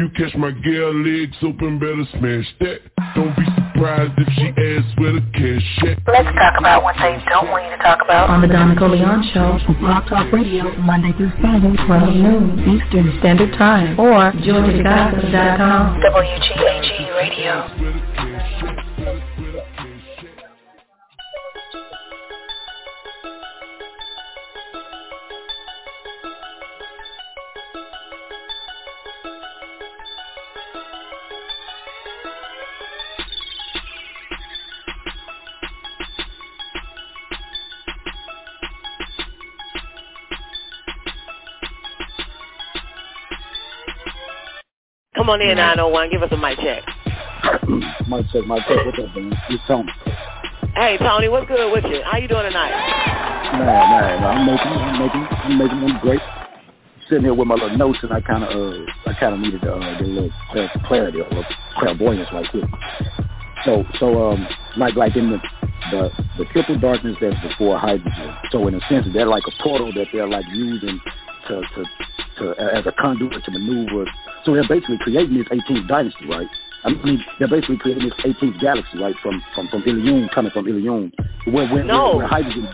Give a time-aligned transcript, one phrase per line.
[0.00, 2.80] You catch my girl legs open, better smash that.
[3.14, 6.00] Don't be surprised if she asks where the cash at.
[6.08, 8.30] Let's talk about what they don't want you to talk about.
[8.30, 13.52] On the Don Nicoleon Show, Blog Talk Radio, Monday through Friday, 12 noon Eastern Standard
[13.58, 16.00] Time, or GeorgiaGossip.com.
[16.00, 18.39] WGAG Radio.
[45.30, 46.10] On in, 901.
[46.10, 46.82] Give us a mic check.
[48.10, 48.82] mic check, mic check.
[48.84, 49.32] What's up, man?
[49.48, 49.92] It's Tony.
[50.74, 52.02] Hey, Tony, what's good with you?
[52.02, 52.74] How you doing tonight?
[53.54, 54.28] Nah, nah, nah.
[54.34, 56.20] I'm making, I'm making, I'm making them great.
[57.08, 59.60] Sitting here with my little notes, and I kind of, uh, I kind of needed
[59.62, 60.30] to uh, get a little
[60.86, 61.44] clarity, or a little
[61.78, 62.64] clairvoyance right quick.
[63.64, 65.38] So, so, um, like, like in the,
[65.90, 68.34] the, the triple darkness that's before hydrogen.
[68.50, 71.00] So, in a sense, they're like a portal that they're like using
[71.48, 71.84] to, to,
[72.40, 74.10] to as a conduit to maneuver.
[74.44, 76.48] So they're basically creating this 18th dynasty, right?
[76.82, 79.14] I mean, they're basically creating this 18th galaxy, right?
[79.22, 81.12] From from from Ilion, coming from Ilion,
[81.46, 82.16] where where, no.
[82.16, 82.68] where, where hydrogen.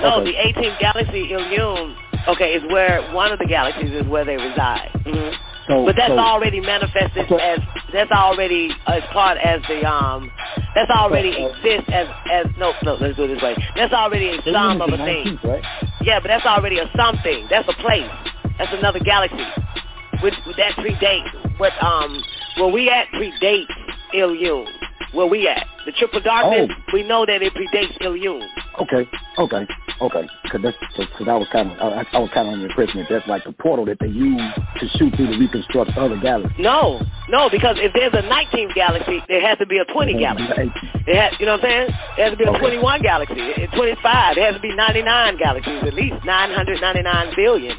[0.00, 0.32] No, okay.
[0.32, 1.96] the 18th galaxy, Ilion,
[2.28, 4.90] okay, is where one of the galaxies is where they reside.
[5.06, 5.52] Mm-hmm.
[5.68, 7.60] So, but that's so, already manifested so, as
[7.92, 10.30] that's already as part as the um
[10.74, 13.92] that's already so, uh, exists as as no no let's do it this way that's
[13.92, 15.38] already a sum of a thing.
[15.44, 15.62] right?
[16.00, 17.46] Yeah, but that's already a something.
[17.48, 18.10] That's a place.
[18.58, 19.44] That's another galaxy.
[20.22, 22.22] With, with that predates what um
[22.58, 23.66] where we at predates
[24.14, 24.66] Ilion.
[25.12, 25.66] Where we at?
[25.84, 26.70] The triple darkness.
[26.70, 26.92] Oh.
[26.92, 28.48] We know that it predates Ilion.
[28.80, 29.08] Okay,
[29.38, 29.66] okay,
[30.00, 30.28] okay.
[30.42, 33.00] Because that's because I was kind of I, I was kind of under the impression
[33.00, 34.40] that that's like the portal that they use
[34.80, 36.56] to shoot through to reconstruct other galaxies.
[36.58, 40.72] No, no, because if there's a 19th galaxy, there has to be a 20 galaxy.
[41.06, 41.88] It has, you know what I'm saying?
[42.16, 42.78] There has to be a Okay.
[42.80, 44.34] 21 galaxy, a 25.
[44.36, 47.76] There has to be 99 galaxies, at least 999 billion.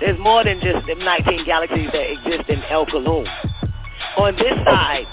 [0.00, 3.26] There's more than just the 19 galaxies that exist in El Kaloon.
[4.18, 4.64] On this oh.
[4.64, 5.06] side,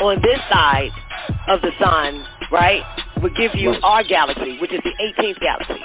[0.00, 0.90] on this side
[1.48, 2.82] of the sun, right,
[3.22, 3.80] would give you Right.
[3.82, 5.80] our galaxy, which is the 18th galaxy,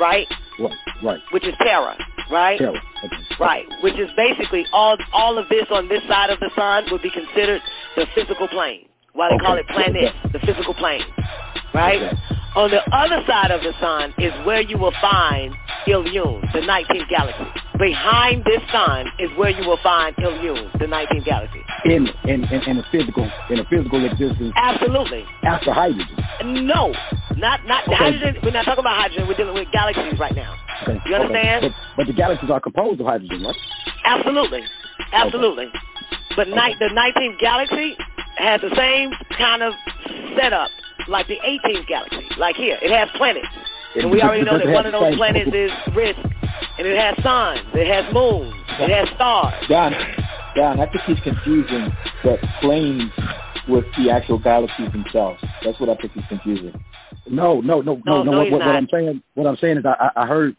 [0.00, 0.26] right,
[0.58, 1.20] Right, right.
[1.30, 1.96] which is Terra,
[2.30, 2.60] right?
[2.60, 2.76] Us.
[3.04, 3.16] Okay.
[3.40, 7.02] Right, which is basically all all of this on this side of the sun would
[7.02, 7.60] be considered
[7.96, 8.86] the physical plane.
[9.14, 9.60] Why they call Okay.
[9.60, 11.02] it planets, the physical plane.
[11.74, 12.02] Right?
[12.02, 12.16] Okay.
[12.54, 15.54] On the other side of the sun is where you will find
[15.86, 17.44] Ilion, the 19th galaxy.
[17.78, 21.60] Behind this sun is where you will find Ilion, the 19th galaxy.
[21.86, 25.24] In in in, in a physical in a physical existence Absolutely.
[25.42, 26.14] after hydrogen.
[26.66, 26.92] No,
[27.36, 27.96] not not Okay.
[27.96, 28.36] hydrogen.
[28.42, 29.26] We're not talking about hydrogen.
[29.28, 30.54] We're dealing with galaxies right now.
[30.82, 31.00] Okay.
[31.06, 31.64] You understand?
[31.64, 31.74] Okay.
[31.96, 33.56] But, but the galaxies are composed of hydrogen, right?
[34.04, 34.62] Absolutely,
[35.12, 35.66] absolutely.
[36.36, 37.96] But ni- the 19th galaxy
[38.36, 39.72] has the same kind of
[40.36, 40.68] setup
[41.08, 42.26] like the 18th galaxy.
[42.38, 43.46] Like here, it has planets,
[43.96, 46.18] and we already know that one of those planets is Rizq,
[46.78, 49.54] and it has suns, it has moons, it has stars.
[49.68, 49.92] Don,
[50.56, 51.92] Don, I think he's confusing
[52.24, 53.10] the planes
[53.68, 55.42] with the actual galaxies themselves.
[55.64, 56.72] That's what I think he's confusing.
[57.28, 58.32] No, no, no, No, no.
[58.32, 58.68] no, what, what, what.
[58.68, 60.56] I'm saying, what I'm saying is, I, I I heard,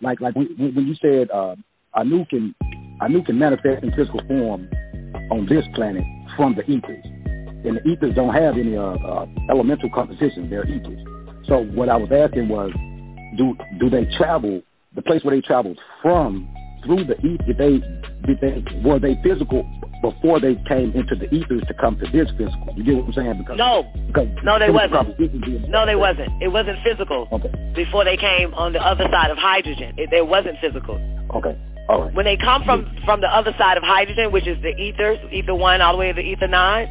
[0.00, 1.56] like, like when, when you said uh,
[1.94, 2.54] Anu can,
[3.00, 4.68] Anu can manifest in physical form
[5.30, 6.04] on this planet
[6.36, 7.04] from the ethers,
[7.64, 11.00] and the ethers don't have any uh, uh, elemental composition; they're ethers.
[11.46, 12.70] So what I was asking was,
[13.36, 14.62] do do they travel
[14.94, 16.48] the place where they traveled from
[16.84, 17.44] through the ether?
[17.46, 17.78] Did they
[18.26, 19.68] did they were they physical
[20.02, 22.74] before they came into the ethers to come to this physical?
[22.76, 23.38] You get what I'm saying?
[23.38, 25.18] Because No, because No, they wasn't.
[25.68, 26.30] no, they wasn't.
[26.42, 27.50] It wasn't physical Okay.
[27.74, 29.94] before they came on the other side of hydrogen.
[29.96, 30.96] It, it wasn't physical.
[31.34, 31.56] Okay.
[31.88, 32.14] All right.
[32.14, 35.54] When they come from from the other side of hydrogen, which is the ethers, ether
[35.54, 36.86] one all the way to the ether nine,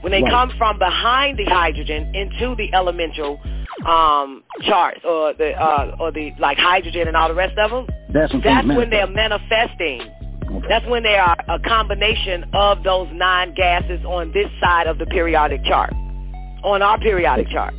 [0.00, 0.30] when they Right.
[0.30, 3.40] come from behind the hydrogen into the elemental
[3.86, 7.86] um, charts or the uh, or the like hydrogen and all the rest of them,
[8.12, 10.02] That's when, that's when they're manifesting.
[10.50, 10.66] Okay.
[10.68, 15.06] That's when they are a combination of those nine gases on this side of the
[15.06, 15.92] periodic chart,
[16.62, 17.74] on our periodic chart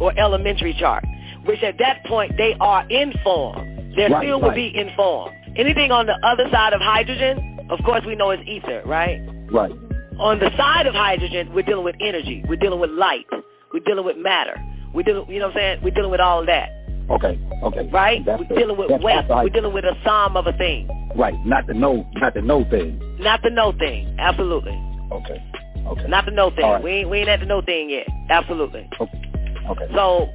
[0.00, 1.04] or elementary chart,
[1.44, 3.92] which at that point they are in form.
[3.96, 5.32] They Right, still will be in form.
[5.56, 9.20] Anything on the other side of hydrogen, of course we know is ether, right?
[9.50, 9.72] right.
[10.18, 12.42] On the side of hydrogen, we're dealing with energy.
[12.48, 13.26] We're dealing with light.
[13.72, 14.56] We're dealing with matter.
[14.94, 15.80] We're dealing, you know what I'm saying?
[15.82, 16.70] We're dealing with all of that,
[17.10, 17.38] Okay.
[17.62, 17.88] Okay.
[17.92, 18.24] right?
[18.24, 19.24] That's we're dealing with that's weight.
[19.28, 21.34] We're dealing with a sum of a thing, Right.
[21.44, 22.06] Not the no.
[22.14, 22.98] Not the no thing.
[23.20, 24.14] not the no thing.
[24.18, 24.72] Absolutely.
[25.12, 25.42] Okay.
[25.86, 26.06] Okay.
[26.08, 26.64] Not the no thing.
[26.64, 26.82] Right.
[26.82, 28.06] We ain't we ain't at the no thing yet.
[28.30, 28.88] Absolutely.
[29.00, 29.22] Okay.
[29.70, 29.86] Okay.
[29.94, 30.28] So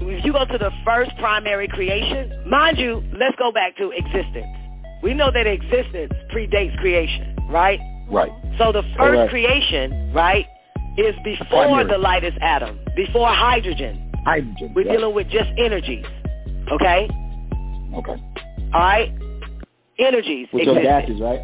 [0.00, 4.46] if you go to the first primary creation, mind you, let's go back to existence.
[5.02, 7.80] We know that existence predates creation, right?
[8.12, 8.30] Right.
[8.58, 9.30] So the first Correct.
[9.30, 10.46] creation, right,
[10.98, 11.90] is before Primary.
[11.90, 14.12] the lightest atom, before hydrogen.
[14.24, 14.72] Hydrogen.
[14.74, 16.04] We're dealing with just energies.
[16.70, 17.08] Okay?
[17.94, 18.22] Okay.
[18.72, 19.10] All right?
[19.98, 20.82] Energies your existed.
[20.82, 21.40] gases, right?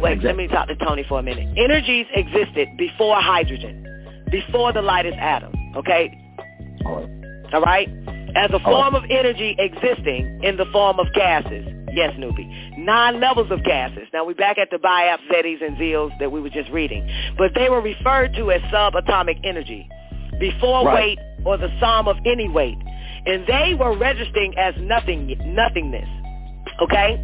[0.00, 1.46] Wait, let me talk to Tony for a minute.
[1.58, 3.84] Energies existed before hydrogen,
[4.30, 5.52] before the lightest atom.
[5.76, 6.10] Okay?
[6.86, 7.54] All right.
[7.54, 7.88] All right?
[8.36, 11.66] As a form of energy existing in the form of gases.
[11.92, 12.78] Yes, newbie.
[12.78, 14.06] Nine levels of gases.
[14.12, 17.08] Now we're back at the BIAP, ZETIs, and ZEALs that we were just reading.
[17.36, 19.88] But they were referred to as subatomic energy.
[20.38, 20.94] Before Right.
[20.94, 22.78] weight or the sum of any weight.
[23.26, 26.08] And they were registering as nothing, nothingness.
[26.80, 27.20] Okay?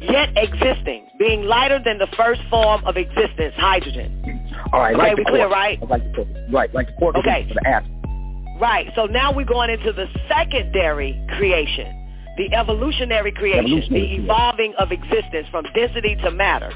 [0.00, 4.40] Yet existing, being lighter than the first form of existence, hydrogen.
[4.72, 4.94] All right.
[4.94, 5.88] Okay, like we the clear, right?
[5.88, 6.28] Like the quark.
[6.52, 6.74] Right.
[6.74, 7.46] Like the quark Okay.
[7.48, 7.97] for the atom.
[8.60, 8.90] Right.
[8.94, 11.94] So now we're going into the secondary creation,
[12.36, 16.72] the evolutionary creation, Evolutionary the evolving of existence from density to matter.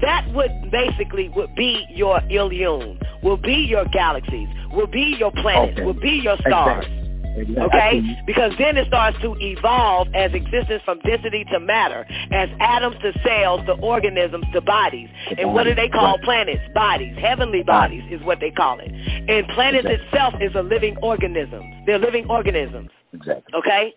[0.00, 5.74] That would basically would be your Ilion, will be your galaxies, will be your planets,
[5.78, 5.84] Okay.
[5.84, 6.84] will be your stars.
[6.84, 6.99] Exactly.
[7.38, 8.02] Okay?
[8.26, 13.12] Because then it starts to evolve as existence from density to matter, as atoms to
[13.24, 15.08] cells to organisms to bodies.
[15.38, 16.62] And what do they call planets?
[16.74, 17.16] Bodies.
[17.20, 18.90] Heavenly bodies is what they call it.
[18.90, 20.06] And planets Exactly.
[20.06, 21.62] itself is a living organism.
[21.86, 22.90] They're living organisms.
[23.12, 23.54] Exactly.
[23.54, 23.94] Okay?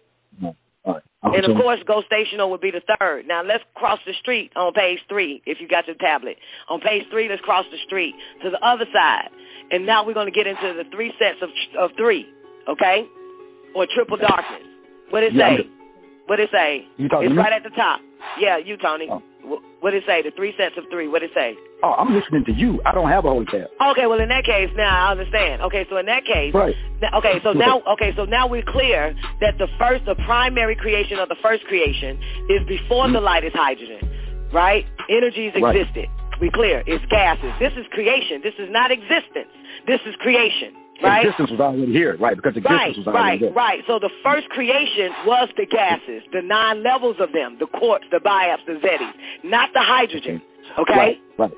[0.86, 1.02] Right.
[1.24, 3.26] And of course, Ghost Stational would be the third.
[3.28, 6.38] Now let's cross the street on page three, if you got your tablet.
[6.70, 8.14] On page three, let's cross the street
[8.44, 9.30] to the other side.
[9.72, 11.50] And now we're going to get into the three sets of
[11.80, 12.28] of three,
[12.68, 13.08] okay?
[13.76, 14.62] Or triple darkness.
[15.10, 15.68] What it say?
[16.28, 16.86] What it say?
[16.98, 17.42] You talking It's to me?
[17.42, 18.00] right at the top.
[18.40, 19.08] Yeah, you, Tony.
[19.12, 19.22] Oh.
[19.44, 20.22] Wh- What it say?
[20.22, 21.08] The three sets of three.
[21.10, 21.56] What it say?
[21.84, 22.82] Oh, I'm listening to you.
[22.86, 23.68] I don't have a holy tab.
[23.92, 25.62] Okay, well in that case, now I understand.
[25.64, 26.76] Okay, so in that case, Right.
[27.02, 31.20] Now- Okay, so now okay, so now we're clear that the first the primary creation
[31.20, 32.18] of the first creation
[32.50, 33.24] is before the mm.
[33.24, 34.00] light is hydrogen.
[34.54, 34.86] Right?
[35.10, 35.76] Energies Right.
[35.76, 36.08] existed.
[36.40, 36.84] We clear.
[36.88, 37.52] It's gases.
[37.60, 38.42] This is creation.
[38.44, 39.52] This is not existence.
[39.88, 40.74] This is creation.
[41.02, 41.26] Right?
[41.26, 42.36] Existence was already here, right?
[42.36, 43.52] Because existence Right, was already right, there.
[43.52, 43.84] right.
[43.88, 48.18] So the first creation was the gases, the nine levels of them, the quarks, the
[48.20, 49.12] biops, the zetis,
[49.44, 50.42] not the hydrogen.
[50.78, 50.94] Okay?
[50.96, 51.22] Right.
[51.38, 51.52] Right.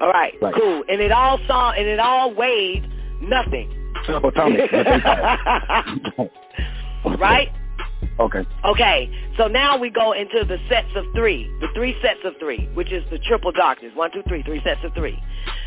[0.00, 0.54] All right, Right.
[0.54, 0.84] cool.
[0.88, 2.88] And it all saw and it all weighed
[3.20, 3.68] nothing.
[4.06, 4.70] Subatomic.
[7.18, 7.48] right?
[8.20, 8.44] Okay.
[8.64, 12.68] Okay, so now we go into the sets of three, the three sets of three,
[12.74, 13.92] which is the triple darkness.
[13.94, 15.16] One, two, three, three sets of three.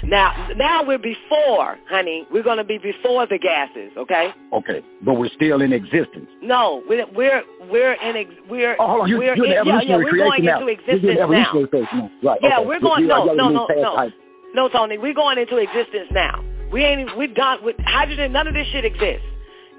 [0.03, 2.27] Now, now we're before, honey.
[2.31, 3.91] We're going to be before the gases.
[3.97, 4.33] Okay?
[4.53, 4.83] Okay.
[5.03, 6.27] But we're still in existence.
[6.41, 9.09] No, we're we're we're in ex, we're Oh, hold on.
[9.09, 10.59] You're, we're you're in yeah, yeah, we're going now.
[10.59, 11.23] into existence now.
[11.23, 12.31] evolutionary creation now.
[12.31, 12.39] Right.
[12.43, 12.67] Yeah, okay.
[12.67, 13.01] we're going.
[13.03, 14.13] you- No, no, no, no, like-
[14.53, 14.97] no, Tony.
[14.97, 16.43] We're going into existence now.
[16.71, 17.15] We ain't.
[17.17, 18.31] We're done with hydrogen.
[18.33, 19.25] None of this shit exists.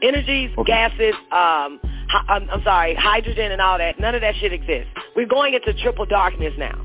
[0.03, 0.73] Energies, Okay.
[0.73, 1.15] gases.
[1.31, 1.79] Um,
[2.09, 3.99] hi, I'm, I'm sorry, hydrogen and all that.
[4.01, 4.91] None of that shit exists.
[5.15, 6.77] We're going into triple darkness now,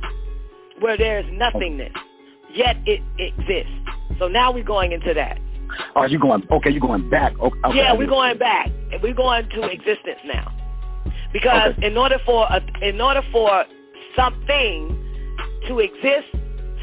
[0.80, 1.94] where there's nothingness,
[2.54, 3.74] yet it exists.
[4.20, 5.40] So now we're going into that.
[5.96, 6.44] Oh, you going?
[6.50, 7.34] Okay, you're going back.
[7.40, 8.70] Okay, okay, yeah, we're going back.
[9.02, 10.54] We're going to existence now.
[11.34, 11.88] Because Okay.
[11.88, 13.66] in order for a, in order for
[14.16, 14.96] something
[15.68, 16.28] to exist,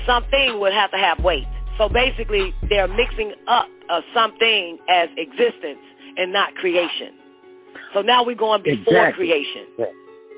[0.04, 1.46] something would have to have weight.
[1.78, 3.68] So basically, they're mixing up
[4.12, 5.78] something as existence
[6.16, 7.12] and not creation.
[7.92, 9.26] So now we're going before Exactly.
[9.26, 9.66] creation.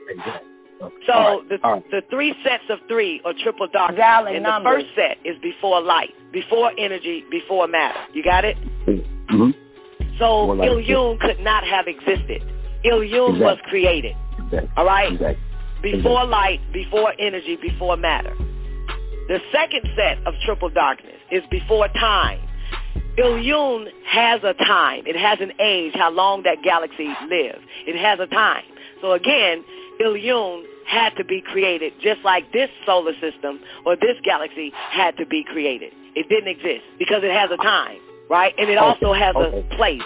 [0.08, 0.48] Exactly.
[0.82, 0.94] Okay.
[1.06, 1.48] So All right.
[1.48, 1.90] the All right.
[1.90, 3.98] the three sets of three or triple darkness.
[3.98, 4.82] Valid and numbers.
[4.82, 7.98] the first set is before light, before energy, before matter.
[8.12, 8.56] You got it?
[8.86, 9.50] Mm-hmm.
[10.18, 12.42] So More like Ilyun could not have existed.
[12.84, 13.70] Ilyun was Exactly.
[13.70, 14.16] created.
[14.44, 14.70] Exactly.
[14.76, 15.12] All right?
[15.12, 15.42] Exactly.
[15.82, 18.34] Before light, before energy, before matter.
[19.28, 22.40] The second set of triple darkness is before time.
[23.18, 25.04] Ilyun has a time.
[25.06, 27.60] It has an age, how long that galaxy lives.
[27.86, 28.64] It has a time.
[29.00, 29.64] So again,
[30.00, 35.26] Ilyun had to be created just like this solar system or this galaxy had to
[35.26, 35.92] be created.
[36.14, 37.98] It didn't exist because it has a time,
[38.30, 38.54] right?
[38.58, 40.02] And it also has a place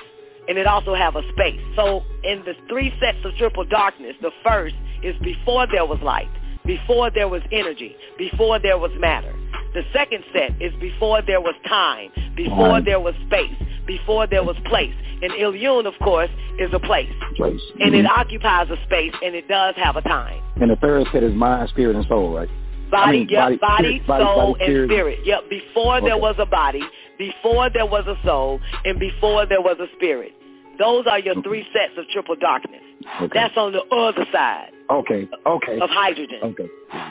[0.48, 1.60] and it also have a space.
[1.76, 6.30] So in the three sets of triple darkness, the first is before there was light,
[6.64, 9.34] before there was energy, before there was matter.
[9.74, 13.54] The second set is before there was time, before there was space,
[13.86, 14.94] before there was place.
[15.22, 17.10] And Ilyun, of course, is a place.
[17.36, 17.60] Place.
[17.80, 18.00] And Mhm.
[18.00, 20.40] it occupies a space and it does have a time.
[20.60, 22.48] And the third set is mind, spirit, and soul, right?
[22.90, 25.18] Body, I mean, yep, body, body, spirit, body, soul, body, and spirit.
[25.24, 26.82] Yep, before there was a body,
[27.18, 30.32] before there was a soul, and before there was a spirit.
[30.78, 32.82] Those are your three sets of triple darkness.
[33.20, 33.28] Okay.
[33.34, 35.28] That's on the other side okay.
[35.46, 35.78] Okay.
[35.78, 36.40] of hydrogen.
[36.42, 36.68] Okay.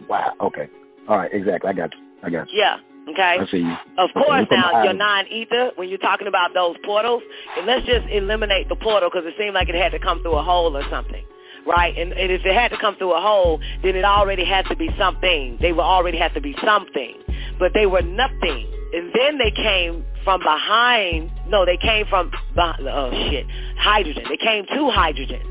[0.10, 0.34] Wow.
[0.42, 0.68] Okay.
[1.08, 1.32] All right.
[1.32, 1.70] Exactly.
[1.70, 2.09] I got you.
[2.24, 2.60] I got you.
[2.60, 2.78] Yeah,
[3.10, 3.38] okay?
[3.42, 3.72] I see you.
[3.98, 7.24] Of Okay, course, now your non-ether, when you're talking about those portals,
[7.58, 10.36] and let's just eliminate the portal because it seemed like it had to come through
[10.36, 11.24] a hole or something,
[11.68, 11.98] right?
[11.98, 14.76] And, and if it had to come through a hole, then it already had to
[14.76, 15.58] be something.
[15.62, 17.16] They would already have to be something.
[17.60, 18.68] but they were nothing.
[18.94, 21.32] And then they came from behind.
[21.48, 23.46] No, they came from oh shit,
[23.78, 24.24] hydrogen.
[24.30, 25.42] They came to hydrogen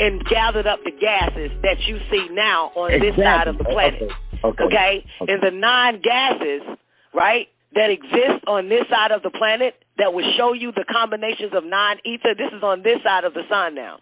[0.00, 3.10] and gathered up the gases that you see now on exactly.
[3.10, 4.02] this side of the planet.
[4.02, 4.14] Okay.
[4.44, 4.64] Okay.
[4.64, 5.04] okay?
[5.20, 5.32] okay.
[5.32, 6.62] And the nine gases,
[7.14, 11.52] right, that exist on this side of the planet that will show you the combinations
[11.54, 12.34] of non-ether.
[12.36, 13.98] This is on this side of the sun now.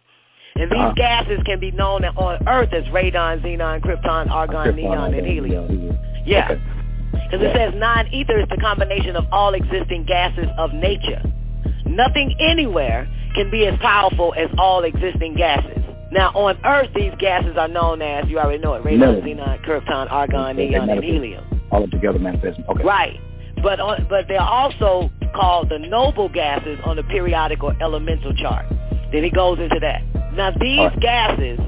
[0.55, 0.93] And these Uh-huh.
[0.95, 5.99] gases can be known on Earth as radon, xenon, krypton, argon, Krypton, neon, and helium.
[6.25, 6.53] Yeah.
[6.53, 6.61] Okay.
[7.13, 11.23] Because it says non-ether is the combination of all existing gases of nature.
[11.87, 15.83] Nothing anywhere can be as powerful as all existing gases.
[16.17, 20.11] Now, on Earth, these gases are known as, you already know it, radon, xenon, krypton,
[20.11, 21.45] argon, Okay, neon, and helium.
[21.71, 22.65] All together manifesting.
[22.71, 22.83] Okay.
[22.83, 23.21] Right.
[23.63, 28.65] But on, but they're also called the noble gases on the periodic or elemental chart.
[29.13, 30.03] Then he goes into that.
[30.33, 31.01] Now these right.
[31.01, 31.61] gases,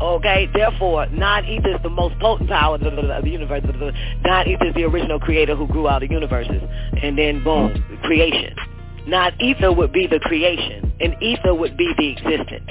[0.00, 3.64] okay, therefore non-ether is the most potent power of the, of the universe.
[4.24, 6.62] Non-ether is the original creator who grew out the universes.
[7.02, 8.02] And then boom, mm.
[8.02, 8.54] creation.
[9.06, 12.70] Non-ether would be the creation, and ether would be the existence.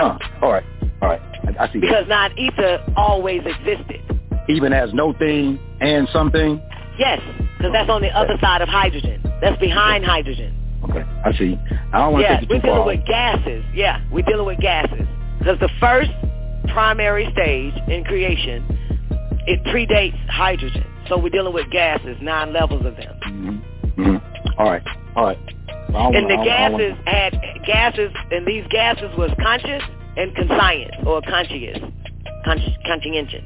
[0.00, 0.18] Huh.
[0.42, 0.64] All right.
[1.02, 1.20] All right.
[1.58, 1.78] I, I see.
[1.80, 4.00] Because non-ether always existed.
[4.48, 6.60] Even as no thing and something.
[6.98, 7.20] Yes,
[7.56, 9.22] because that's on the other side of hydrogen.
[9.40, 10.54] That's behind hydrogen.
[10.84, 11.02] Okay.
[11.24, 11.56] I see.
[11.92, 12.86] I don't want to Yeah, take we're too dealing far.
[12.86, 13.64] with gases.
[13.74, 15.06] Yeah, we're dealing with gases.
[15.38, 16.10] Because the first
[16.68, 18.64] primary stage in creation,
[19.46, 20.84] it predates hydrogen.
[21.08, 23.16] So we're dealing with gases, nine levels of them.
[23.26, 24.02] Mm-hmm.
[24.02, 24.60] Mm-hmm.
[24.60, 24.82] All right.
[25.16, 25.38] All right.
[25.92, 29.82] Don't And the I gases don't had gases, and these gases was conscious
[30.16, 31.78] and conscience, or conscious,
[32.46, 33.42] Consci- conscientious.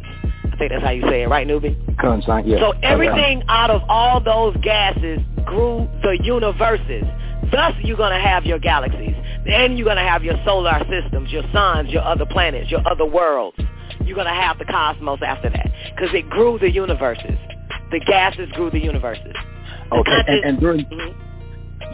[0.52, 1.76] I think that's how you say it, right, newbie?
[2.02, 2.58] wanna- yeah.
[2.58, 7.04] So everything out of all those gases grew the universes.
[7.50, 9.14] Thus, you're going to have your galaxies.
[9.44, 13.04] Then you're going to have your solar systems, your suns, your other planets, your other
[13.04, 13.58] worlds.
[14.04, 17.36] You're going to have the cosmos after that because it grew the universes.
[17.90, 19.34] The gases grew the universes.
[19.90, 20.22] The Okay.
[20.26, 21.14] And, and during Mhm.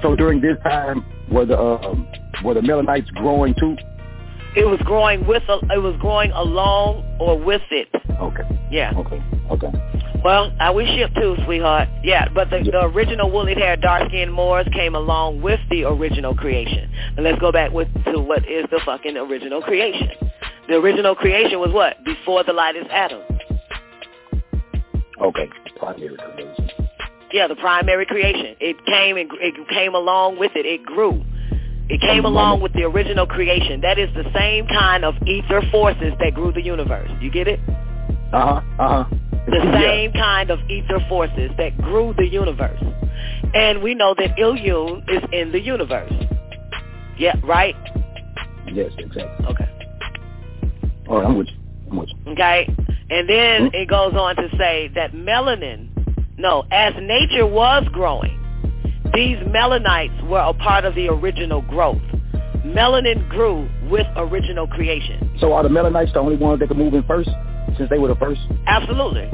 [0.02, 2.06] So during this time, were the um,
[2.44, 3.76] were the Melanites growing too?
[4.56, 7.88] It was growing with, a, it was growing along or with it.
[8.20, 8.66] Okay.
[8.70, 8.92] Yeah.
[8.96, 9.22] Okay.
[9.48, 10.20] Okay.
[10.24, 11.88] Well, I we ship too, sweetheart.
[12.02, 12.72] Yeah, but the, Yeah.
[12.72, 16.90] the original woolly-haired, dark skinned Moors came along with the original creation.
[17.16, 20.10] And let's go back with to what is the fucking original creation.
[20.68, 22.04] The original creation was what?
[22.04, 23.22] Before the lightest atom.
[25.22, 25.48] Okay.
[25.78, 26.79] Primary creation.
[27.32, 28.56] Yeah, the primary creation.
[28.60, 30.66] It came and it came along with it.
[30.66, 31.24] It grew.
[31.88, 33.80] It came along with the original creation.
[33.80, 37.10] That is the same kind of ether forces that grew the universe.
[37.20, 37.58] You get it?
[38.32, 38.60] Uh huh.
[38.78, 39.16] Uh huh.
[39.46, 42.80] the same kind of ether forces that grew the universe.
[43.54, 46.12] And we know that Ilyun is in the universe.
[47.18, 47.74] Yeah, right?
[48.72, 48.92] Yes.
[48.98, 49.46] Exactly.
[49.46, 49.68] Okay.
[51.08, 51.26] All right.
[51.26, 51.54] I'm with you.
[51.90, 52.32] I'm with you.
[52.32, 52.66] Okay?
[53.10, 53.74] And then Mhm.
[53.74, 55.88] it goes on to say that melanin,
[56.40, 58.36] no, as nature was growing,
[59.14, 62.00] these melanites were a part of the original growth.
[62.64, 65.30] Melanin grew with original creation.
[65.40, 67.28] So are the Melanites the only ones that can move in first,
[67.76, 68.40] since they were the first?
[68.66, 69.30] Absolutely.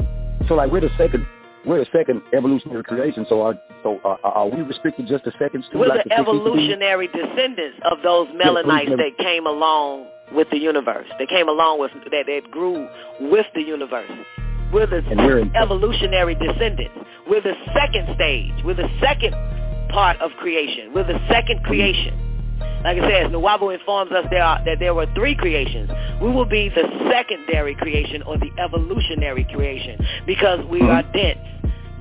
[0.47, 1.25] So like we're the second,
[1.65, 3.25] we're the second evolutionary creation.
[3.29, 5.79] So are so are, are we restricted just to seconds too?
[5.79, 10.57] We're like the the evolutionary descendants of those melanites evolutionary- that came along with the
[10.57, 11.07] universe.
[11.19, 12.87] They came along with that that grew
[13.19, 14.11] with the universe.
[14.73, 16.93] We're the we're evolutionary descendants.
[17.29, 18.53] We're the second stage.
[18.63, 19.33] We're the second
[19.89, 20.93] part of creation.
[20.93, 22.13] We're the second creation.
[22.83, 25.89] Like I said, Nuwaubu informs us there are, that there were three creations.
[26.21, 30.93] We will be the secondary creation or the evolutionary creation because we Mhm.
[30.93, 31.39] are dense.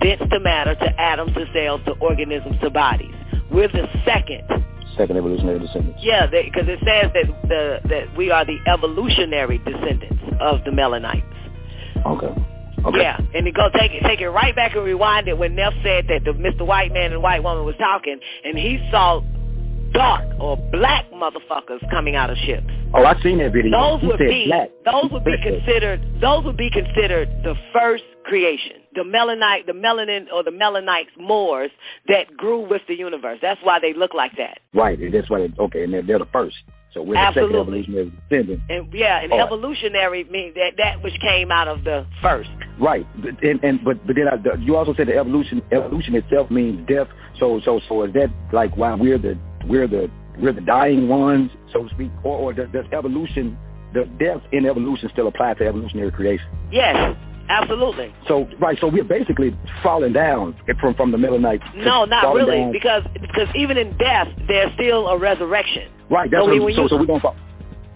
[0.00, 3.14] Dense to matter, to atoms, to cells, to organisms, to bodies.
[3.50, 4.42] We're the second.
[4.96, 6.02] Second evolutionary descendants.
[6.02, 11.22] Yeah, because it says that the that we are the evolutionary descendants of the Melanites.
[12.04, 12.32] Okay.
[12.86, 13.00] Okay.
[13.00, 15.72] Yeah, and to go take it take it right back and rewind it when Neff
[15.82, 16.64] said that the Mr.
[16.64, 19.20] White Man and White Woman was talking, and he saw
[19.92, 22.66] dark or black motherfuckers coming out of ships.
[22.94, 23.72] Oh, I seen that video.
[23.72, 24.70] Those he would said be black.
[24.84, 28.76] those would be considered those would be considered the first creation.
[28.94, 31.70] The melanite, the melanin or the melanites Moors
[32.08, 33.38] that grew with the universe.
[33.42, 34.60] That's why they look like that.
[34.74, 34.98] Right.
[34.98, 35.40] and That's why.
[35.40, 36.56] They, okay, and they're, they're the first.
[36.96, 37.52] So we're the Absolutely.
[37.52, 38.60] second evolutionary descendant.
[38.70, 42.48] And yeah, and evolutionary means that that which came out of the first.
[42.80, 46.14] Right, but- and, and but but then I, the, you also said the evolution evolution
[46.14, 47.08] itself means death.
[47.38, 50.10] So so so is that like why we're the we're the
[50.40, 53.58] we're the dying ones, so to speak, or, or does, does evolution
[53.92, 56.46] the death in evolution still apply to evolutionary creation?
[56.72, 57.14] Yes,
[57.50, 58.14] absolutely.
[58.26, 61.74] So right, so we're basically falling down from from the Melanites.
[61.76, 62.72] No, not really, down.
[62.72, 65.90] because because even in death, there's still a resurrection.
[66.10, 66.30] Right.
[66.30, 67.36] That's so what, so you- so we don't fall.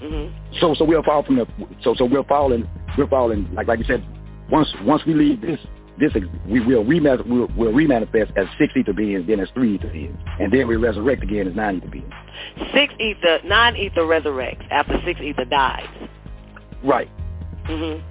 [0.00, 0.28] hmm
[0.60, 1.46] So so we'll fall from the
[1.82, 4.04] so so we're falling we're falling like like you said
[4.50, 5.60] once once we leave this
[5.98, 6.12] this
[6.46, 10.16] we will remanifest we'll, we'll remanifest as six ether beings, then as three ether beings,
[10.40, 12.12] and then we resurrect again as nine ether beings.
[12.74, 15.86] Six ether, nine ether resurrects after six ether dies.
[16.82, 17.10] Right.
[17.66, 18.02] Mhm.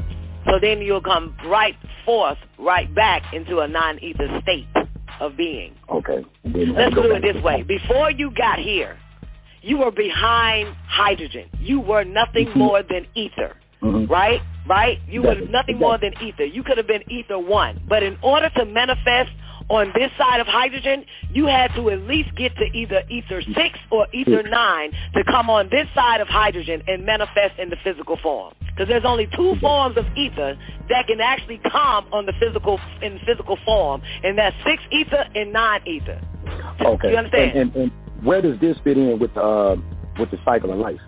[0.46, 1.75] So then you'll come right
[2.06, 4.68] forth, right back into a non-ether state
[5.20, 5.74] of being.
[5.89, 6.25] Okay.
[6.46, 7.63] Let's do it this way.
[7.63, 8.98] Before you got here,
[9.61, 11.49] you were behind hydrogen.
[11.59, 12.59] You were nothing mm-hmm.
[12.59, 13.55] more than ether.
[13.81, 14.11] Mm-hmm.
[14.11, 14.41] Right?
[14.67, 14.99] Right?
[15.07, 15.45] You exactly.
[15.45, 15.75] were nothing exactly.
[15.75, 16.45] more than ether.
[16.45, 17.81] You could have been ether one.
[17.87, 19.31] But in order to manifest
[19.69, 23.79] on this side of hydrogen, you had to at least get to either ether 6
[23.91, 28.17] or ether 9 to come on this side of hydrogen and manifest in the physical
[28.21, 28.53] form.
[28.59, 30.57] Because there's only two forms of ether
[30.89, 35.53] that can actually come on the physical in physical form, and that's 6 ether and
[35.53, 36.21] 9 ether.
[36.81, 37.11] Okay.
[37.11, 37.51] You understand?
[37.57, 37.91] And, and, and
[38.23, 39.75] where does this fit in with uh,
[40.19, 40.99] with the cycle of life?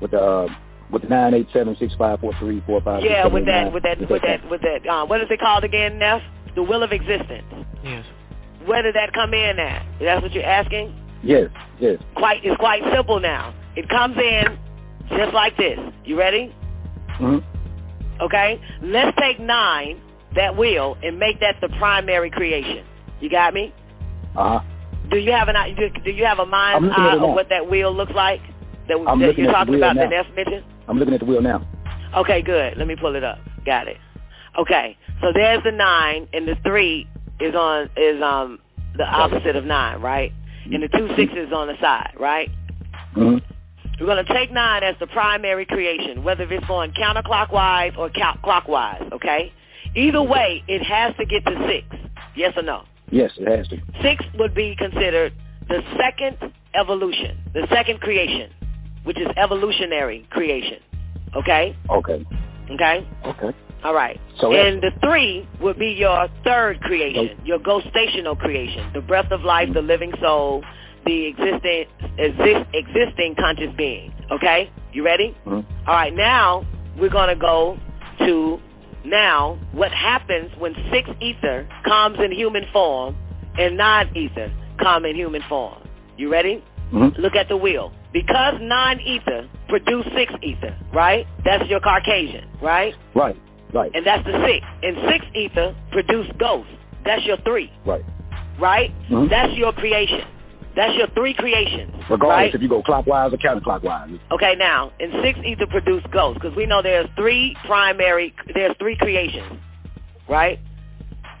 [0.00, 0.48] With the uh,
[0.90, 3.02] with the nine eight seven six five four three four five.
[3.02, 4.86] Yeah, with that, with that, with that, with that.
[4.88, 6.22] Uh, what is it called again, Neff?
[6.54, 7.44] The will of existence.
[7.84, 8.04] Yes.
[8.64, 9.86] Where did that come in at?
[10.00, 10.94] That's what you're asking?
[11.22, 11.98] Yes, yes.
[12.16, 13.54] Quite, it's quite simple now.
[13.76, 14.58] It comes in
[15.10, 15.78] just like this.
[16.04, 16.54] You ready?
[17.20, 18.22] Mm-hmm.
[18.22, 18.60] Okay?
[18.82, 20.00] Let's take nine,
[20.34, 22.84] that will, and make that the primary creation.
[23.20, 23.72] You got me?
[24.34, 24.60] Uh-huh.
[25.10, 25.56] Do you have an
[26.04, 28.40] do you have a mind eye of what that wheel looks like
[28.88, 30.02] that, I'm that you're talking about now.
[30.02, 30.64] that Ness mentioned?
[30.88, 31.66] I'm looking at the wheel now.
[32.16, 32.76] Okay, good.
[32.76, 33.38] Let me pull it up.
[33.64, 33.96] Got it.
[34.58, 37.06] Okay, so there's the nine, and the three
[37.40, 38.58] is on is um
[38.96, 40.32] the opposite of nine, right?
[40.64, 42.50] And the two sixes on the side, right?
[43.14, 43.38] Mm-hmm.
[44.00, 48.10] We're going to take nine as the primary creation, whether it's going counterclockwise or
[48.42, 49.52] clockwise, okay?
[49.94, 51.86] Either way, it has to get to six.
[52.34, 52.84] Yes or no?
[53.10, 53.78] Yes, it has to.
[54.02, 55.32] Six would be considered
[55.68, 56.36] the second
[56.74, 58.50] evolution, the second creation,
[59.04, 60.78] which is evolutionary creation.
[61.36, 61.76] Okay?
[61.90, 62.26] Okay.
[62.70, 63.08] Okay?
[63.24, 63.56] Okay.
[63.84, 64.20] All right.
[64.40, 69.42] So and the three would be your third creation, your ghostational creation, the breath of
[69.42, 70.64] life, the living soul,
[71.04, 71.84] the existing
[72.18, 74.12] exist, existing conscious being.
[74.32, 74.70] Okay?
[74.92, 75.36] You ready?
[75.46, 75.88] Mm-hmm.
[75.88, 76.14] All right.
[76.14, 76.66] Now
[76.98, 77.78] we're going to go
[78.20, 78.60] to
[79.10, 83.16] now what happens when six ether comes in human form
[83.58, 85.82] and non-ether come in human form.
[86.16, 86.62] You ready?
[86.92, 87.20] Mm-hmm.
[87.20, 87.92] Look at the wheel.
[88.12, 91.26] Because non-ether produce six ether, right?
[91.44, 92.94] That's your Caucasian, right?
[93.14, 93.36] Right.
[93.72, 93.90] Right.
[93.94, 94.66] And that's the six.
[94.82, 96.72] And six ether produce ghosts.
[97.04, 97.70] That's your three.
[97.84, 98.04] Right.
[98.58, 98.90] Right?
[99.10, 99.28] Mm-hmm.
[99.28, 100.24] That's your creation.
[100.76, 101.90] That's your three creations.
[102.10, 102.54] Regardless right?
[102.54, 104.20] if you go clockwise or counterclockwise.
[104.30, 108.96] Okay, now, in six ether produce ghosts because we know there's three primary, there's three
[108.96, 109.58] creations,
[110.28, 110.60] right?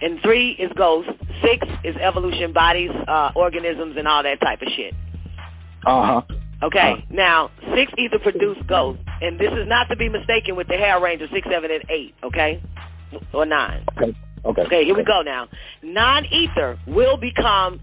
[0.00, 1.10] And three is ghosts.
[1.42, 4.94] Six is evolution, bodies, uh, organisms, and all that type of shit.
[5.84, 6.22] Uh-huh.
[6.62, 7.02] Okay, uh-huh.
[7.10, 9.02] now, six ether produce ghosts.
[9.20, 11.84] And this is not to be mistaken with the hair range of six, seven, and
[11.90, 12.62] eight, okay?
[13.32, 13.84] Or nine.
[13.96, 14.16] Okay.
[14.44, 14.62] Okay.
[14.62, 15.00] Okay, here okay.
[15.00, 15.48] we go now.
[15.82, 17.80] Non-ether will become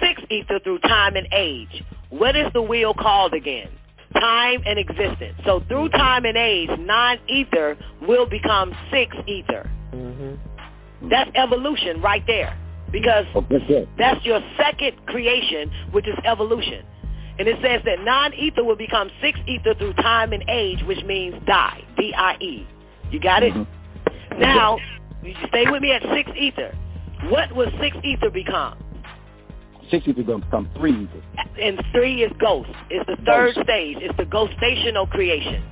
[0.00, 1.82] six ether through time and age.
[2.10, 3.68] What is the wheel called again?
[4.14, 5.34] Time and existence.
[5.44, 9.68] So through time and age, non-ether will become six ether.
[9.92, 11.08] Mm-hmm.
[11.08, 12.56] That's evolution right there.
[12.90, 13.86] Because okay.
[13.98, 16.84] that's your second creation, which is evolution.
[17.38, 21.34] And it says that non-ether will become six ether through time and age, which means
[21.46, 22.66] die, D-I-E.
[23.10, 23.52] You got it?
[23.52, 24.40] Mm-hmm.
[24.40, 24.78] Now,
[25.22, 26.74] you stay with me at six ether.
[27.28, 28.78] What will six ether become?
[29.90, 31.22] Six ether going to become three ether.
[31.60, 32.70] And three is ghost.
[32.90, 33.66] It's the third Ghost.
[33.66, 33.96] stage.
[34.00, 35.62] It's the ghostational creation.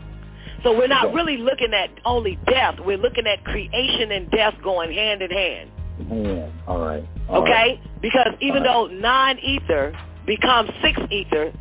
[0.63, 1.15] So we're not Okay.
[1.15, 2.77] really looking at only death.
[2.81, 5.71] We're looking at creation and death going hand in hand.
[6.11, 6.49] Yeah.
[6.67, 7.05] All right.
[7.29, 7.51] All okay?
[7.53, 7.81] right.
[8.01, 9.95] Because even All though non-ether
[10.27, 11.53] becomes six ether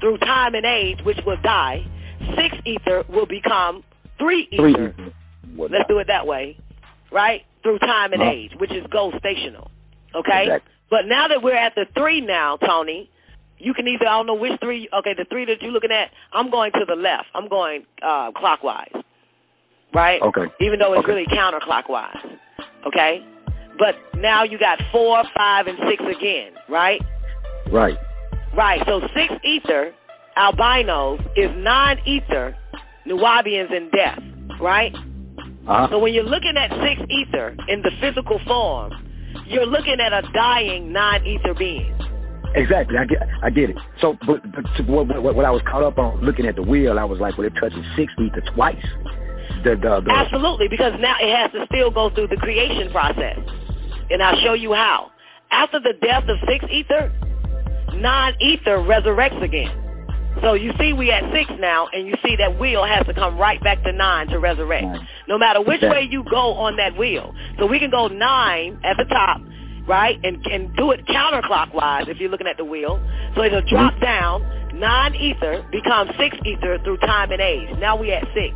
[0.00, 1.84] through time and age, which will die,
[2.36, 3.82] six ether will become
[4.18, 4.94] three Three ether.
[4.96, 5.12] ether.
[5.56, 5.88] Let's not?
[5.88, 6.56] do it that way,
[7.10, 7.42] right?
[7.62, 8.30] Through time and Uh-huh.
[8.32, 9.68] age, which is ghostational.
[10.14, 10.42] Okay?
[10.44, 10.72] Exactly.
[10.90, 13.08] But now that we're at the three now, Tony,
[13.58, 16.10] you can either, I don't know which three, okay, the three that you're looking at,
[16.32, 17.26] I'm going to the left.
[17.34, 18.92] I'm going uh, clockwise,
[19.94, 20.20] right?
[20.20, 20.46] Okay.
[20.60, 21.12] Even though it's Okay.
[21.12, 22.38] really counterclockwise,
[22.86, 23.24] okay?
[23.78, 27.00] But now you got four, five, and six again, right?
[27.70, 27.96] Right.
[28.54, 28.82] Right.
[28.86, 29.94] So six ether,
[30.36, 32.56] albinos, is non-ether,
[33.06, 34.20] Nuwaubians in death,
[34.60, 34.94] right?
[34.94, 35.88] Uh-huh.
[35.90, 38.92] So when you're looking at six ether in the physical form,
[39.46, 41.96] you're looking at a dying non-ether being.
[42.54, 43.76] Exactly, I get, I get it.
[44.00, 46.62] So, but, but to, what, what, what I was caught up on looking at the
[46.62, 48.84] wheel, I was like, well, it touches six ether twice.
[49.62, 53.38] The, the, the, Absolutely, because now it has to still go through the creation process.
[54.10, 55.12] And I'll show you how.
[55.50, 57.12] After the death of six ether,
[57.94, 59.89] non-ether resurrects again.
[60.42, 63.36] So you see we at six now, and you see that wheel has to come
[63.38, 64.86] right back to nine to resurrect.
[65.28, 67.34] No matter which way you go on that wheel.
[67.58, 69.40] So we can go nine at the top,
[69.86, 73.00] right, and, and do it counterclockwise if you're looking at the wheel.
[73.36, 74.04] So it'll drop Mm-hmm.
[74.04, 74.42] down.
[74.80, 77.68] Nine ether becomes six ether through time and age.
[77.78, 78.54] Now we at six.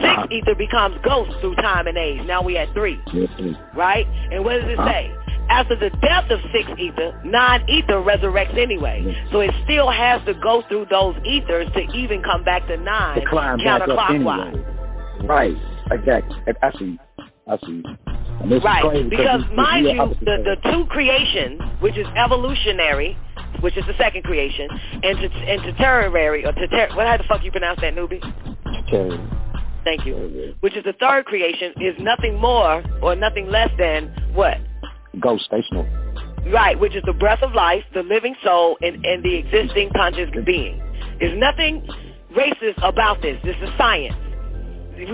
[0.00, 0.26] 6 Uh-huh.
[0.30, 2.24] ether becomes ghost through time and age.
[2.26, 3.28] Now we at three Yes,
[3.74, 4.06] right?
[4.30, 4.86] And what does it Huh?
[4.88, 5.12] say?
[5.50, 9.16] After the death of six ether, nine ether resurrects anyway.
[9.32, 13.20] So it still has to go through those ethers to even come back to nine
[13.20, 14.54] To climb back up counterclockwise.
[14.54, 15.26] anyway.
[15.26, 15.56] Right.
[15.90, 16.36] Exactly.
[16.62, 16.98] I see.
[17.48, 17.82] I see.
[18.40, 23.16] And this is Right, crazy because mind you, the, the two creations, which is evolutionary,
[23.60, 24.68] which is the second creation,
[25.02, 28.22] and, to, and tertiary, or ter- what how the fuck you pronounce that, newbie?
[28.86, 29.20] Okay.
[29.82, 30.54] Thank you.
[30.60, 34.58] Which is the third creation, is nothing more or nothing less than what?
[35.20, 35.86] Ghost stational.
[36.52, 40.30] Right, which is the breath of life, the living soul, and, and the existing conscious
[40.46, 40.80] being.
[41.20, 41.86] There's nothing
[42.34, 43.38] racist about this.
[43.44, 44.16] This is science.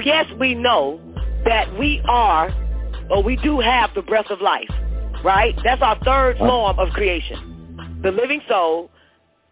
[0.05, 1.01] Yes, we know
[1.45, 2.51] that we are,
[3.11, 4.71] or we do have the breath of life,
[5.25, 5.55] right?
[5.65, 8.01] That's our third form of creation.
[8.03, 8.91] The living soul,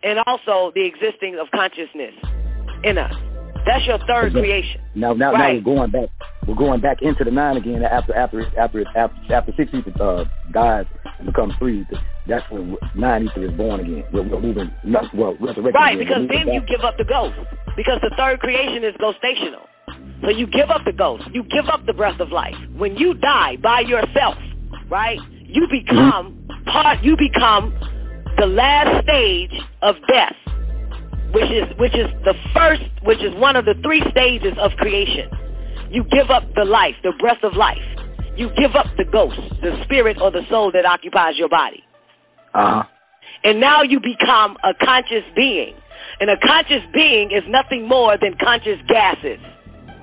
[0.03, 2.15] and also the existing of consciousness
[2.85, 3.15] in us.
[3.65, 4.41] That's your third Okay.
[4.41, 4.81] creation.
[4.95, 6.09] Now, now, now we're going back.
[6.47, 10.25] We're going back into the nine again after after after after after six ether uh,
[10.53, 10.87] dies
[11.19, 11.83] and becomes three.
[11.83, 12.01] ether.
[12.27, 14.05] That's when nine ether is born again.
[14.13, 14.71] We're, we're moving.
[15.15, 15.73] Well, resurrecting.
[15.75, 16.27] Right, again.
[16.27, 17.35] because then you give up the ghost.
[17.77, 19.67] Because the third creation is ghostational.
[20.23, 21.25] So you give up the ghost.
[21.33, 22.55] You give up the breath of life.
[22.77, 24.37] When you die by yourself,
[24.89, 27.75] right, you become part, you become
[28.39, 30.35] the last stage of death,
[31.33, 35.29] which is, which is the first, which is one of the three stages of creation.
[35.91, 37.79] You give up the life, the breath of life.
[38.37, 41.85] You give up the ghost, the spirit or the soul that occupies your body
[42.55, 42.85] Uh-huh.
[43.45, 45.75] and now you become a conscious being.
[46.21, 49.39] And a conscious being is nothing more than conscious gases.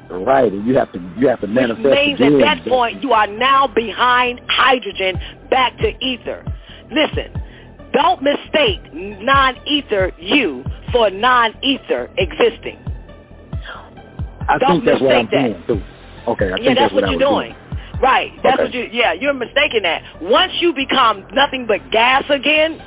[0.09, 1.85] Right, and you have to you have to manifest.
[1.85, 6.43] Which means at that point you are now behind hydrogen back to ether.
[6.91, 7.31] Listen,
[7.93, 12.79] don't mistake non-ether you for non-ether existing.
[14.47, 16.31] I don't think that's what I'm mistake doing too.
[16.31, 17.55] Okay, I yeah, think that's what, what you're was doing.
[18.01, 18.31] Right.
[18.43, 18.63] That's Okay.
[18.63, 20.03] what you yeah, you're mistaken that.
[20.21, 22.81] Once you become nothing but gas again,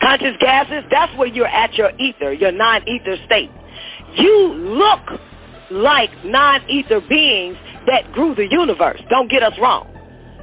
[0.00, 3.50] conscious gases, that's where you're at your ether, your non-ether state.
[4.16, 5.00] You look
[5.70, 9.00] like non-ether beings that grew the universe.
[9.08, 9.91] Don't get us wrong.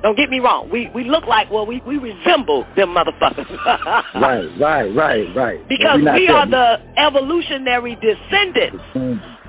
[0.02, 0.70] Don't get me wrong.
[0.72, 3.48] We we look like well we we resemble them motherfuckers.
[4.16, 5.70] Right, right, right, right.
[5.70, 6.78] Because we are there.
[6.78, 8.84] the evolutionary descendants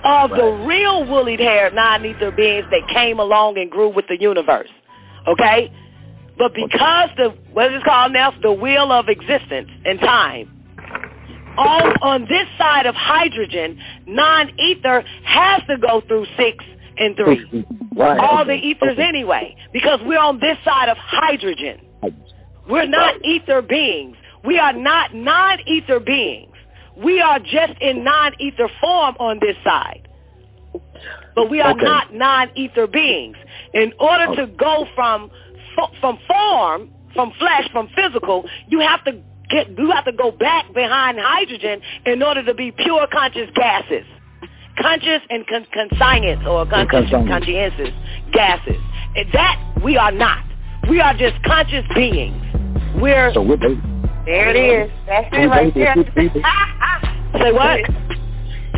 [0.04, 4.68] of the real woolly haired non-ether beings that came along and grew with the universe.
[5.26, 5.72] Okay?
[6.38, 8.32] But because the, what is it called now?
[8.42, 10.50] The wheel of existence and time.
[11.58, 16.64] All on this side of hydrogen, non-ether has to go through six
[16.98, 17.66] and three.
[17.92, 18.18] Right.
[18.18, 19.02] All the ethers okay.
[19.02, 19.54] anyway.
[19.74, 21.80] Because we're on this side of hydrogen.
[22.66, 24.16] We're not ether beings.
[24.44, 26.54] We are not non-ether beings.
[26.96, 30.08] We are just in non-ether form on this side.
[31.34, 31.84] But we are Okay.
[31.84, 33.36] not non-ether beings.
[33.74, 35.30] In order to go from
[36.00, 39.12] from form, from flesh, from physical, you have to
[39.50, 44.04] get you have to go back behind hydrogen in order to be pure conscious gases.
[44.80, 47.28] Conscious and con- conscience or con- conscience.
[47.28, 47.90] conscientious
[48.32, 48.80] gases.
[49.16, 50.44] And that we are not.
[50.88, 52.36] We are just conscious beings.
[52.96, 53.82] We're So we're basically,
[54.24, 54.90] There it is.
[55.06, 56.42] That's we're it right basically there.
[57.44, 57.80] say what?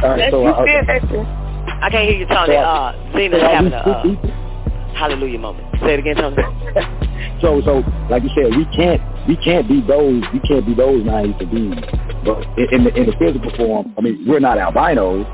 [0.02, 1.42] All right, so, you uh.
[1.82, 2.54] I can't hear you, Tony.
[2.54, 5.66] So- Uh, Zena's so having a uh, hallelujah moment.
[5.80, 6.36] Say it again, Tony.
[7.40, 11.04] so so like you said, we can't we can't be those we can't be those
[11.04, 11.76] naive beings.
[12.24, 15.26] But in, in the in the physical form, I mean, we're not albinos,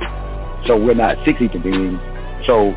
[0.66, 1.98] so we're not six ether beings.
[2.46, 2.74] So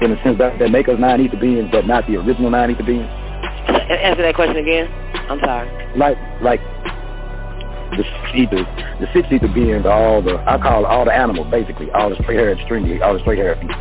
[0.00, 2.70] in a sense, that that make us nine ether beings, but not the original nine
[2.70, 3.08] ether beings.
[3.88, 4.88] Answer that question again.
[5.30, 5.68] I'm sorry.
[5.96, 6.60] Like like
[7.96, 8.64] the six ether,
[9.00, 12.16] the six ether beings are all the I call all the animals basically, all the
[12.22, 13.76] straight haired stringy, all the straight haired people.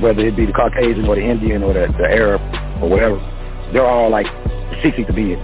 [0.00, 2.40] Whether it be the Caucasian or the Indian or the, the Arab
[2.82, 3.16] or whatever,
[3.72, 4.26] they're all like
[4.82, 5.42] six ether beings.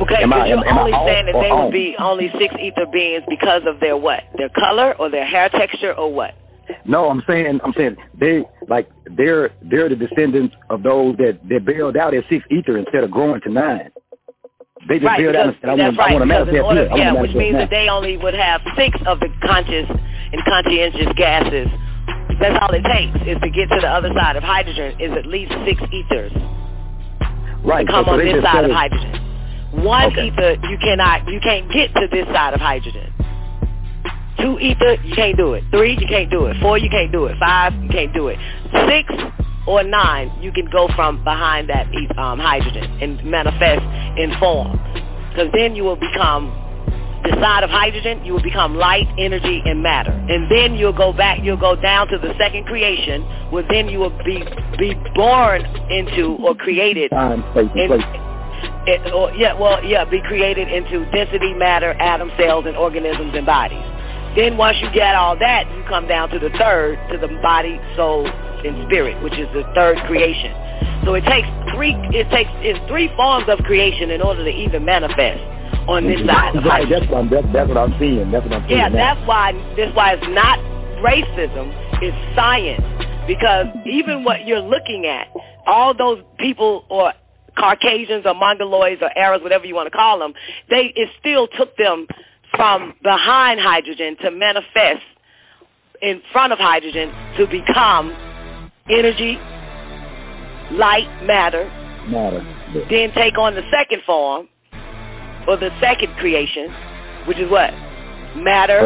[0.00, 1.64] Okay, Am I- you're am- am I only saying that they on?
[1.64, 4.24] would be only six ether beings because of their what?
[4.36, 6.34] Their color or their hair texture or what?
[6.84, 11.64] No, I'm saying I'm saying they like they're they're the descendants of those that that
[11.64, 13.90] bailed out at six ether instead of growing to nine.
[14.88, 16.12] They just Right, bailed out because, and said, I that's want, I right.
[16.12, 16.88] want to manifest order.
[16.92, 21.12] I yeah, which means that they only would have six of the conscious and conscientious
[21.16, 21.68] gases.
[22.40, 25.26] That's all it takes is to get to the other side of hydrogen is at
[25.26, 26.32] least six ethers
[27.64, 27.84] right.
[27.86, 29.27] to come so, so on they this side of hydrogen.
[29.84, 30.28] One Okay.
[30.28, 33.12] ether you cannot you can't get to this side of hydrogen.
[34.40, 35.64] Two ether, you can't do it.
[35.70, 36.56] Three, you can't do it.
[36.62, 37.36] Four, you can't do it.
[37.40, 38.38] Five, you can't do it.
[38.86, 39.12] Six
[39.66, 41.86] or nine, you can go from behind that
[42.16, 43.82] um, hydrogen and manifest
[44.16, 44.78] in form.
[45.30, 46.54] Because then you will become
[47.24, 50.12] the side of hydrogen, you will become light, energy, and matter.
[50.12, 53.98] And then you'll go back, you'll go down to the second creation, where then you
[53.98, 54.44] will be
[54.78, 57.10] be born into or created.
[57.10, 58.02] Time, and place.
[58.88, 63.44] It, or, yeah, well, yeah, be created into density, matter, atom, cells, and organisms and
[63.44, 63.84] bodies.
[64.34, 67.78] Then once you get all that, you come down to the third, to the body,
[67.96, 70.56] soul, and spirit, which is the third creation.
[71.04, 74.84] So it takes three, it takes it's three forms of creation in order to even
[74.84, 75.40] manifest
[75.88, 76.56] on this side.
[76.64, 78.30] Right, that's what I'm, that's, that's what I'm seeing.
[78.30, 78.78] That's what I'm seeing.
[78.78, 79.14] Yeah, now.
[79.16, 80.58] that's why that's why it's not
[81.04, 82.84] racism, it's science.
[83.26, 85.28] Because even what you're looking at,
[85.66, 87.12] all those people or
[87.58, 90.32] Caucasians or Mongoloids or Arabs, whatever you want to call them,
[90.70, 92.06] they it still took them
[92.54, 95.02] from behind hydrogen to manifest
[96.00, 98.10] in front of hydrogen to become
[98.88, 99.36] energy,
[100.72, 101.64] light, matter,
[102.08, 102.40] matter.
[102.90, 104.48] then take on the second form
[105.46, 106.72] or the second creation,
[107.26, 107.72] which is what?
[108.36, 108.80] Matter,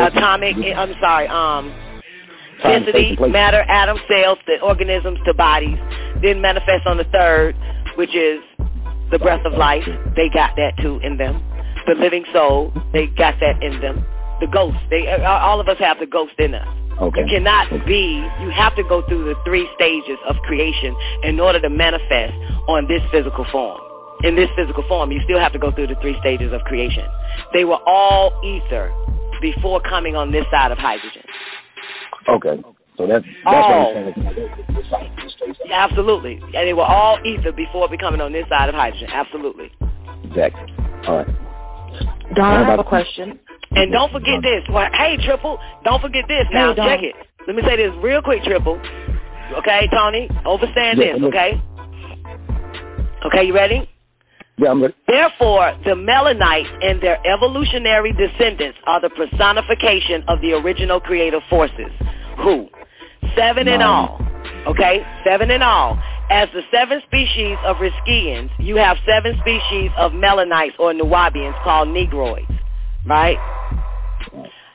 [0.00, 1.72] atomic, I'm sorry, um,
[2.62, 5.78] density, matter, atom, cells, the organisms to bodies,
[6.20, 7.56] then manifest on the third,
[7.96, 8.40] which is
[9.10, 9.84] the breath of life.
[10.16, 11.42] They got that too in them.
[11.86, 14.04] The living soul, they got that in them.
[14.40, 16.66] The ghost, they all of us have the ghost in us.
[17.00, 17.22] Okay.
[17.22, 21.60] You cannot be, you have to go through the three stages of creation in order
[21.60, 22.34] to manifest
[22.68, 23.80] on this physical form.
[24.22, 27.04] In this physical form, you still have to go through the three stages of creation.
[27.52, 28.92] They were all ether
[29.40, 31.22] before coming on this side of hydrogen.
[32.28, 32.62] Okay.
[32.96, 33.94] So that's, that's all.
[33.94, 34.92] what I'm oh.
[34.92, 35.54] saying.
[35.72, 36.34] Absolutely.
[36.54, 39.08] And they were all ether before becoming on this side of hydrogen.
[39.12, 39.72] Absolutely.
[40.24, 40.72] Exactly.
[41.08, 42.34] All right.
[42.34, 43.38] Don, I have a question.
[43.72, 44.62] And don't forget this.
[44.70, 46.46] Well, hey, Triple, don't forget this.
[46.52, 47.14] Now, Hey, check it.
[47.46, 48.80] Let me say this real quick, Triple.
[49.58, 50.28] Okay, Tony?
[50.46, 51.62] Overstand Yeah, this, okay?
[53.26, 53.88] Okay, you ready?
[54.56, 54.94] Yeah, I'm ready.
[55.08, 61.90] Therefore, the Melanites and their evolutionary descendants are the personification of the original creative forces.
[62.38, 62.68] Who?
[63.36, 64.20] Seven in all.
[64.66, 65.04] Okay?
[65.24, 65.98] Seven in all.
[66.30, 71.88] As the seven species of Rizqians, you have seven species of Melanites or Nuwaubians called
[71.88, 72.48] Negroids.
[73.06, 73.38] Right?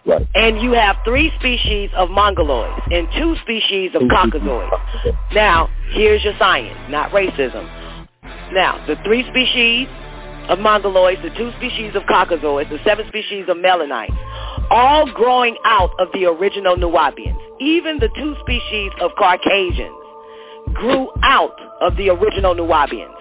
[0.06, 0.28] Right.
[0.36, 4.70] And you have three species of Mongoloids and two species of Caucasoids.
[5.34, 7.68] Now, here's your science, not racism.
[8.54, 9.88] Now, the three species
[10.50, 14.16] of Mongoloids, the two species of Caucasoids, the seven species of Melanites,
[14.72, 17.38] all growing out of the original Nuwaubians.
[17.60, 19.96] Even the two species of Caucasians
[20.74, 23.14] grew out of the original Nuwaubians.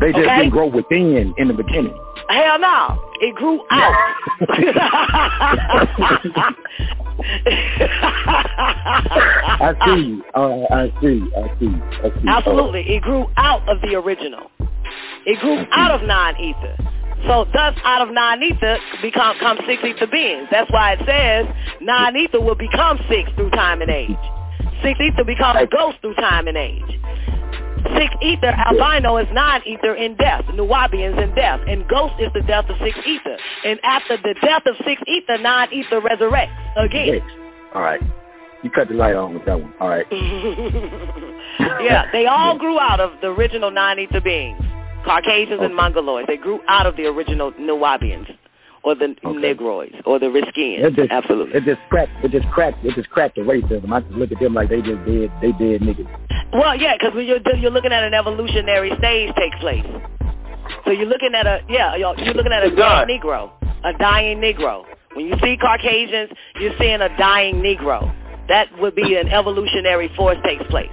[0.00, 0.36] They just Okay.
[0.36, 1.96] didn't grow within in the beginning.
[2.28, 3.02] Hell no.
[3.20, 3.94] It grew out.
[9.60, 10.20] I see.
[10.34, 11.22] Uh, I see.
[11.36, 11.68] I see.
[12.04, 12.28] I see.
[12.28, 12.82] Absolutely.
[12.94, 14.50] It grew out of the original.
[15.28, 16.76] It grew out of non-ether.
[17.26, 20.48] So thus out of non-ether become come six ether beings.
[20.50, 21.44] That's why it says
[21.82, 24.16] non-ether will become six through time and age.
[24.82, 26.82] Six ether becomes ghost through time and age.
[27.96, 30.44] Six ether albino is non-ether in death.
[30.46, 31.60] Nuwaubians in death.
[31.68, 33.36] And ghost is the death of six ether.
[33.64, 37.20] And after the death of six ether, non-ether resurrects again.
[37.74, 38.00] All right.
[38.62, 39.72] You cut the light on with that one.
[39.78, 40.06] All right.
[41.80, 44.60] yeah, they all grew out of the original non-ether beings,
[45.04, 46.26] Caucasians and Mongoloids.
[46.26, 48.28] They grew out of the original Nuwaubians,
[48.82, 50.84] or the Negroids, or the Rizqians.
[50.84, 51.54] It just, Absolutely.
[51.54, 52.24] It just cracked.
[52.24, 52.84] It just cracked.
[52.84, 53.92] It just cracked the racism.
[53.92, 55.30] I just look at them like they just did.
[55.40, 56.08] They did niggas.
[56.52, 59.84] Well, yeah, because when you're you're looking at an evolutionary stage take place.
[60.84, 63.50] So you're looking at a yeah, you're you're looking at a dead Negro,
[63.84, 64.84] a dying Negro.
[65.14, 66.30] When you see Caucasians,
[66.60, 68.14] you're seeing a dying Negro.
[68.48, 70.90] That would be an evolutionary force takes place.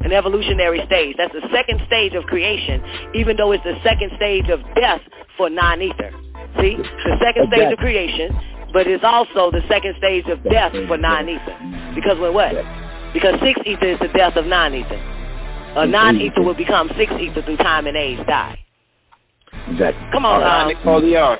[0.00, 1.16] An evolutionary stage.
[1.18, 2.82] That's the second stage of creation,
[3.14, 5.00] even though it's the second stage of death
[5.36, 6.12] for non-ether.
[6.60, 6.76] See?
[6.76, 8.38] The second stage of creation,
[8.72, 11.92] but it's also the second stage of death for non-ether.
[11.94, 12.54] Because when what?
[13.12, 15.00] Because six ether is the death of non-ether.
[15.76, 18.58] A non-ether will become six ether through time and age, die.
[19.68, 20.08] Exactly.
[20.12, 21.38] Come on, um, Napoleon.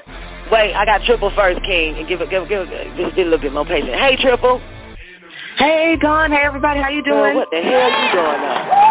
[0.51, 3.23] wait, I got triple first, King, and give it, give it, give it, just be
[3.23, 3.95] a little bit more patient.
[3.95, 4.61] Hey, triple.
[5.57, 6.33] Hey, Don.
[6.33, 6.81] Hey, everybody.
[6.81, 7.35] How you Girl, doing?
[7.35, 8.83] what the hell are you doing now?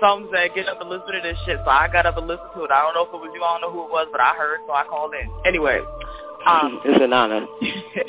[0.00, 2.48] Some said get up and listen to this shit, so I got up and listened
[2.56, 2.70] to it.
[2.70, 4.34] I don't know if it was you, I don't know who it was, but I
[4.34, 5.30] heard, so I called in.
[5.46, 5.80] Anyway,
[6.46, 7.46] um, it's an honor.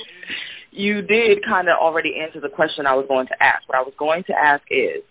[0.71, 3.67] you did kind of already answer the question I was going to ask.
[3.67, 5.03] What I was going to ask is,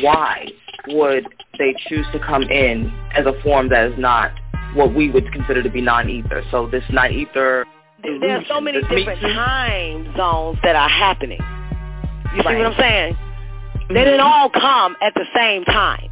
[0.00, 0.46] why
[0.88, 1.26] would
[1.58, 4.32] they choose to come in as a form that is not
[4.74, 6.42] what we would consider to be non-ether.
[6.50, 7.64] So this non-ether
[8.04, 11.40] There are so many different time zones that are happening.
[12.36, 13.16] You see what I'm saying?
[13.88, 14.26] They didn't mm-hmm.
[14.26, 16.10] all come at the same time.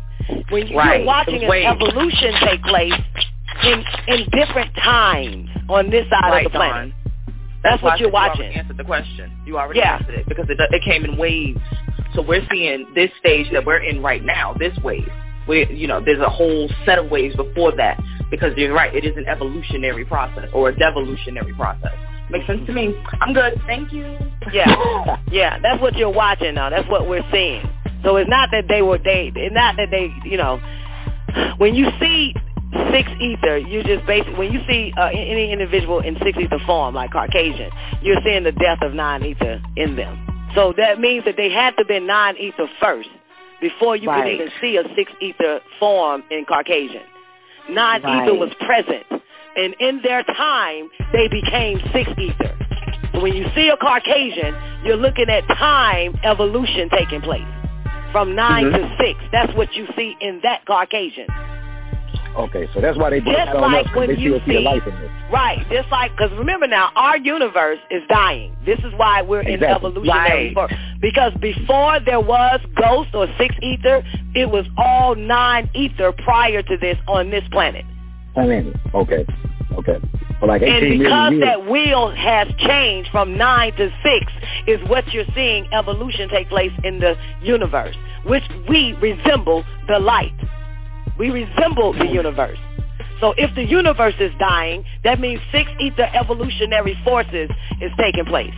[0.50, 1.04] When you're Right.
[1.04, 1.64] watching an Wait.
[1.66, 2.92] evolution take place
[3.64, 6.92] in in different times on this side right, of the planet.
[6.92, 7.34] Dawn.
[7.62, 8.54] That's I what you're said You watching.
[8.54, 9.32] answered the question.
[9.46, 9.96] You already Yeah.
[9.96, 11.60] answered it because it, it came in waves.
[12.14, 15.08] So we're seeing this stage that we're in right now, this wave.
[15.48, 18.00] We, you know, there's a whole set of waves before that
[18.30, 18.94] because you're right.
[18.94, 21.92] It is an evolutionary process or a devolutionary process.
[22.30, 22.94] Makes sense to me.
[23.20, 23.60] I'm good.
[23.66, 24.16] Thank you.
[24.52, 26.70] Yeah, yeah, that's what you're watching now.
[26.70, 27.62] That's what we're seeing.
[28.04, 30.60] So it's not that they were they, it's not that they, you know,
[31.58, 32.34] when you see
[32.90, 36.94] six ether, you just basically when you see uh, any individual in six ether form,
[36.94, 37.70] like Caucasian,
[38.02, 40.26] you're seeing the death of nine ether in them.
[40.54, 43.08] So that means that they had to be nine ether first
[43.62, 44.24] before you Right.
[44.24, 47.00] could even see a six ether form in Caucasian.
[47.70, 49.06] Nine ether was present,
[49.56, 52.54] and in their time, they became six ether.
[53.14, 57.46] So when you see a Caucasian, you're looking at time evolution taking place
[58.10, 58.74] from 9 Mhm.
[58.74, 59.20] to six.
[59.30, 61.28] That's what you see in that Caucasian.
[62.36, 64.30] Okay, so that's why they brought Just that on like us 'cause when they you
[64.38, 65.10] still see the see- life in this.
[65.30, 68.54] Right, just like, because remember now, our universe is dying.
[68.64, 69.88] This is why we're in Exactly.
[69.90, 70.70] evolutionary Right.
[70.70, 74.02] for Because before there was ghost or six ether,
[74.34, 77.84] it was all nine ether prior to this on this planet.
[78.36, 79.26] I mean, okay,
[79.78, 79.98] okay.
[80.40, 84.32] For like 18 And million because that wheel has changed from nine to six
[84.66, 87.94] is what you're seeing evolution take place in the universe,
[88.24, 90.32] which we resemble the light.
[91.18, 92.58] We resemble the universe.
[93.20, 98.54] So if the universe is dying, that means six ether evolutionary forces is taking place.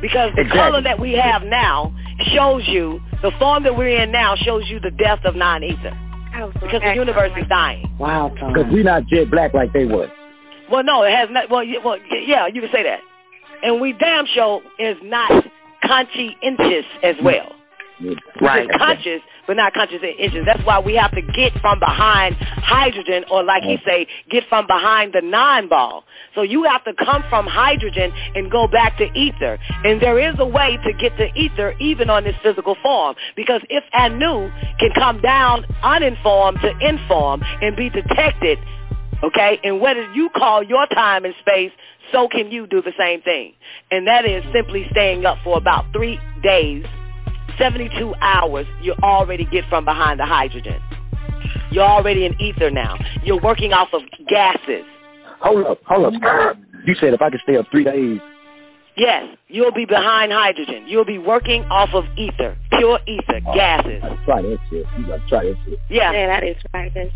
[0.00, 0.58] Because the Exactly.
[0.58, 1.94] color that we have now
[2.34, 5.96] shows you, the form that we're in now shows you the death of nine ether.
[6.36, 7.88] Oh, because the universe is dying.
[7.98, 10.10] Wow, Because we're not jet black like they were.
[10.70, 11.50] Well, no, it has not.
[11.50, 13.00] Well, well, yeah, you can say that.
[13.62, 15.30] And we damn sure is not
[15.84, 17.52] conscientious as well.
[18.40, 18.66] Right.
[18.68, 20.44] It's conscious, but not conscious in inches.
[20.46, 24.66] That's why we have to get from behind hydrogen, or like he say, get from
[24.66, 26.04] behind the nine-ball.
[26.34, 29.58] So you have to come from hydrogen and go back to ether.
[29.84, 33.16] And there is a way to get to ether even on this physical form.
[33.36, 38.58] Because if Anu can come down uninformed to inform and be detected,
[39.22, 41.72] okay, and what you call your time and space,
[42.10, 43.52] so can you do the same thing.
[43.90, 46.84] And that is simply staying up for about three days
[47.58, 50.80] 72 hours, you already get from behind the hydrogen.
[51.70, 52.96] You're already in ether now.
[53.24, 54.84] You're working off of gases.
[55.40, 56.56] Hold up, hold up.
[56.84, 58.20] You said if I could stay up three days,
[58.96, 60.84] Yes, you'll be behind hydrogen.
[60.86, 64.02] You'll be working off of ether, pure ether, oh, gases.
[64.02, 64.86] I try that shit.
[64.98, 65.78] You gotta try that shit.
[65.88, 66.92] Yeah, Yeah, that is right.
[66.94, 67.10] That's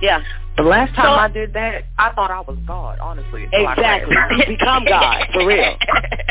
[0.00, 0.20] yeah,
[0.56, 3.48] The last time So- I did that, I thought I was God, honestly.
[3.52, 4.16] exactly.
[4.48, 5.76] become God, for real.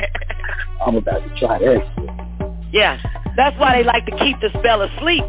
[0.86, 2.21] I'm about to try that shit.
[2.72, 3.00] Yeah,
[3.36, 5.26] that's why they like to keep the spell asleep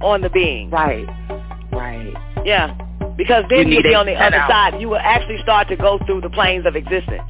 [0.00, 0.70] on the being.
[0.70, 1.06] Right.
[1.72, 2.12] Right.
[2.44, 2.74] Yeah,
[3.16, 4.50] because then You you'll be on the other hours.
[4.50, 4.80] side.
[4.80, 7.22] You will actually start to go through the planes of existence.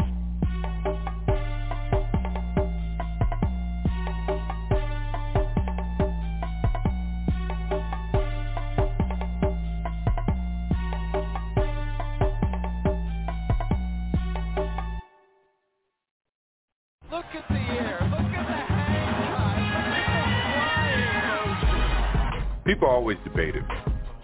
[22.67, 23.63] People always debate it.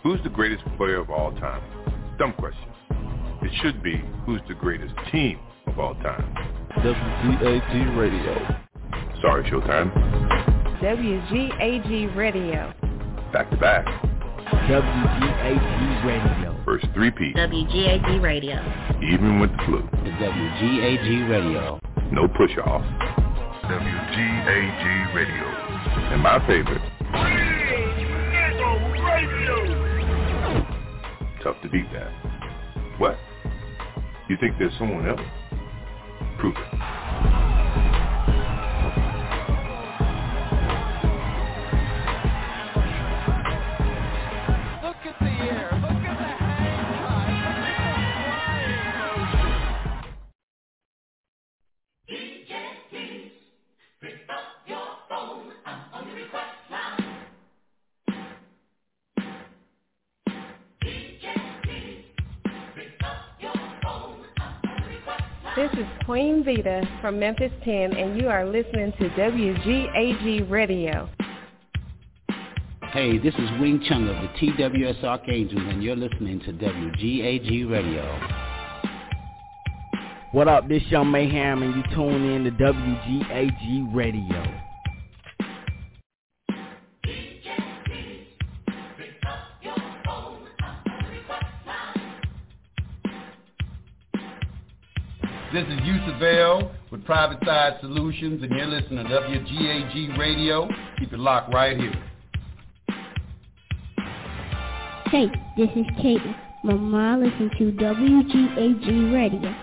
[0.03, 1.63] Who's the greatest player of all time?
[2.19, 2.69] Dumb question.
[3.41, 6.35] It should be who's the greatest team of all time.
[6.79, 8.35] WGAG Radio.
[9.23, 9.93] Sorry, Showtime.
[10.83, 12.75] WGAG Radio.
[13.33, 13.87] Back to back.
[14.67, 16.61] WGAG Radio.
[16.65, 18.57] First three-peat, WGAG Radio.
[19.03, 19.89] even with the flu.
[20.03, 21.79] The WGAG Radio.
[22.11, 22.83] No push-off.
[23.71, 25.45] WGAG Radio.
[26.13, 27.62] And my favorite.
[31.43, 32.11] Tough to beat that.
[32.99, 33.19] What?
[34.29, 35.21] You think there's someone else?
[36.39, 36.92] Prove it.
[66.43, 71.09] Queen Vita from Memphis 10, and you are listening to WGAG Radio.
[72.93, 78.21] Hey, this is Wing Chung of the TWS Archangels, and you're listening to WGAG Radio.
[80.33, 84.72] What up, this Young Mayhem, and you tune in to WGAG Radio.
[95.53, 100.67] This is Yusuf L with Private Side Solutions, and you're listening to WGAG Radio.
[100.99, 101.93] Keep it locked right here.
[105.11, 105.27] Hey,
[105.59, 106.35] this is Katie.
[106.65, 109.55] Mama listen to WGAG Radio.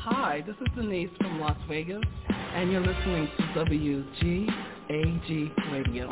[0.00, 6.08] Hi, this is Denise from Las Vegas, and you're listening to WGAG Radio.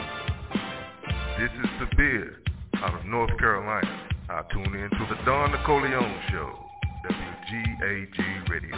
[1.39, 2.35] This is Sabir
[2.79, 4.09] out of North Carolina.
[4.29, 6.59] I tune in to the Don Nicoleone Show,
[7.07, 8.77] WGAG Radio.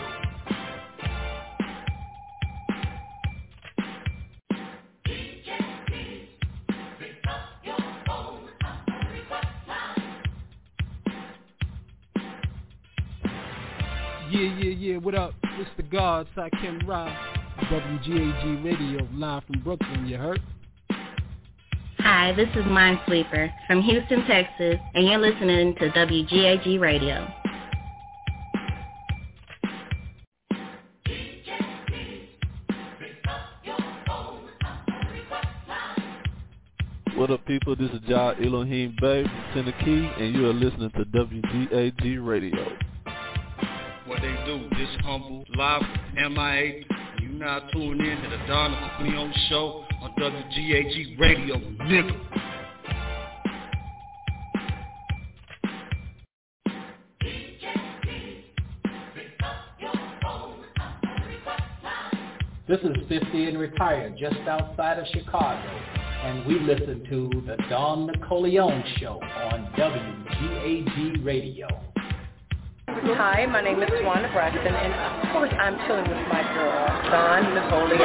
[14.31, 15.33] Yeah, yeah, yeah, what up?
[15.59, 16.27] It's the God,
[16.61, 17.07] Kim Ra,
[17.65, 20.41] WGAG Radio, live from Brooklyn, you heard?
[21.99, 27.27] Hi, this is Minesweeper from Houston, Texas, and you're listening to WGAG Radio.
[37.17, 37.75] What up, people?
[37.75, 42.77] This is Jah Elohim Bay from Tennessee, and you are listening to WGAG Radio.
[44.07, 45.83] What they do, this humble, live,
[46.15, 46.85] MIA.
[47.39, 48.72] Now tuning in to the Don
[49.03, 52.18] Leon Show on WGAG Radio, nigga.
[62.66, 65.68] This is 50 and retired, just outside of Chicago,
[66.22, 71.86] and we listen to the Don Nicoleone Show on WGAG Radio.
[72.97, 77.55] Hi, my name is Wanda Braxton, and of course I'm chilling with my girl, Don
[77.55, 78.01] Napoleon.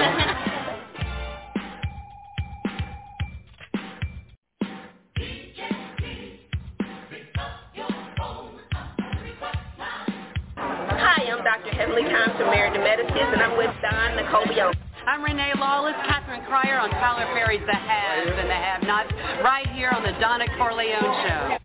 [10.57, 11.71] Hi, I'm Dr.
[11.71, 14.75] Heavenly Thompson, married to Medicines, and I'm with Don Nicoleone.
[15.07, 19.89] I'm Renee Lawless, Katheryn Cryer on Tyler Perry's The Haves and the Have-Nots, right here
[19.89, 21.57] on the Donna Corleone Show.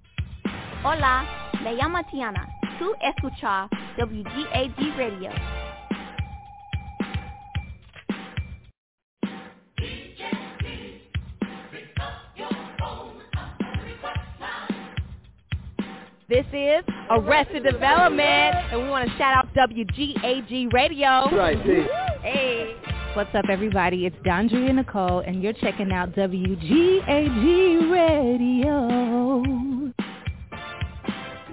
[0.82, 1.26] Hola,
[1.64, 2.55] me llamo Tiana.
[2.78, 5.30] Tú escuchas WGAG Radio.
[16.28, 21.30] This is Arrested Development, and we want to shout out WGAG Radio.
[21.34, 21.86] Right, see.
[22.20, 22.74] Hey.
[23.14, 24.04] What's up, everybody?
[24.04, 29.75] It's Dondria Nicole, and you're checking out WGAG Radio.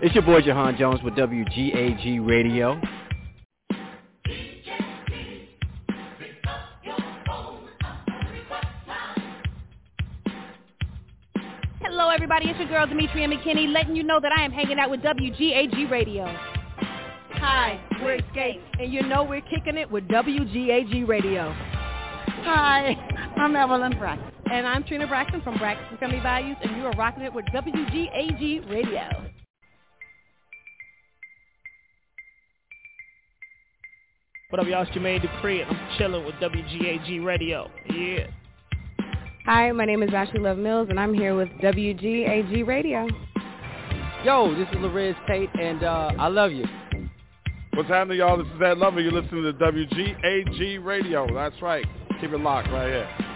[0.05, 2.77] It's your boy Jahan Jones with WGAG Radio.
[11.79, 12.49] Hello, everybody.
[12.49, 15.89] It's your girl, Demetria McKinney, letting you know that I am hanging out with WGAG
[15.89, 16.25] Radio.
[17.35, 21.55] Hi, we're Escape, and you know we're kicking it with WGAG Radio.
[22.43, 22.93] Hi,
[23.37, 24.33] I'm Evelyn Braxton.
[24.51, 28.69] And I'm Trina Braxton from Braxton Family Values, and you are rocking it with WGAG
[28.69, 29.29] Radio.
[34.53, 34.83] What up, y'all?
[34.83, 37.71] It's Jermaine Dupri, and I'm chilling with WGAG Radio.
[37.89, 38.27] Yeah.
[39.47, 43.07] Hi, my name is Ashley Love Mills, and I'm here with WGAG Radio.
[44.23, 46.65] Yo, this is Larenz Tate, and uh, I love you.
[47.73, 48.37] What's happening, y'all?
[48.37, 49.01] This is that Lover.
[49.01, 51.25] You're listening to WGAG Radio.
[51.33, 51.87] That's right.
[52.21, 53.32] Keep it locked right here.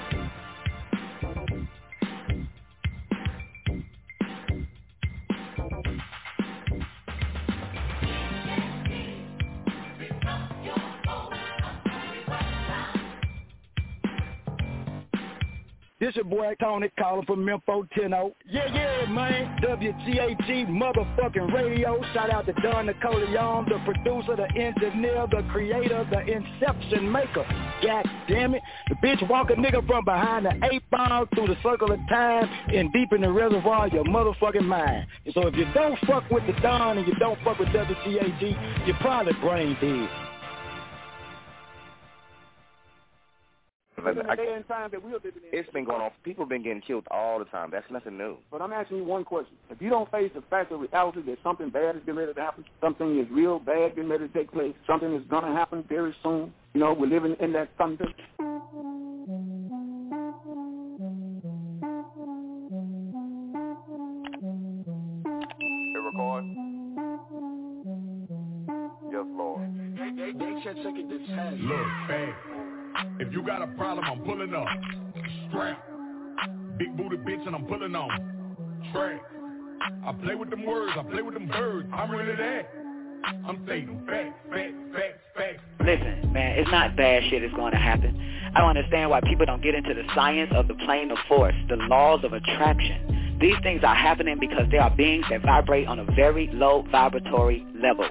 [16.07, 18.17] This your boy Tony calling from Memphis, Tenno.
[18.17, 18.35] Oh.
[18.49, 19.59] Yeah, yeah, man.
[19.61, 22.01] WGAG motherfucking radio.
[22.13, 27.45] Shout out to Don Nicoleone, the producer, the engineer, the creator, the inception maker.
[27.83, 28.61] God damn it.
[28.87, 32.49] The bitch walk a nigga from behind the eight ball through the circle of time
[32.73, 35.07] and deep in the reservoir of your motherfucking mind.
[35.25, 38.87] And so if you don't fuck with the Don and you don't fuck with WGAG,
[38.87, 40.26] you're probably brain dead.
[44.15, 44.29] Nothing.
[44.31, 45.59] in the day and time that we're living in.
[45.59, 46.11] It's been going on.
[46.23, 47.69] People have been getting killed all the time.
[47.71, 48.37] That's nothing new.
[48.51, 49.55] But I'm asking you one question.
[49.69, 52.41] If you don't face the fact of reality that something bad is getting ready to
[52.41, 55.83] happen, something is real bad getting ready to take place, something is going to happen
[55.87, 58.05] very soon, you know, we're living in that thunder.
[65.93, 66.45] It record.
[69.11, 69.61] Yes, Lord.
[71.59, 72.29] Look, hey,
[73.19, 74.67] if you got a problem, I'm pulling up.
[75.49, 75.83] Strap.
[76.77, 78.09] Big booty bitch and I'm pulling on.
[78.93, 79.21] Track.
[80.05, 81.87] I play with them words, I play with them birds.
[81.93, 82.69] I'm really that.
[83.23, 85.59] I'm stating facts, facts, facts, facts.
[85.79, 88.15] Listen, man, it's not bad shit is going to happen.
[88.55, 91.55] I don't understand why people don't get into the science of the plane of force,
[91.69, 93.37] the laws of attraction.
[93.39, 97.65] These things are happening because there are beings that vibrate on a very low vibratory
[97.81, 98.07] level,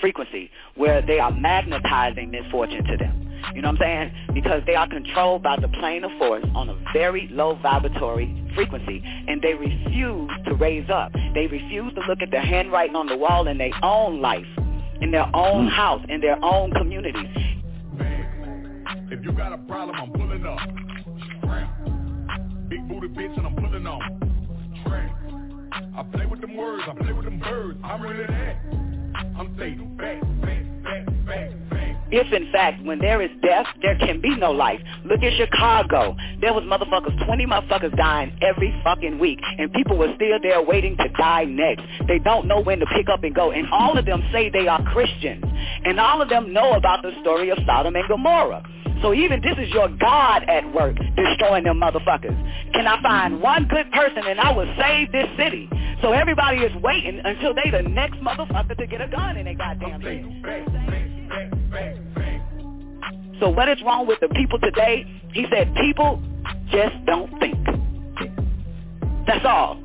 [0.00, 3.31] frequency, where they are magnetizing misfortune to them.
[3.54, 4.34] You know what I'm saying?
[4.34, 9.02] Because they are controlled by the plane of force on a very low vibratory frequency,
[9.04, 11.12] and they refuse to raise up.
[11.34, 14.46] They refuse to look at the handwriting on the wall in their own life,
[15.00, 15.74] in their own hmm.
[15.74, 17.28] house, in their own communities.
[19.10, 20.58] If you got a problem, I'm pulling up.
[22.68, 24.32] Big booty bitch and I'm pulling on.
[25.94, 27.78] I play with them words, I play with them birds.
[27.84, 28.56] I'm really that.
[29.38, 30.31] I'm stating facts.
[32.12, 34.80] If in fact, when there is death, there can be no life.
[35.06, 36.14] Look at Chicago.
[36.42, 40.94] There was motherfuckers, 20 motherfuckers dying every fucking week, and people were still there waiting
[40.98, 41.84] to die next.
[42.06, 44.68] They don't know when to pick up and go, and all of them say they
[44.68, 45.42] are Christians,
[45.84, 48.62] and all of them know about the story of Sodom and Gomorrah.
[49.00, 52.36] So even this is your God at work destroying them motherfuckers.
[52.72, 55.68] Can I find one good person and I will save this city?
[56.02, 59.54] So everybody is waiting until they the next motherfucker to get a gun in their
[59.54, 61.01] goddamn head.
[63.40, 65.04] So what is wrong with the people today?
[65.32, 66.22] He said people
[66.70, 67.58] just don't think.
[69.26, 69.82] That's all.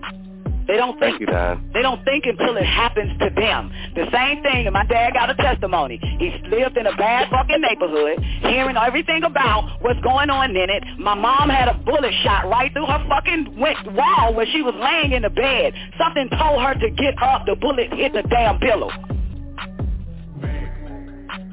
[0.67, 1.17] They don't think.
[1.17, 1.27] Thank you,
[1.73, 3.71] They don't think until it happens to them.
[3.95, 5.97] The same thing, and my dad got a testimony.
[6.19, 10.83] He lived in a bad fucking neighborhood, hearing everything about what's going on in it.
[10.99, 15.13] My mom had a bullet shot right through her fucking wall where she was laying
[15.13, 15.73] in the bed.
[15.97, 17.45] Something told her to get up.
[17.45, 18.91] The bullet hit the damn pillow.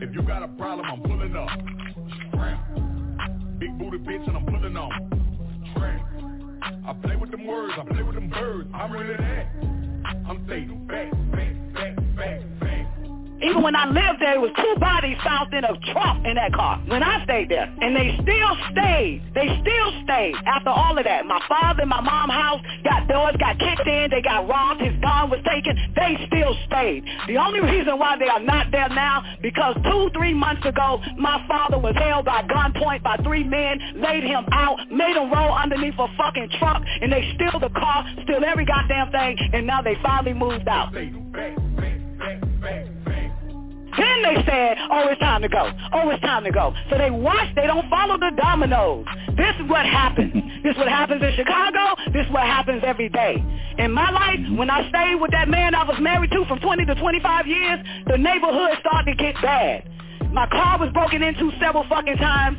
[0.04, 1.48] If you got a problem, I'm pulling up.
[2.28, 3.58] Strap.
[3.58, 5.72] Big booty bitch and I'm pulling on.
[5.74, 6.02] Track.
[6.86, 8.68] I play with them words, I play with them birds.
[8.74, 9.46] I'm really that.
[10.28, 11.23] I'm facts, facts.
[13.44, 16.52] Even when I lived there, it was two bodies found in a trunk in that
[16.54, 17.68] car when I stayed there.
[17.68, 19.20] And they still stayed.
[19.34, 21.26] They still stayed after all of that.
[21.26, 24.96] My father and my mom's house got doors, got kicked in, they got robbed, his
[25.04, 25.76] gun was taken.
[25.94, 27.04] They still stayed.
[27.28, 31.44] The only reason why they are not there now, because two, three months ago, my
[31.46, 35.98] father was held by gunpoint by three men, laid him out, made him roll underneath
[35.98, 39.96] a fucking truck, and they steal the car, steal every goddamn thing, and now they
[40.02, 40.94] finally moved out.
[43.96, 45.70] Then they said, oh, it's time to go.
[45.92, 46.74] Oh, it's time to go.
[46.90, 49.06] So they watch, they don't follow the dominoes.
[49.36, 50.32] This is what happens.
[50.62, 51.94] this is what happens in Chicago.
[52.12, 53.42] This is what happens every day.
[53.78, 56.86] In my life, when I stayed with that man I was married to from 20
[56.86, 59.90] to 25 years, the neighborhood started to get bad.
[60.32, 62.58] My car was broken into several fucking times.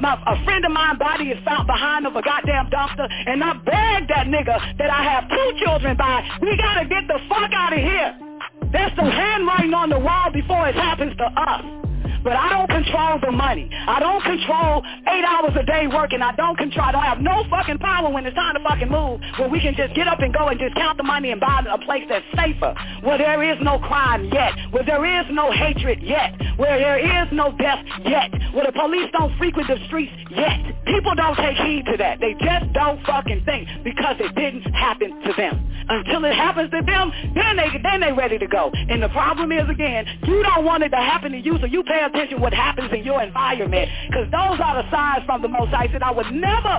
[0.00, 3.08] My, a friend of mine body is found behind of a goddamn dumpster.
[3.08, 7.18] And I begged that nigga that I have two children by, we gotta get the
[7.28, 8.29] fuck out of here.
[8.72, 11.89] There's some handwriting on the wall before it happens to us.
[12.22, 13.70] But I don't control the money.
[13.72, 16.22] I don't control eight hours a day working.
[16.22, 16.86] I don't control.
[16.86, 19.20] I don't have no fucking power when it's time to fucking move.
[19.38, 21.64] Where we can just get up and go and just count the money and buy
[21.68, 22.74] a place that's safer.
[23.02, 24.52] Where there is no crime yet.
[24.70, 26.34] Where there is no hatred yet.
[26.56, 28.30] Where there is no death yet.
[28.52, 30.60] Where the police don't frequent the streets yet.
[30.86, 32.20] People don't take heed to that.
[32.20, 35.66] They just don't fucking think because it didn't happen to them.
[35.88, 38.70] Until it happens to them, then they then they ready to go.
[38.72, 41.82] And the problem is again, you don't want it to happen to you, so you
[41.82, 45.70] pay attention what happens in your environment because those are the signs from the Most
[45.70, 45.88] High.
[45.92, 46.74] Said I would never,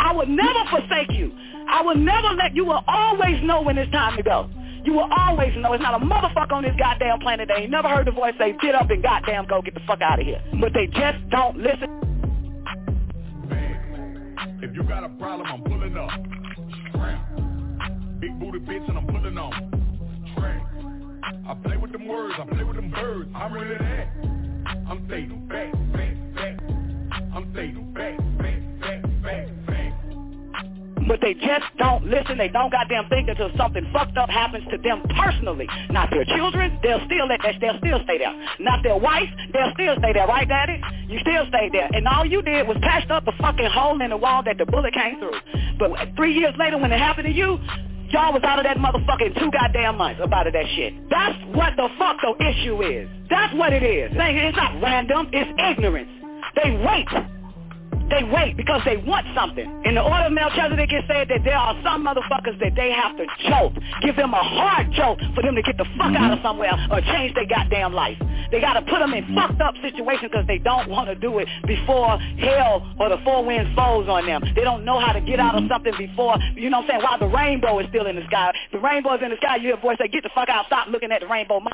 [0.00, 1.32] I would never forsake you.
[1.68, 2.64] I will never let you.
[2.64, 4.50] Will always know when it's time to go.
[4.84, 7.88] You will always know it's not a motherfucker on this goddamn planet that ain't never
[7.88, 10.42] heard the voice say, get up and goddamn go get the fuck out of here.
[10.60, 11.88] But they just don't listen.
[14.60, 16.10] If you got a problem, I'm pulling up.
[16.90, 18.20] Strap.
[18.20, 19.52] Big booty bitch and I'm pulling on.
[20.36, 20.62] Track.
[21.48, 23.30] I play with them words, I play with them birds.
[23.34, 24.21] I'm really that.
[31.06, 32.38] But they just don't listen.
[32.38, 35.68] They don't goddamn think until something fucked up happens to them personally.
[35.90, 38.32] Not their children, they'll still they'll still stay there.
[38.60, 40.80] Not their wife, they'll still stay there, right, Daddy?
[41.08, 41.90] You still stay there.
[41.92, 44.64] And all you did was patch up the fucking hole in the wall that the
[44.64, 45.36] bullet came through.
[45.78, 47.58] But three years later, when it happened to you,
[48.12, 50.94] y'all was out of that motherfucker in two goddamn months about that shit.
[51.10, 53.08] That's what the fuck the issue is.
[53.30, 54.12] That's what it is.
[54.14, 55.28] It's not random.
[55.32, 56.10] It's ignorance.
[56.62, 57.08] They wait
[58.12, 59.64] they wait because they want something.
[59.84, 63.16] In the order of Melchizedek, it said that there are some motherfuckers that they have
[63.16, 66.38] to jolt, give them a hard jolt for them to get the fuck out of
[66.44, 68.20] somewhere or change their goddamn life.
[68.52, 71.38] They got to put them in fucked up situations because they don't want to do
[71.38, 74.44] it before hell or the four winds falls on them.
[74.54, 77.02] They don't know how to get out of something before, you know what I'm saying,
[77.02, 78.52] while the rainbow is still in the sky.
[78.72, 80.66] The rainbow is in the sky, you hear a voice say, get the fuck out,
[80.66, 81.64] stop looking at the rainbow.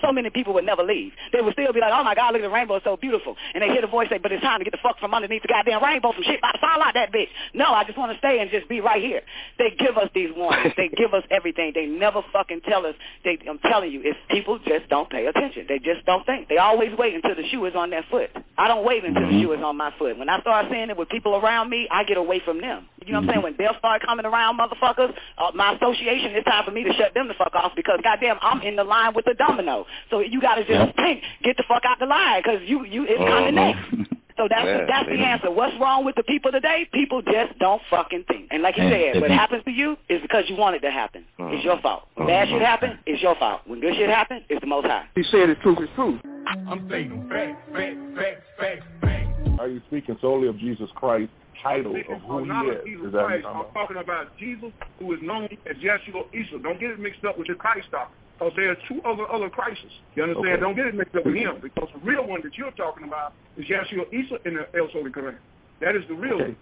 [0.00, 1.12] So many people would never leave.
[1.32, 3.36] They would still be like, oh my God, look at the rainbow, it's so beautiful.
[3.52, 5.42] And they hear the voice say, but it's time to get the fuck from underneath
[5.42, 7.28] the goddamn rainbow, some shit about to fall out that bitch.
[7.54, 9.22] No, I just want to stay and just be right here.
[9.58, 10.74] They give us these warnings.
[10.76, 11.72] they give us everything.
[11.74, 12.94] They never fucking tell us.
[13.24, 15.66] They, I'm telling you, if people just don't pay attention.
[15.68, 16.48] They just don't think.
[16.48, 18.30] They always wait until the shoe is on their foot.
[18.56, 20.18] I don't wait until the shoe is on my foot.
[20.18, 22.86] When I start seeing it with people around me, I get away from them.
[23.06, 23.42] You know what I'm saying?
[23.42, 27.14] When they'll start coming around motherfuckers, uh, my association, it's time for me to shut
[27.14, 29.86] them the fuck off because goddamn, I'm in the line with the domino.
[30.10, 33.04] So you got to just think, get the fuck out the line because you, you,
[33.08, 33.96] it's coming uh-huh.
[33.96, 34.12] next.
[34.36, 35.50] So that's yeah, the, that's the answer.
[35.50, 36.88] What's wrong with the people today?
[36.92, 38.48] People just don't fucking think.
[38.50, 41.24] And like you said, what happens to you is because you want it to happen.
[41.38, 42.04] Uh, it's your fault.
[42.14, 43.62] When bad shit happen, it's your fault.
[43.66, 45.04] When good shit happen, it's the most high.
[45.14, 46.20] He said it's truth is truth.
[46.46, 49.60] I'm saying facts, facts, facts, facts, facts.
[49.60, 51.30] Are you speaking solely of Jesus Christ?
[51.62, 52.84] title of who he is.
[52.84, 53.46] Jesus is Christ.
[53.46, 56.58] I'm talking about Jesus, who is known as Yeshua Isa.
[56.62, 58.18] Don't get it mixed up with your Christ doctrine.
[58.42, 59.84] Because there are two other other crises.
[60.16, 60.48] You understand?
[60.48, 60.60] Okay.
[60.60, 63.34] Don't get it mixed up with him because the real one that you're talking about
[63.56, 65.36] is Yeshua Isa in the El Soli Quran.
[65.80, 66.56] That is the real okay.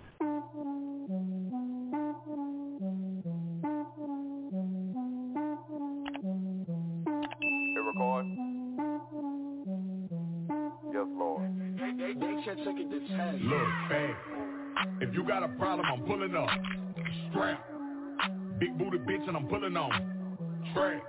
[7.86, 8.26] record.
[10.92, 11.42] Yes, Lord.
[13.40, 14.16] Look, man.
[15.00, 16.48] If you got a problem, I'm pulling up.
[17.30, 17.66] Strap.
[18.58, 19.90] Big booty bitch and I'm pulling on.
[20.74, 21.02] Track.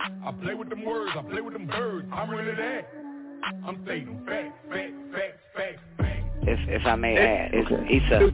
[0.00, 2.06] I play with them words, I play with them birds.
[2.12, 2.88] I'm really that.
[3.64, 6.18] I'm stating facts, facts, facts, facts, facts.
[6.42, 8.30] If if I may add, it's Isa.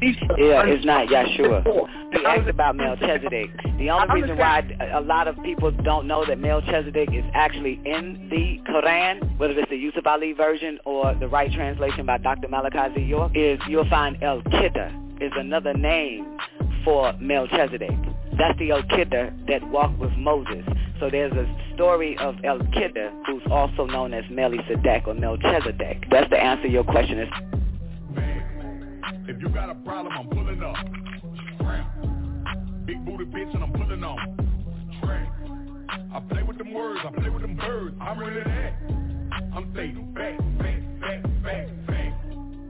[0.00, 1.88] It's, yeah, it's not Yeshua.
[2.08, 3.50] He asked about Melchizedek.
[3.78, 8.28] The only reason why a lot of people don't know that Melchizedek is actually in
[8.30, 12.48] the Quran, whether it's the Yusuf Ali version or the right translation by Dr.
[12.48, 13.02] Malachi Z.
[13.02, 16.38] York, is you'll find El Kidda is another name
[16.82, 17.90] for Melchizedek.
[18.38, 20.64] That's the El Kidda that walked with Moses.
[21.00, 26.04] So there's a story of El Kidda, who's also known as Melchizedek or Melchizedek.
[26.10, 27.18] That's the answer to your question.
[27.18, 27.28] Is
[29.28, 30.76] if you got a problem, I'm pulling up.
[32.86, 34.48] Big booty bitch and I'm pulling on.
[36.10, 37.94] I play with them words, I play with them birds.
[38.00, 38.72] I'm really that.
[39.52, 40.57] I'm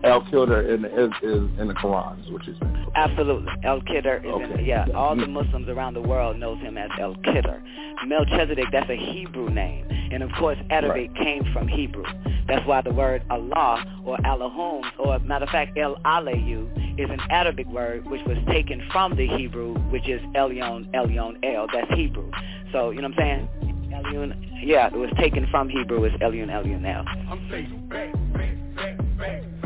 [0.02, 0.26] facts.
[0.32, 2.86] El Kidder in the, is, is in the Quran, is what you're saying.
[2.94, 3.52] Absolutely.
[3.64, 4.60] El Kidder is okay.
[4.60, 5.30] in, yeah, all the mm.
[5.30, 7.62] Muslims around the world knows him as El Kidder.
[8.06, 9.86] Melchizedek, that's a Hebrew name.
[10.10, 11.24] And of course, Arabic right.
[11.24, 12.04] came from Hebrew.
[12.46, 17.20] That's why the word Allah or Allahum, or matter of fact, El Alayu, is an
[17.30, 21.66] Arabic word which was taken from the Hebrew, which is Elyon, Elyon, El.
[21.72, 22.30] That's Hebrew.
[22.72, 23.92] So, you know what I'm saying?
[23.92, 27.04] Elyon, yeah, it was taken from Hebrew it's Elyon, Elyon, El.
[27.30, 29.57] I'm saying back, back, back, back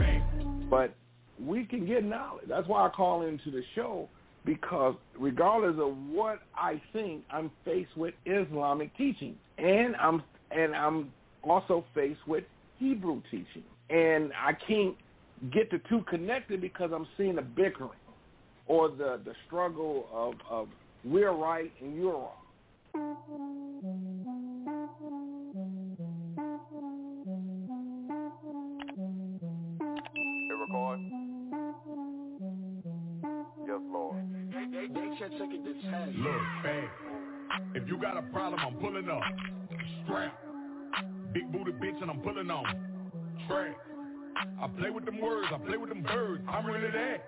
[0.73, 0.95] but
[1.39, 2.47] we can get knowledge.
[2.49, 4.09] That's why I call into the show
[4.47, 11.12] because regardless of what I think, I'm faced with Islamic teaching, and I'm and I'm
[11.45, 12.45] also faced with
[12.79, 14.97] Hebrew teaching, and I can't
[15.53, 17.91] get the two connected because I'm seeing the bickering
[18.66, 20.68] or the the struggle of of
[21.05, 22.33] we're right and you're wrong.
[36.16, 36.89] Look, man.
[37.75, 39.20] If you got a problem, I'm pulling up.
[40.05, 40.39] Strap.
[41.33, 42.64] Big booty bitch and I'm pulling on.
[43.49, 43.77] Track.
[44.61, 46.43] I play with them words, I play with them birds.
[46.49, 47.25] I'm really that.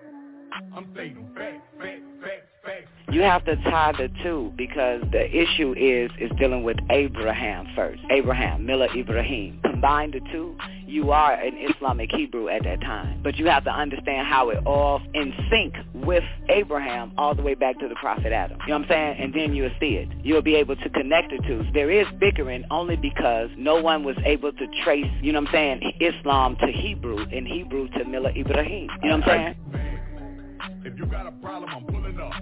[0.75, 2.87] I'm stating facts, facts, facts, facts.
[3.11, 8.01] You have to tie the two because the issue is is dealing with Abraham first.
[8.09, 9.61] Abraham, Millat Ibrahim.
[9.85, 10.57] Combine the two,
[10.87, 13.21] you are an Islamic Hebrew at that time.
[13.21, 17.53] But you have to understand how it all in sync with Abraham all the way
[17.53, 18.57] back to the prophet Adam.
[18.61, 19.17] You know what I'm saying?
[19.21, 20.09] And then you'll see it.
[20.23, 21.63] You'll be able to connect the two.
[21.75, 25.53] There is bickering only because no one was able to trace, you know what I'm
[25.53, 28.89] saying, Islam to Hebrew and Hebrew to Millat Ibrahim.
[29.03, 30.81] You know what I'm saying?
[30.83, 32.33] If you got a problem, I'm pulling up.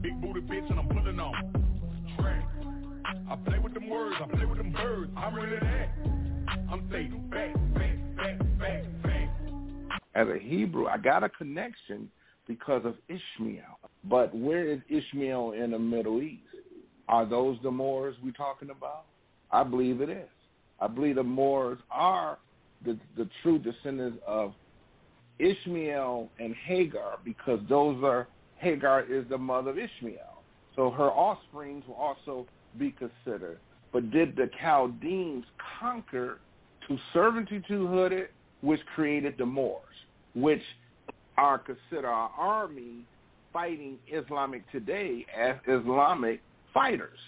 [0.00, 1.64] Big booty bitch and I'm pulling on.
[3.28, 4.53] I play with them words, I play with
[4.84, 5.88] I'm really that.
[6.70, 10.00] I'm stating facts, facts, facts, facts, facts.
[10.14, 12.10] As a Hebrew, I got a connection
[12.46, 13.78] because of Ishmael.
[14.04, 16.42] But where is Ishmael in the Middle East?
[17.08, 19.04] Are those the Moors we're talking about?
[19.50, 20.28] I believe it is.
[20.80, 22.38] I believe the Moors are
[22.84, 24.52] the, the true descendants of
[25.38, 30.42] Ishmael and Hagar because those are Hagar is the mother of Ishmael.
[30.76, 32.46] So her offsprings will also
[32.78, 33.58] be considered.
[33.94, 35.44] But did the Chaldeans
[35.78, 36.40] conquer
[36.88, 37.64] to servitude
[38.12, 39.80] it, which created the Moors,
[40.34, 40.62] which
[41.38, 43.06] are considered our army
[43.52, 46.42] fighting Islamic today as Islamic
[46.74, 47.18] fighters.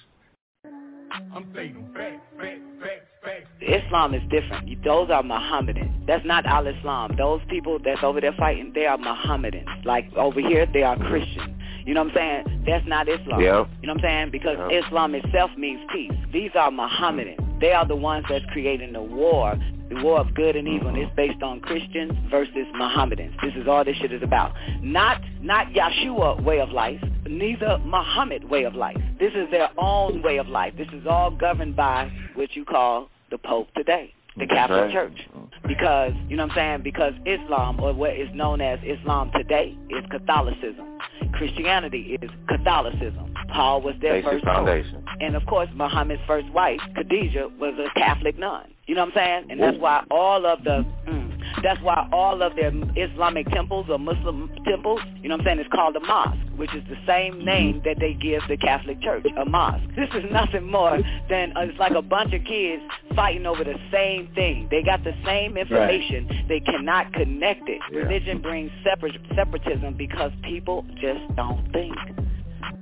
[0.64, 3.46] I'm stating facts, facts, facts, facts.
[3.60, 4.82] Islam is different.
[4.82, 6.04] Those are Mohammedans.
[6.08, 7.14] That's not Al-Islam.
[7.16, 9.68] Those people that's over there fighting, they are Mohammedans.
[9.84, 11.55] Like over here, they are Christians.
[11.86, 12.64] You know what I'm saying?
[12.66, 13.40] That's not Islam.
[13.40, 13.68] Yep.
[13.80, 14.30] You know what I'm saying?
[14.32, 14.84] Because Yep.
[14.84, 16.12] Islam itself means peace.
[16.32, 17.38] These are Mohammedans.
[17.60, 19.54] They are the ones that's creating the war.
[19.88, 20.88] The war of good and evil.
[20.88, 23.34] And it's based on Christians versus Mohammedans.
[23.40, 24.52] This is all this shit is about.
[24.82, 28.96] Not not Yeshua way of life, neither Muhammad way of life.
[29.20, 30.74] This is their own way of life.
[30.76, 34.92] This is all governed by what you call the Pope today, the Catholic Right.
[34.92, 35.18] Church.
[35.30, 35.45] Mm-hmm.
[35.66, 36.82] Because, you know what I'm saying?
[36.82, 40.98] Because Islam, or what is known as Islam today, is Catholicism.
[41.32, 43.34] Christianity is Catholicism.
[43.52, 45.04] Paul was their Basic first foundation.
[45.20, 48.68] And of course, Muhammad's first wife, Khadijah, was a Catholic nun.
[48.86, 49.50] You know what I'm saying?
[49.50, 53.98] And that's why all of the, mm, that's why all of their Islamic temples or
[53.98, 57.44] Muslim temples, you know what I'm saying, is called a mosque, which is the same
[57.44, 59.82] name that they give the Catholic Church, a mosque.
[59.96, 62.82] This is nothing more than, uh, it's like a bunch of kids
[63.14, 64.68] fighting over the same thing.
[64.70, 66.46] They got the same information.
[66.48, 67.80] They cannot connect it.
[67.90, 68.00] Yeah.
[68.00, 71.96] Religion brings separate, separatism because people just don't think.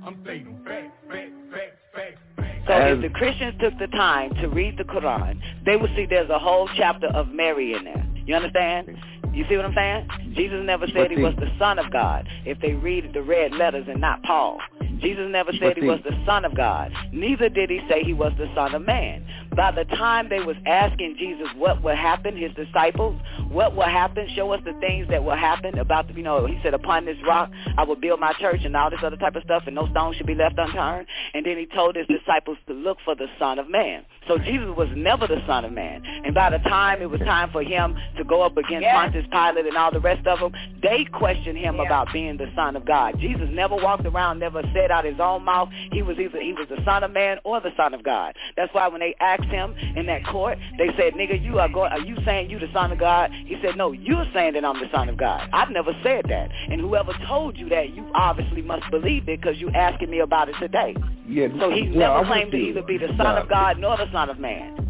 [0.05, 2.65] I'm stating facts, facts, facts, facts, facts.
[2.67, 6.29] So if the Christians took the time to read the Quran, they would see there's
[6.29, 8.05] a whole chapter of Mary in there.
[8.25, 8.97] You understand?
[9.33, 10.07] You see what I'm saying?
[10.35, 13.85] Jesus never said he was the son of God if they read the red letters
[13.87, 14.59] and not Paul.
[14.99, 16.91] Jesus never said he was the son of God.
[17.11, 19.25] Neither did he say he was the son of man.
[19.55, 24.27] By the time they was asking Jesus what would happen, his disciples, what will happen,
[24.35, 27.17] show us the things that will happen about, the, you know, he said, upon this
[27.25, 29.87] rock I will build my church and all this other type of stuff and no
[29.89, 31.07] stone should be left unturned.
[31.33, 34.05] And then he told his disciples to look for the son of man.
[34.27, 36.03] So Jesus was never the son of man.
[36.25, 39.01] And by the time it was time for him to go up against Yeah.
[39.01, 40.51] Pontius Pilate and all the rest of them,
[40.81, 43.19] they questioned him about being the son of God.
[43.19, 46.67] Jesus never walked around, never said out his own mouth he was either he was
[46.69, 48.35] the son of man or the son of God.
[48.57, 51.91] That's why when they asked him in that court, they said, "Nigga, you are going?
[51.91, 54.79] Are you saying you the son of God?" He said, "No, you're saying that I'm
[54.79, 55.49] the son of God.
[55.53, 56.49] I've never said that.
[56.69, 60.49] And whoever told you that, you obviously must believe it because you asking me about
[60.49, 60.95] it today."
[61.27, 63.97] Yeah, So he well, never I'm claimed to either be the son of God nor
[63.97, 64.85] the son of man.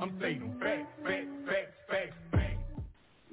[0.00, 2.54] I'm stating facts, facts, facts, facts, facts.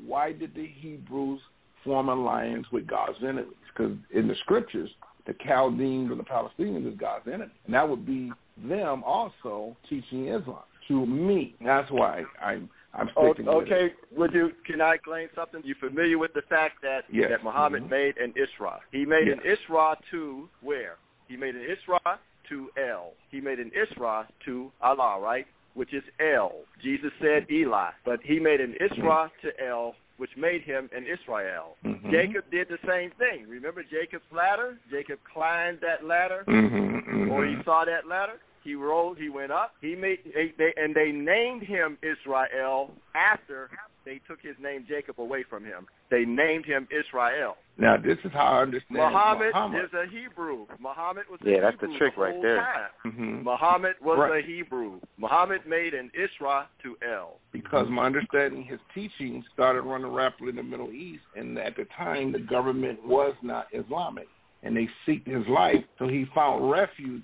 [0.06, 1.41] Why did the Hebrews
[1.84, 3.54] form alliance with God's enemies?
[3.74, 4.89] Because in the scriptures,
[5.26, 7.52] the Chaldeans or the Palestinians is God's enemy.
[7.66, 8.32] And that would be
[8.68, 11.55] them also teaching Islam to me.
[11.64, 13.72] That's why I'm I'm sticking with it.
[13.74, 14.51] Okay, would you?
[14.66, 15.62] Can I claim something?
[15.64, 17.30] You familiar with the fact that Yes.
[17.30, 17.89] that Muhammad Mhm.
[17.89, 18.80] made an Isra?
[18.91, 20.97] He made an Isra to where?
[21.30, 23.14] He made an Isra to El.
[23.30, 25.47] He made an Isra to Allah, right?
[25.74, 26.66] Which is El.
[26.82, 31.78] Jesus said Eli, but he made an Isra to El, which made him an Israel.
[31.86, 32.12] Mhm.
[32.12, 33.47] Jacob did the same thing.
[33.47, 34.78] Remember Jacob's ladder?
[34.89, 37.32] Jacob climbed that ladder, Mhm, mhm.
[37.32, 38.38] or he saw that ladder.
[38.64, 39.18] He rolled.
[39.18, 39.72] He went up.
[39.82, 40.20] He made.
[40.34, 43.70] They, they, and they named him Israel after
[44.05, 45.86] they took his name Jacob away from him.
[46.09, 47.55] They named him Israel.
[47.78, 49.86] Now this is how I understand Muhammad, Muhammad.
[49.86, 50.66] is a Hebrew.
[50.80, 52.57] Muhammad was Yeah, a that's the trick the right there.
[52.57, 52.89] time.
[53.14, 53.43] Mhm.
[53.43, 54.43] Muhammad was Right.
[54.43, 54.99] a Hebrew.
[55.18, 57.39] Muhammad made an Isra to El.
[57.51, 61.86] because my understanding his teachings started running rapidly in the Middle East, and at the
[61.86, 64.28] time the government was not Islamic,
[64.64, 67.24] and they seeked his life, so he found refuge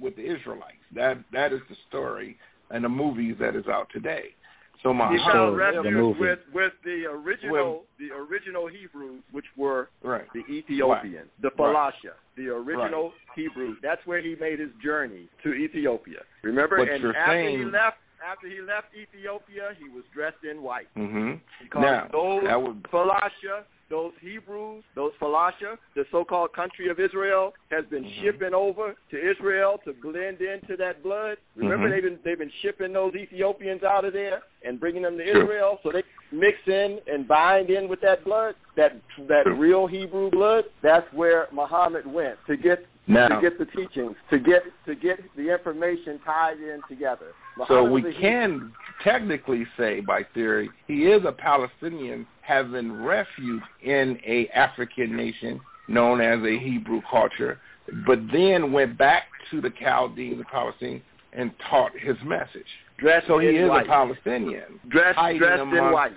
[0.00, 0.84] with the Israelites.
[0.94, 2.36] That that is the story
[2.70, 4.34] and the movies that is out today.
[4.82, 10.26] So my He found refuge with with the original the original Hebrews, which were right.
[10.34, 11.96] the Ethiopians, the Right.
[12.36, 13.78] The original Hebrews.
[13.82, 16.20] That's where he made his journey to Ethiopia.
[16.42, 20.88] Remember, But and after he left, after he left Ethiopia, he was dressed in white
[20.94, 23.64] hmm because Now those that would Falasha
[23.94, 28.22] those Hebrews, those Falasha, the so-called country of Israel, has been mm-hmm.
[28.22, 31.36] shipping over to Israel to blend into that blood.
[31.54, 31.92] Remember, mm-hmm.
[31.92, 35.44] they've been they've been shipping those Ethiopians out of there and bringing them to sure.
[35.44, 40.28] Israel, so they mix in and bind in with that blood, that that real Hebrew
[40.28, 40.64] blood.
[40.82, 45.20] That's where Muhammad went to get now, to get the teachings, to get to get
[45.36, 47.32] the information tied in together.
[47.56, 54.18] Muhammad so we can technically say, by theory, he is a Palestinian having refuge in
[54.26, 57.60] a African nation known as a Hebrew culture,
[58.06, 61.02] but then went back to the Chaldeans, the Palestinians,
[61.34, 62.66] and taught his message.
[62.98, 63.84] Dressed so he is white.
[63.84, 64.80] a Palestinian.
[64.88, 66.12] Dressed, dressed in white.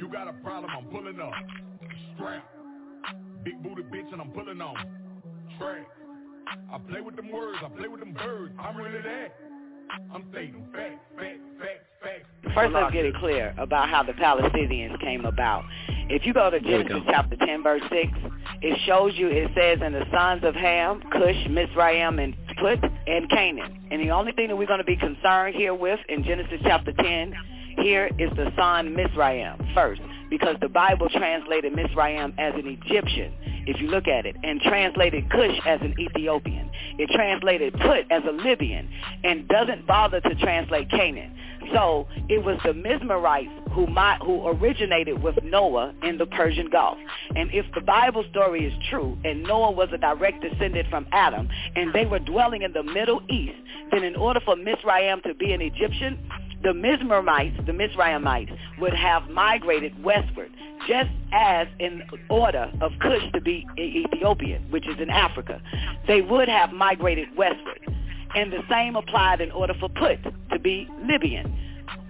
[0.00, 1.32] You got a problem, I'm pulling up.
[2.14, 2.42] Strap.
[3.44, 4.76] Big booty bitch and I'm pulling on.
[5.58, 5.86] Track.
[6.72, 8.54] I play with them words, I play with them birds.
[8.58, 9.36] I'm really that.
[10.12, 12.54] I'm stating facts, facts, facts, facts.
[12.54, 15.64] First, let's get it clear about how the Palestinians came about.
[16.08, 18.12] If you go to Genesis chapter 10, verse 6,
[18.62, 23.28] it shows you, it says, in the sons of Ham, Cush, Mizraim, and Put, and
[23.30, 23.86] Canaan.
[23.90, 26.92] And the only thing that we're going to be concerned here with in Genesis chapter
[26.92, 27.34] 10
[27.78, 30.00] here is the son Mizraim first
[30.30, 33.34] because the Bible translated Mizraim as an Egyptian,
[33.66, 36.70] if you look at it, and translated Cush as an Ethiopian.
[36.98, 38.88] It translated Put as a Libyan
[39.24, 41.36] and doesn't bother to translate Canaan.
[41.74, 43.86] So it was the Mizraimites who
[44.24, 46.98] who originated with Noah in the Persian Gulf.
[47.36, 51.48] And if the Bible story is true, and Noah was a direct descendant from Adam,
[51.76, 53.56] and they were dwelling in the Middle East,
[53.92, 56.18] then in order for Mizraim to be an Egyptian,
[56.62, 60.50] the Mizraimites, the Mizraimites would have migrated westward,
[60.86, 65.60] just as in order of Cush to be Ethiopian, which is in Africa.
[66.06, 67.80] They would have migrated westward.
[68.34, 70.18] And the same applied in order for Put
[70.52, 71.52] to be Libyan,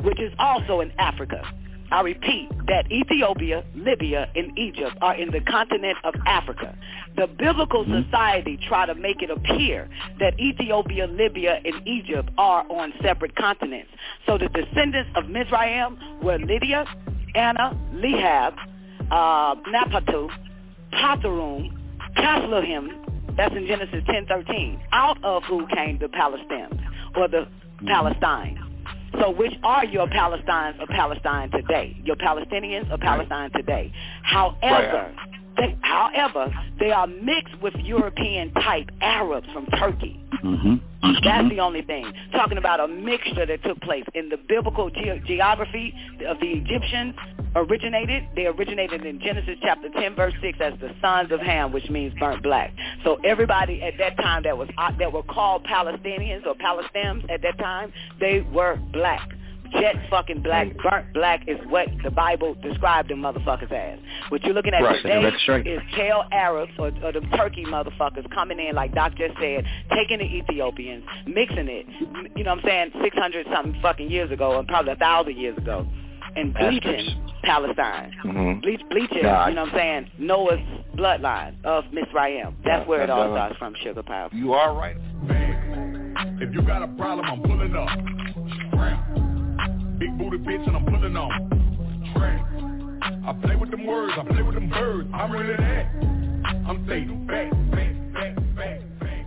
[0.03, 1.43] which is also in Africa.
[1.91, 6.77] I repeat that Ethiopia, Libya, and Egypt are in the continent of Africa.
[7.17, 8.05] The biblical mm-hmm.
[8.05, 9.89] society try to make it appear
[10.21, 13.91] that Ethiopia, Libya, and Egypt are on separate continents.
[14.27, 16.85] So the descendants of Mizraim were Lydia,
[17.35, 18.55] Anna, Lehab,
[19.11, 20.31] uh, Napatu,
[20.93, 21.77] Patharum,
[22.17, 26.81] Casluhim, that's in Genesis 10:13, out of who came the Palestinians
[27.17, 27.87] or the mm-hmm.
[27.89, 28.70] Palestine.
[29.19, 31.97] So which are your Palestinians of Palestine today?
[32.05, 33.93] Your Palestinians of Palestine today.
[34.23, 35.13] However,
[35.57, 40.23] they, however, they are mixed with European type Arabs from Turkey.
[40.45, 40.75] Mm-hmm.
[41.25, 42.11] That's the only thing.
[42.33, 45.95] Talking about a mixture that took place in the biblical ge- geography
[46.27, 47.15] of the Egyptians
[47.55, 48.25] originated.
[48.37, 52.15] They originated in Genesis chapter 10 verse 6 as the sons of Ham, which means
[52.19, 52.73] burnt black.
[53.05, 57.43] So everybody at that time that was uh, that were called Palestinians or Palestinians at
[57.43, 59.29] that time, they were black
[59.73, 63.99] jet fucking black, burnt black is what the Bible described them motherfuckers as.
[64.29, 65.03] What you're looking at right.
[65.03, 65.67] today right.
[65.67, 69.65] is pale Arabs or, or the Turkey motherfuckers coming in, like Doc just said,
[69.95, 71.87] taking the Ethiopians, mixing it,
[72.37, 75.57] you know what I'm saying, 600 something fucking years ago, and probably a thousand years
[75.59, 75.87] ago,
[76.37, 78.13] and bleaching Palestine.
[78.25, 78.61] Mm-hmm.
[78.61, 79.49] Bleach, bleaching, God.
[79.49, 80.61] you know what I'm saying, Noah's
[80.95, 82.57] bloodline of Mizraim.
[82.65, 84.29] That's where it all starts from, Sugar Power.
[84.33, 84.97] You are right.
[85.23, 89.30] Man, if you got a problem, I'm pulling up.
[90.11, 92.45] Big booty bitch and I'm pulling on track.
[93.27, 95.09] I play with them words, I play with them birds.
[95.15, 95.87] I'm really that.
[96.67, 99.25] I'm stating facts, facts, facts, facts.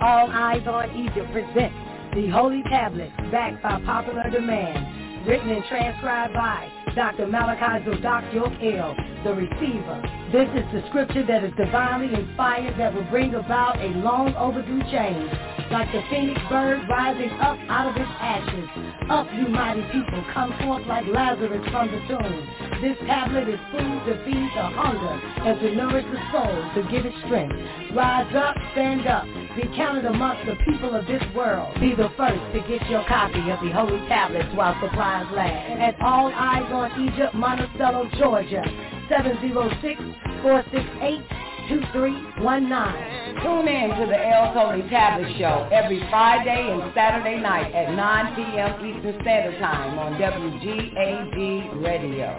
[0.00, 1.74] All Eyes on Egypt presents
[2.14, 4.86] the Holy Tablets, backed by popular demand,
[5.28, 7.26] written and transcribed by Dr.
[7.26, 10.00] Malachi Zodak El, the receiver.
[10.32, 14.80] This is the scripture that is divinely inspired that will bring about a long overdue
[14.90, 15.30] change
[15.70, 18.68] like the phoenix bird rising up out of its ashes.
[19.10, 22.48] Up, you mighty people, come forth like Lazarus from the tomb.
[22.80, 27.04] This tablet is food to feed the hunger and to nourish the soul, to give
[27.04, 27.56] it strength.
[27.92, 29.24] Rise up, stand up,
[29.56, 31.74] be counted amongst the people of this world.
[31.80, 36.32] Be the first to get your copy of the Holy Tablets while supplies At All
[36.32, 38.62] Eyes on Egypt, Monticello, Georgia,
[39.08, 40.00] 706
[40.42, 41.20] 468
[41.68, 43.42] 2319.
[43.42, 48.36] Tune in to the El Holy Tablet Show every Friday and Saturday night at 9
[48.36, 48.86] p.m.
[48.86, 52.38] Eastern Standard Time on WGAG Radio.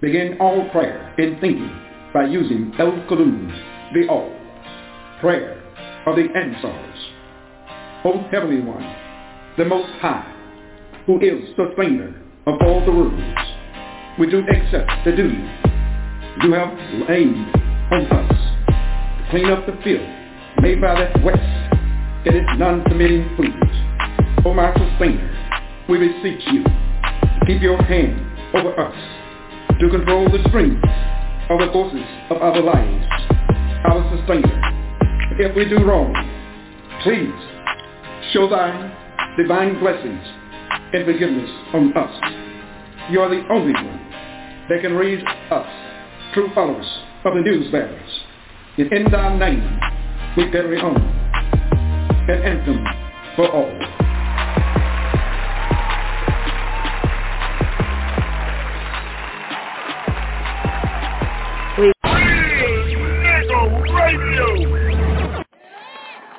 [0.00, 1.70] Begin all prayer in thinking
[2.14, 4.32] by using El Kaduz, the All.
[5.20, 5.60] Prayer
[6.06, 7.19] of the Ansars.
[8.02, 8.96] O Heavenly One,
[9.58, 10.24] the Most High,
[11.04, 12.14] who is sustainer
[12.46, 13.20] of all the worlds.
[14.18, 15.36] We do accept the duty
[16.42, 16.72] you have
[17.10, 17.36] laid
[17.92, 18.32] on us
[18.68, 20.08] to clean up the filth
[20.62, 21.42] made by that West
[22.24, 24.46] and its non-committing fools.
[24.46, 28.16] O my sustainer, we beseech you to keep your hand
[28.54, 28.96] over us,
[29.78, 30.80] to control the strings
[31.50, 33.06] of the forces of our lives,
[33.84, 34.60] our sustainer.
[35.38, 36.14] If we do wrong,
[37.04, 37.49] please
[38.32, 38.72] show thy
[39.36, 40.22] divine blessings
[40.92, 43.10] and forgiveness on us.
[43.10, 44.10] You are the only one
[44.68, 45.66] that can raise us,
[46.34, 46.86] true followers
[47.24, 48.20] of the news bearers.
[48.78, 49.80] And in thy name,
[50.36, 50.96] we carry on
[52.28, 52.84] an anthem
[53.36, 54.00] for all.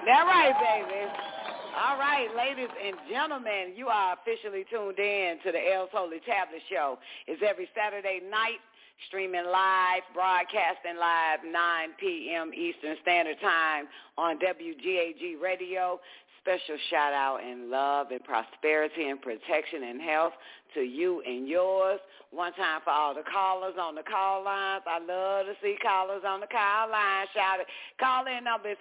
[0.05, 1.31] That right, baby.
[1.71, 6.61] All right, ladies and gentlemen, you are officially tuned in to the El's Holy Tablet
[6.69, 6.99] Show.
[7.27, 8.59] It's every Saturday night,
[9.07, 12.51] streaming live, broadcasting live, 9 p.m.
[12.53, 15.99] Eastern Standard Time on WGAG Radio.
[16.41, 20.33] Special shout out and love and prosperity and protection and health
[20.73, 22.01] to you and yours.
[22.31, 24.83] One time for all the callers on the call lines.
[24.87, 27.27] I love to see callers on the call line.
[27.35, 27.67] Shout it.
[27.99, 28.77] Call in number is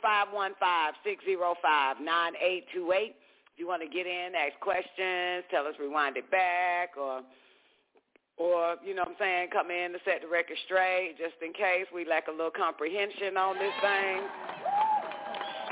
[1.04, 3.10] 515-605-9828.
[3.10, 7.22] If you want to get in, ask questions, tell us rewind it back or
[8.40, 11.52] or, you know what I'm saying, come in to set the record straight just in
[11.52, 14.22] case we lack a little comprehension on this thing.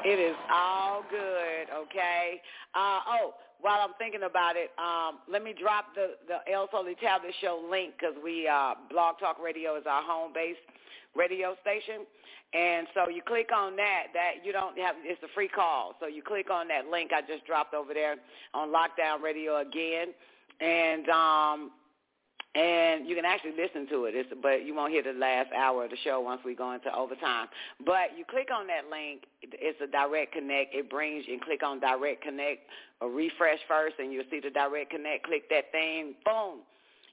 [0.04, 2.42] It is all good, okay?
[2.74, 6.94] Uh, oh, while I'm thinking about it, um, let me drop the, the El's Holy
[6.94, 10.60] Tablet Show link because we, uh, Blog Talk Radio is our home-based
[11.16, 12.06] radio station.
[12.54, 15.94] And so you click on that, that you don't have, it's a free call.
[16.00, 18.16] So you click on that link I just dropped over there
[18.54, 20.14] on Lockdown Radio again.
[20.60, 21.70] And um,
[22.58, 24.14] and you can actually listen to it.
[24.16, 26.92] It's, but you won't hear the last hour of the show once we go into
[26.94, 27.46] overtime.
[27.86, 29.22] But you click on that link.
[29.42, 30.74] It's a direct connect.
[30.74, 32.66] It brings you and click on direct connect
[33.00, 35.24] or refresh first, and you'll see the direct connect.
[35.24, 36.14] Click that thing.
[36.24, 36.66] Boom.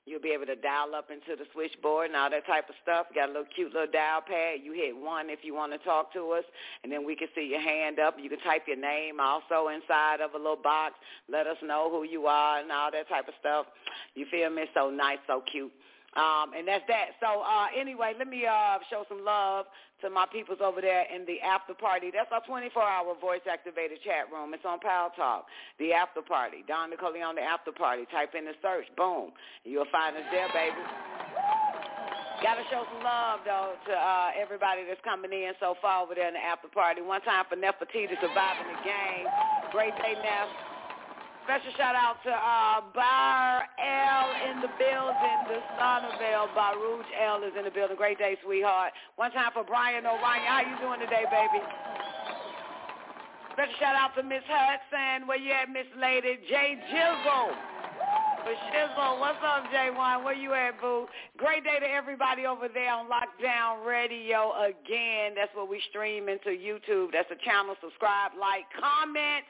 [0.05, 3.07] You'll be able to dial up into the switchboard and all that type of stuff.
[3.15, 4.59] Got a little cute little dial pad.
[4.63, 6.43] You hit one if you want to talk to us,
[6.83, 8.15] and then we can see your hand up.
[8.21, 10.93] You can type your name also inside of a little box.
[11.27, 13.65] Let us know who you are and all that type of stuff.
[14.13, 14.65] You feel me?
[14.75, 15.71] So nice, so cute.
[16.15, 17.19] Um, and that's that.
[17.19, 19.67] So uh, anyway, let me uh, show some love
[20.01, 22.11] to my peoples over there in the after party.
[22.11, 24.53] That's our 24-hour voice-activated chat room.
[24.53, 25.47] It's on Paltalk.
[25.79, 26.63] The after party.
[26.67, 28.07] Don Nicole on the after party.
[28.11, 28.87] Type in the search.
[28.95, 29.31] Boom.
[29.63, 30.83] You'll find us there, baby.
[32.43, 36.15] Got to show some love, though, to uh, everybody that's coming in so far over
[36.15, 36.99] there in the after party.
[37.01, 39.25] One time for Nefertiti surviving the game.
[39.71, 40.64] Great day, Neff.
[41.45, 46.49] Special shout out to uh, Bar L in the building, the son of L.
[46.57, 47.95] Baruch L is in the building.
[47.95, 48.93] Great day, sweetheart.
[49.15, 50.41] One time for Brian O'Ryan.
[50.41, 51.61] How you doing today, baby?
[53.53, 55.29] Special shout out to Miss Hudson.
[55.29, 56.41] Where you at, Miss Lady?
[56.49, 57.53] Jay Jizzle.
[58.41, 59.21] For Shizzle.
[59.21, 60.25] What's up, J1?
[60.25, 61.05] Where you at, boo?
[61.37, 65.37] Great day to everybody over there on Lockdown Radio again.
[65.37, 67.13] That's what we stream into YouTube.
[67.13, 67.75] That's the channel.
[67.85, 69.45] Subscribe, like, comment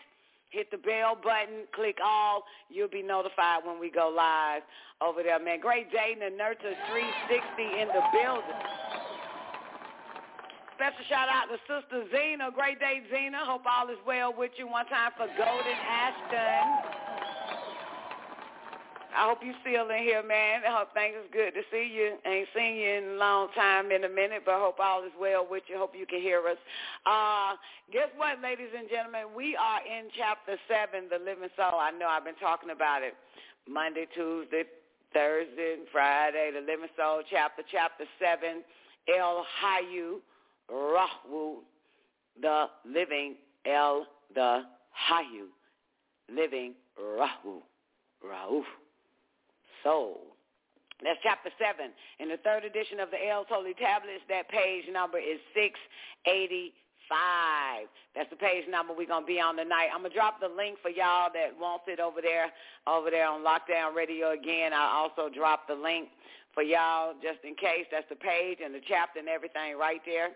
[0.56, 2.48] hit the bell button, click all.
[2.72, 4.64] You'll be notified when we go live
[5.04, 5.60] over there, man.
[5.60, 8.64] Great day, the Nurture 360 in the building.
[10.80, 12.52] Special shout out to Sister Zena.
[12.56, 13.44] Great day, Zena.
[13.44, 14.68] Hope all is well with you.
[14.68, 17.05] One time for Golden Ashton.
[19.16, 20.62] I hope you're still in here, man.
[20.68, 22.20] I hope things is good to see you.
[22.26, 25.48] Ain't seen you in a long time in a minute, but hope all is well
[25.50, 25.78] with you.
[25.78, 26.60] Hope you can hear us.
[27.06, 27.56] Uh,
[27.92, 29.32] guess what, ladies and gentlemen?
[29.36, 31.80] We are in chapter 7, The Living Soul.
[31.80, 33.16] I know I've been talking about it
[33.68, 34.64] Monday, Tuesday,
[35.14, 38.64] Thursday, Friday, The Living Soul chapter, chapter 7,
[39.08, 40.20] El Haayuh
[40.72, 41.58] Rawuh,
[42.42, 43.36] the living
[43.66, 44.64] El, the
[45.10, 45.50] Haayuh,
[46.30, 47.62] living Rawuh,
[48.26, 48.64] Rawuh
[49.86, 50.36] soul.
[51.06, 51.94] That's chapter 7.
[52.18, 56.74] In the third edition of the El Holy Tablets, that page number is 685.
[58.18, 59.94] That's the page number we're going to be on tonight.
[59.94, 62.50] I'm going to drop the link for y'all that wants it over there,
[62.90, 64.74] over there on Lockdown Radio again.
[64.74, 66.10] I'll also drop the link
[66.56, 67.86] for y'all just in case.
[67.92, 70.32] That's the page and the chapter and everything right there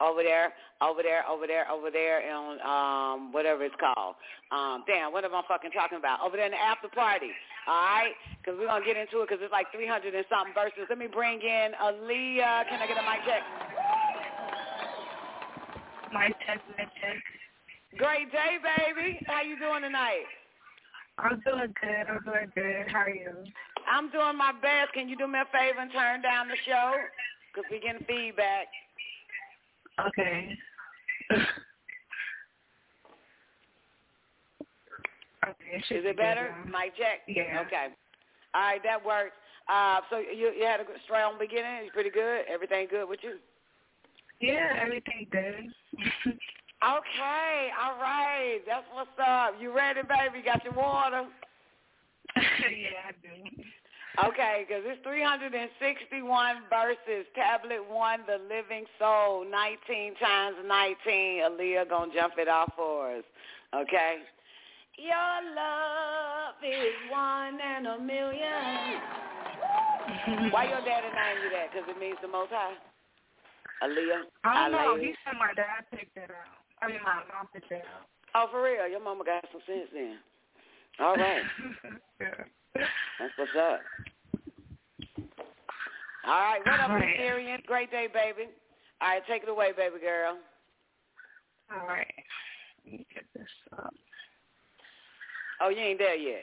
[0.00, 4.16] over there, over there, over there, over there on um whatever it's called.
[4.50, 6.20] Um, damn, what am I fucking talking about?
[6.24, 7.30] Over there in the after party.
[7.66, 10.88] All right, because we're gonna get into it because it's like 300 and something verses.
[10.88, 12.68] Let me bring in Aaliyah.
[12.68, 13.42] Can I get a mic check?
[16.12, 17.20] Mic check, mic check.
[17.98, 19.20] Great day, baby.
[19.26, 20.24] How you doing tonight?
[21.18, 22.04] I'm doing good.
[22.08, 22.90] I'm doing good.
[22.90, 23.30] How are you?
[23.90, 24.92] I'm doing my best.
[24.94, 26.92] Can you do me a favor and turn down the show?
[27.52, 28.66] Because we're getting feedback.
[30.08, 30.56] Okay.
[35.50, 35.76] okay.
[35.94, 36.54] Is it better?
[36.66, 37.20] Mic check?
[37.28, 37.62] Yeah.
[37.66, 37.88] Okay.
[38.54, 39.32] All right, that works.
[39.68, 41.84] Uh, so you you had a good, strong beginning.
[41.84, 42.44] You pretty good.
[42.52, 43.36] Everything good with you?
[44.40, 46.34] Yeah, everything good.
[46.82, 48.60] Okay, all right.
[48.66, 49.52] That's what's up.
[49.60, 50.42] You ready, baby?
[50.42, 51.26] Got your water?
[52.36, 53.62] yeah, I do.
[54.30, 57.26] Okay, because it's 361 verses.
[57.34, 60.96] Tablet 1, The Living Soul, 19 times 19.
[61.06, 63.24] Aaliyah going to jump it off for us.
[63.74, 64.16] Okay?
[65.00, 69.00] Your love is one in a million.
[70.52, 71.72] Why your daddy named you that?
[71.72, 72.76] Because it means the Most High?
[73.82, 74.28] Aaliyah?
[74.44, 75.00] I don't know.
[75.00, 76.60] He said my dad picked it out.
[76.82, 78.04] I mean, my mom picked it out.
[78.34, 78.86] Oh, for real?
[78.88, 80.18] Your mama got some sense then.
[81.00, 81.42] All right.
[82.20, 82.44] yeah.
[82.74, 83.80] That's what's up.
[86.26, 86.60] All right.
[86.66, 87.16] What up, All right.
[87.16, 87.62] Syrian?
[87.66, 88.50] Great day, baby.
[89.00, 90.36] All right, take it away, baby girl.
[91.72, 92.06] All right.
[92.84, 93.48] Let me get this
[93.78, 93.94] up.
[95.60, 96.42] Oh, you ain't there yet.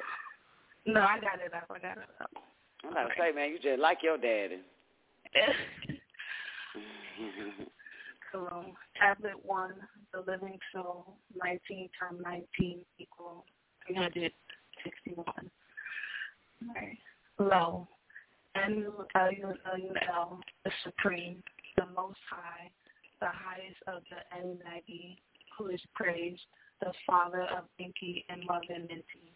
[0.85, 1.65] No, I got it up.
[1.69, 2.29] I got it up.
[2.83, 4.59] I'm about to say, man, you just like your daddy.
[8.31, 8.65] Hello.
[8.99, 9.73] Tablet 1,
[10.13, 13.45] The Living Soul, 19 times 19 equal
[13.87, 15.25] 361.
[16.75, 16.97] Right.
[17.39, 17.87] Low.
[18.55, 21.43] N-U-L-U-L, the Supreme,
[21.75, 22.71] the Most High,
[23.19, 25.21] the highest of the Anunnaki,
[25.57, 26.41] who is praised,
[26.81, 29.33] the Father of Inky and Mother Minty.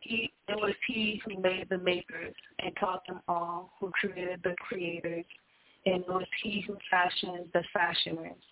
[0.00, 4.54] He, it was he who made the makers and taught them all, who created the
[4.58, 5.26] creators,
[5.86, 8.42] and it was he who fashioned the fashioners.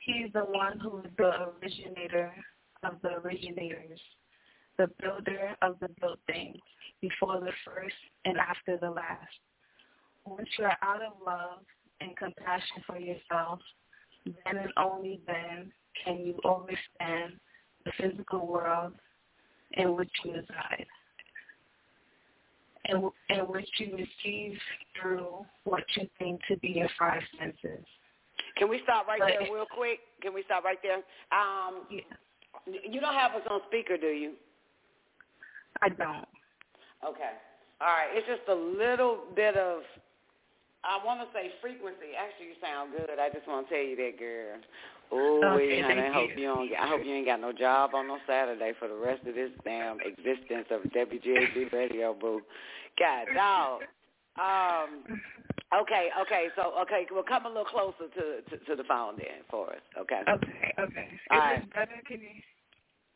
[0.00, 2.32] He is the one who is the originator
[2.82, 4.00] of the originators,
[4.76, 6.58] the builder of the built things,
[7.00, 9.28] before the first and after the last.
[10.24, 11.60] Once you are out of love
[12.00, 13.60] and compassion for yourself,
[14.24, 15.72] then and only then
[16.04, 17.38] can you overstand
[17.84, 18.92] the physical world
[19.72, 20.86] in which you reside,
[22.86, 24.58] and in which you receive
[25.00, 27.84] through what you think to be your five senses.
[28.56, 30.00] Can we stop right But- there real quick?
[30.20, 31.02] Can we stop right there?
[31.32, 31.86] Um,
[32.66, 34.34] You don't have us on speaker, do you?
[35.80, 36.26] I don't.
[37.04, 37.32] Okay.
[37.80, 38.08] All right.
[38.12, 39.82] It's just a little bit of,
[40.82, 42.16] I want to say frequency.
[42.18, 43.18] Actually, you sound good.
[43.18, 44.58] I just want to tell you that, girl.
[45.10, 46.42] Oh, Okay, honey, I hope you.
[46.42, 46.70] you don't.
[46.78, 49.50] I hope you ain't got no job on no Saturday for the rest of this
[49.64, 52.42] damn existence of WGAG Radio, boo.
[52.98, 53.82] God, dog.
[54.38, 55.18] Um.
[55.82, 56.48] Okay, okay.
[56.56, 59.80] So, okay, well, come a little closer to to, to the phone then for us.
[59.98, 60.22] Okay.
[60.28, 61.08] Okay, okay.
[61.30, 61.74] All right.
[61.74, 61.90] better?
[62.06, 62.28] Can you?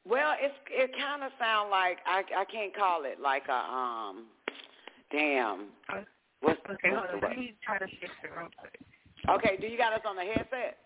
[0.08, 4.26] Well, it's it kind of sound like I I can't call it like a um,
[5.10, 5.66] damn.
[6.40, 7.30] What's, Okay, what's hold on.
[7.30, 8.80] Let me try to fix it real quick.
[9.30, 10.78] Okay, do you got us on the headset?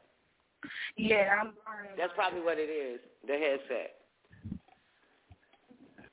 [0.96, 3.94] Yeah, I'm borrowing That's probably what it is, the headset.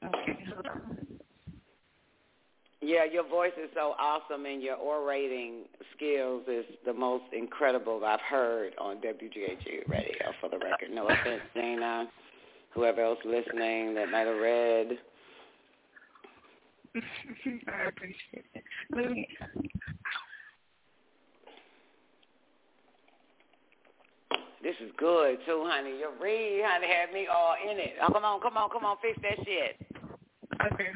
[0.04, 0.98] Okay, hold on.
[2.86, 5.64] Yeah, your voice is so awesome and your orating
[5.96, 10.92] skills is the most incredible I've heard on WGAG radio for the record.
[10.92, 12.08] No offense, Dana,
[12.74, 14.98] whoever else listening that might have read.
[17.68, 18.64] I appreciate it.
[18.94, 19.28] Let me.
[24.64, 26.00] This is good too, honey.
[26.00, 27.96] Your read, honey, had me all in it.
[28.02, 29.76] Oh, come on, come on, come on, fix that shit.
[30.72, 30.88] Okay,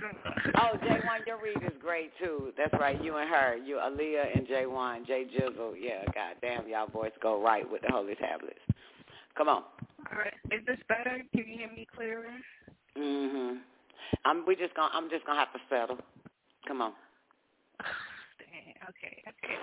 [0.56, 2.54] Oh, J1, your read is great too.
[2.58, 5.74] That's right, you and her, you Aaliyah and J1, J Jizzle.
[5.80, 8.60] Yeah, goddamn, y'all boys go right with the holy tablets.
[9.38, 9.64] Come on.
[10.12, 10.34] All right.
[10.52, 11.22] Is this better?
[11.36, 12.26] Can you hear me clearer?
[12.98, 13.60] Mhm.
[14.26, 15.98] I'm we just gonna I'm just gonna have to settle.
[16.68, 16.94] Come on.
[18.90, 19.58] Okay, okay.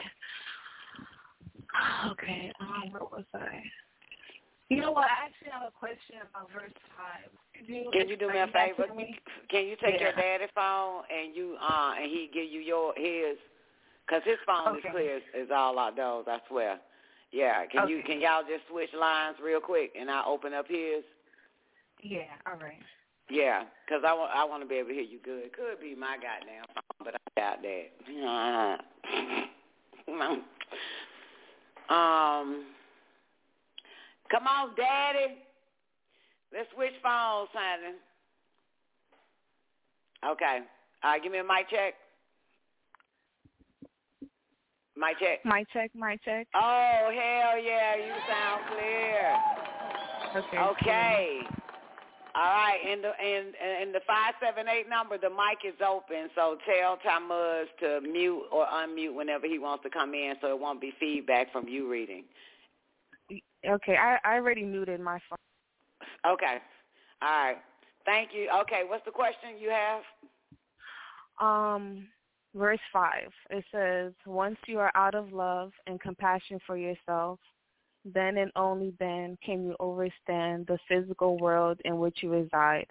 [2.11, 3.63] Okay, um, where was I?
[4.71, 5.05] You know what?
[5.05, 7.31] I actually have a question about verse 5.
[7.59, 8.87] Could you, Can you do me a favor?
[9.51, 10.39] Can you take your Yeah.
[10.39, 13.39] daddy phone and you uh and he give you your his
[14.09, 14.89] cuz his phone Okay.
[14.89, 16.81] is clear as, as all outdoors, I swear.
[17.31, 21.05] Yeah, can you can y'all just switch lines real quick and I'll open up his?
[22.03, 22.83] Yeah, All right.
[23.31, 25.53] Yeah, cause I want I want to be able to hear you good.
[25.53, 27.91] Could be my goddamn phone, but I doubt that.
[31.95, 32.67] um,
[34.31, 35.39] come on, Daddy.
[36.53, 37.97] Let's switch phones, honey.
[40.25, 40.61] Okay.
[41.03, 41.95] All right, give me a mic check.
[44.97, 45.45] Mic check.
[45.45, 46.47] Mic check, mic check.
[46.55, 49.37] Oh hell yeah, you sound clear.
[50.37, 50.59] Okay.
[50.59, 51.41] Okay.
[52.37, 56.31] All right, and the and and the five seven eight number, the mic is open.
[56.35, 60.59] So tell Tamuz to mute or unmute whenever he wants to come in, so it
[60.59, 62.25] won't be feedback from you reading.
[63.69, 66.33] Okay, I I already muted my phone.
[66.33, 66.59] Okay,
[67.23, 67.57] all right.
[68.05, 68.49] Thank you.
[68.63, 70.03] Okay, what's the question you have?
[71.41, 72.09] Um,
[72.55, 73.31] verse five.
[73.51, 77.39] It says, "Once you are out of love and compassion for yourself,
[78.05, 82.87] then and only then can you overstand the physical world in which you reside.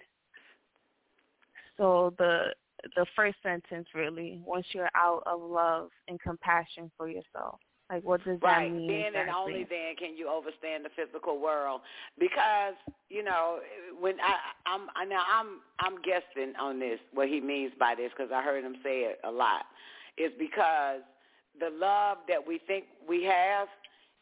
[1.76, 2.54] So the
[2.96, 7.58] the first sentence really, once you're out of love and compassion for yourself.
[7.90, 8.70] Like what does right.
[8.70, 8.88] that mean?
[8.88, 9.20] Then exactly?
[9.20, 11.82] and only then can you understand the physical world.
[12.18, 12.74] Because,
[13.10, 13.58] you know,
[14.00, 14.36] when I
[14.66, 18.42] I'm I now I'm I'm guessing on this what he means by this because I
[18.42, 19.66] heard him say it a lot.
[20.16, 21.02] Is because
[21.60, 23.68] the love that we think we have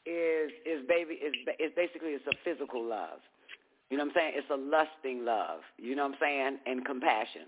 [0.07, 3.21] is is baby is is basically it's a physical love.
[3.91, 4.33] You know what I'm saying?
[4.37, 5.61] It's a lusting love.
[5.79, 6.59] You know what I'm saying?
[6.67, 7.47] And compassion.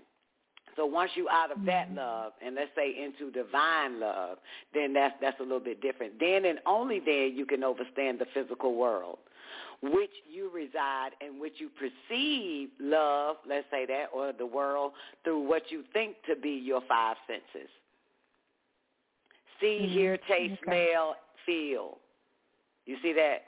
[0.75, 4.39] So once you out of that love and let's say into divine love,
[4.73, 6.19] then that's that's a little bit different.
[6.19, 9.19] Then and only then you can understand the physical world,
[9.81, 14.91] which you reside and which you perceive love, let's say that, or the world
[15.23, 17.69] through what you think to be your five senses.
[19.61, 19.89] See, Mhm.
[19.89, 20.63] hear, taste, Okay.
[20.65, 21.99] smell, feel.
[22.85, 23.47] You see that?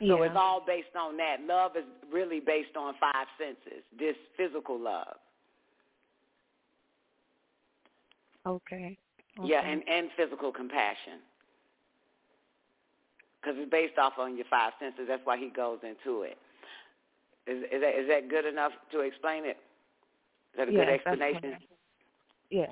[0.00, 0.24] So Yeah.
[0.26, 1.40] it's all based on that.
[1.42, 5.18] Love is really based on five senses, this physical love.
[8.46, 8.98] Okay.
[9.42, 11.20] Yeah, and, and physical compassion.
[13.40, 15.06] Because it's based off on your five senses.
[15.08, 16.36] That's why he goes into it.
[17.46, 19.56] Is, is, that, is that good enough to explain it?
[20.52, 21.56] Is that a Yes, good explanation?
[22.50, 22.70] Yes.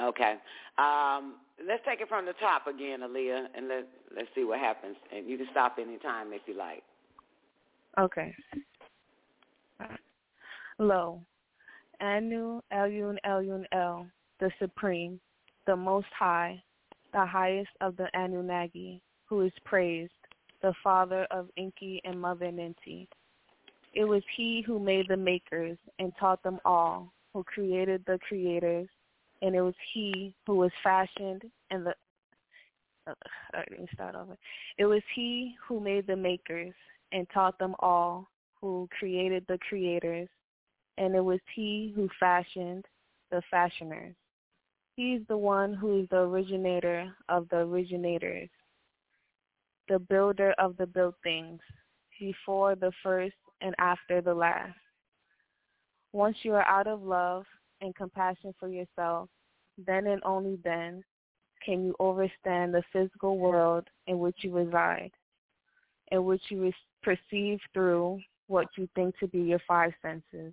[0.00, 0.36] Okay.
[0.78, 1.34] Um,
[1.66, 3.86] let's take it from the top again, Aaliyah, and let,
[4.16, 4.96] let's see what happens.
[5.14, 6.82] And you can stop any time if you like.
[7.98, 8.34] Okay.
[10.78, 11.20] Lo,
[12.00, 14.06] Anu Elyon Elyon El,
[14.40, 15.20] the Supreme,
[15.66, 16.62] the Most High,
[17.12, 20.12] the highest of the Anunnaki, who is praised,
[20.62, 23.06] the father of Inki and mother Ninti.
[23.92, 28.88] It was he who made the makers and taught them all, who created the creators,
[29.42, 31.94] and it was he who was fashioned and the
[33.06, 33.12] uh,
[33.52, 34.36] let me start over.
[34.78, 36.72] It was he who made the makers
[37.12, 38.28] and taught them all,
[38.60, 40.28] who created the creators,
[40.96, 42.86] and it was he who fashioned
[43.30, 44.14] the fashioners.
[44.96, 48.48] He's the one who is the originator of the originators,
[49.88, 51.60] the builder of the built things,
[52.20, 54.78] before the first and after the last.
[56.12, 57.44] Once you are out of love
[57.80, 59.28] and compassion for yourself,
[59.84, 61.02] then and only then
[61.64, 65.10] can you overstand the physical world in which you reside,
[66.12, 66.72] in which you
[67.02, 70.52] perceive through what you think to be your five senses.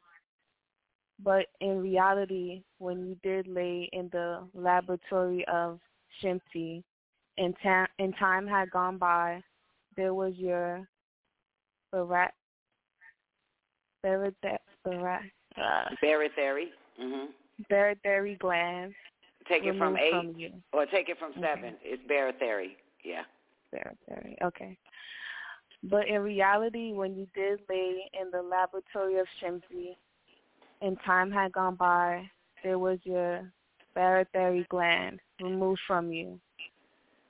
[1.24, 5.80] But in reality, when you did lay in the laboratory of
[6.22, 6.84] Shimti,
[7.38, 9.42] and, ta- and time had gone by,
[9.96, 10.88] there was your
[11.92, 12.32] barat,
[14.04, 14.34] barat,
[14.84, 15.22] barat,
[15.58, 16.66] uh, Barythary.
[17.00, 17.26] hmm
[17.70, 18.94] barythary gland
[19.48, 20.52] Take it from eight from you.
[20.74, 21.42] or take it from Okay.
[21.42, 21.76] seven.
[21.84, 22.72] It's barythary.
[23.04, 23.24] Yeah.
[23.74, 24.36] Barythary.
[24.42, 24.78] Okay.
[25.84, 29.96] But in reality, when you did lay in the laboratory of Shimzi
[30.82, 32.30] and time had gone by,
[32.64, 33.52] there was your
[33.96, 36.40] barythary gland removed from you.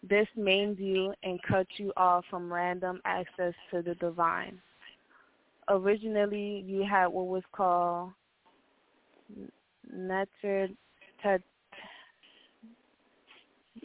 [0.07, 4.59] This maimed you and cut you off from random access to the divine.
[5.69, 8.11] Originally, you had what was called
[9.93, 10.69] natural.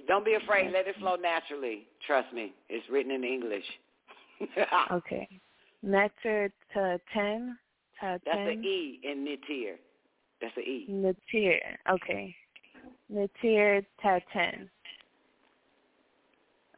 [0.09, 0.73] Don't be afraid.
[0.73, 1.87] Let it flow naturally.
[2.07, 2.55] Trust me.
[2.69, 3.65] It's written in English.
[4.93, 5.29] okay.
[5.83, 7.59] Nectar to 10
[8.01, 9.75] that's an E in Nitir.
[10.41, 10.87] That's an E.
[10.91, 11.59] Natir.
[11.91, 12.35] Okay.
[13.13, 14.69] Natir to.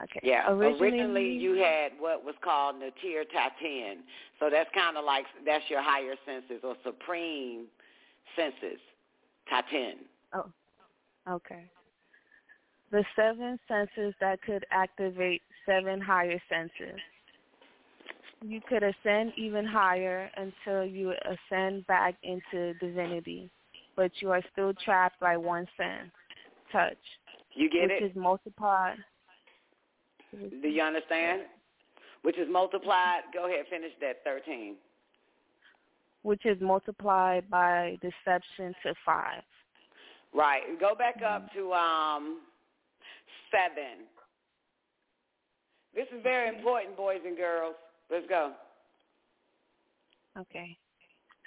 [0.00, 0.20] Okay.
[0.22, 0.50] Yeah.
[0.50, 3.98] Originally, Originally, you had what was called Natir Tatin.
[4.38, 7.66] So that's kind of like that's your higher senses or supreme
[8.36, 8.78] senses.
[9.50, 9.94] Tatin.
[10.32, 10.50] Oh.
[11.28, 11.64] Okay.
[12.90, 16.98] The seven senses that could activate seven higher senses.
[18.44, 23.50] You could ascend even higher until you ascend back into divinity,
[23.96, 26.10] but you are still trapped by one sin,
[26.70, 26.96] touch,
[27.54, 27.94] You get it?
[27.94, 28.04] which it?
[28.10, 28.96] is multiplied.
[30.62, 31.42] Do you understand?
[32.22, 33.22] Which is multiplied.
[33.32, 33.64] Go ahead.
[33.70, 34.22] Finish that.
[34.24, 34.76] Thirteen.
[36.22, 39.42] which is multiplied by deception to five.
[40.34, 40.62] Right.
[40.78, 42.40] Go back up to um
[43.50, 44.04] seven.
[45.94, 47.74] This is very important, boys and girls.
[48.10, 48.52] Let's go.
[50.38, 50.76] Okay.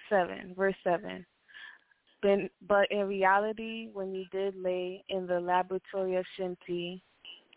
[0.10, 1.26] 7, verse 7.
[2.22, 7.02] But, but in reality, when you did lay in the laboratory of Shinti,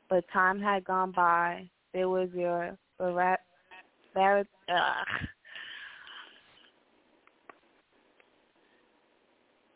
[0.08, 3.40] but time had gone by, there was your barat,
[4.14, 5.04] barat, uh,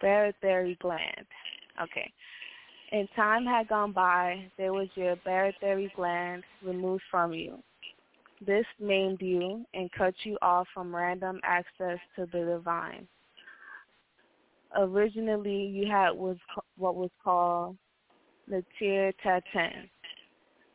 [0.02, 1.26] barytheric gland.
[1.82, 2.10] Okay.
[2.90, 7.62] And time had gone by, there was your barytheric gland removed from you.
[8.44, 13.06] This maimed you and cut you off from random access to the divine.
[14.76, 16.36] Originally, you had was
[16.76, 17.76] what was called
[18.46, 19.88] the Tir Taten,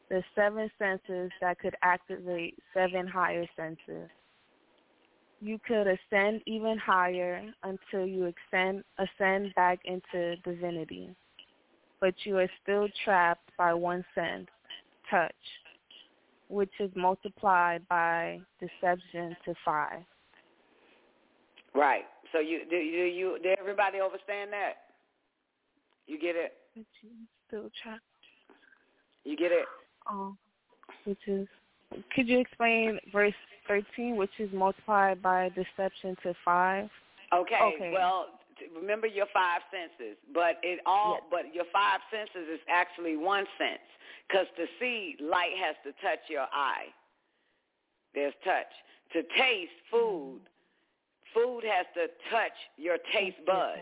[0.10, 4.10] the seven senses that could activate seven higher senses.
[5.40, 11.16] You could ascend even higher until you ascend, ascend back into divinity
[12.04, 14.48] but you are still trapped by one sense,
[15.10, 15.32] touch,
[16.54, 20.04] which is multiplied by deception to five.
[21.74, 22.04] Right.
[22.32, 24.74] So you do you, you did everybody understand that?
[26.06, 26.54] You get it?
[26.76, 27.10] But you
[27.48, 28.02] still trapped.
[29.24, 29.66] You get it?
[30.10, 30.36] Oh,
[31.06, 31.48] which is.
[32.16, 33.34] Could you explain verse
[33.68, 36.90] thirteen, which is multiplied by deception to five?
[37.34, 37.56] Okay.
[37.76, 37.92] Okay.
[37.94, 38.28] Well,
[38.76, 41.24] remember your five senses, but it all Yes.
[41.32, 43.82] but your five senses is actually one sense
[44.28, 46.88] because to see light has to touch your eye.
[48.14, 48.72] There's touch.
[49.14, 50.42] To taste food,
[51.34, 53.82] food has to touch your taste buds.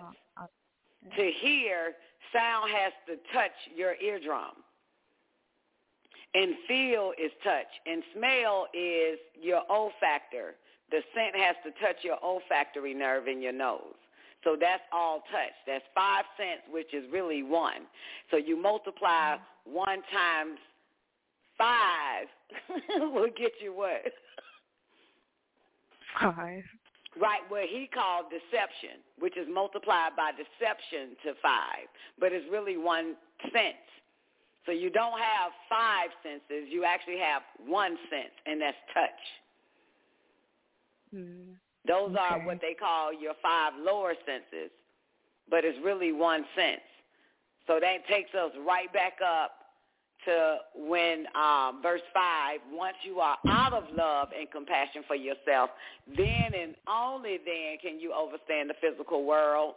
[1.18, 1.93] To hear,
[2.31, 4.56] sound has to touch your eardrum.
[6.34, 7.68] And feel is touch.
[7.85, 10.56] And smell is your olfactor.
[10.91, 13.95] The scent has to touch your olfactory nerve in your nose.
[14.43, 15.53] So that's all touch.
[15.68, 17.85] That's five cents, which is really one.
[18.31, 20.57] So you multiply one times
[21.57, 22.27] five
[23.13, 24.01] will get you what?
[26.19, 26.63] Five.
[27.19, 32.77] Right, what he called deception, which is multiplied by deception to five, but it's really
[32.77, 33.15] one
[33.51, 33.84] sense.
[34.65, 39.22] So you don't have five senses, you actually have one sense, and that's touch.
[41.13, 41.51] Hmm.
[41.87, 44.71] Those are what they call your five lower senses,
[45.49, 46.81] but it's really one sense.
[47.67, 49.51] So that takes us right back up
[50.25, 55.71] to when um, verse 5, once you are out of love and compassion for yourself,
[56.15, 59.73] then and only then can you understand the physical world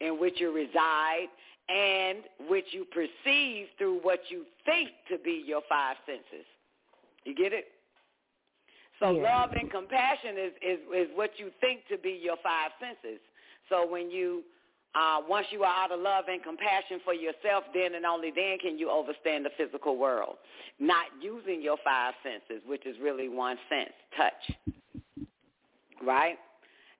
[0.00, 1.28] in which you reside
[1.68, 6.46] and which you perceive through what you think to be your five senses.
[7.24, 7.66] You get it?
[9.02, 9.22] So Yeah.
[9.22, 13.20] love and compassion is, is, is what you think to be your five senses.
[13.68, 14.44] So when you,
[14.94, 18.58] uh, once you are out of love and compassion for yourself, then and only then
[18.58, 20.36] can you understand the physical world.
[20.78, 24.56] Not using your five senses, which is really one sense, touch.
[26.00, 26.38] Right?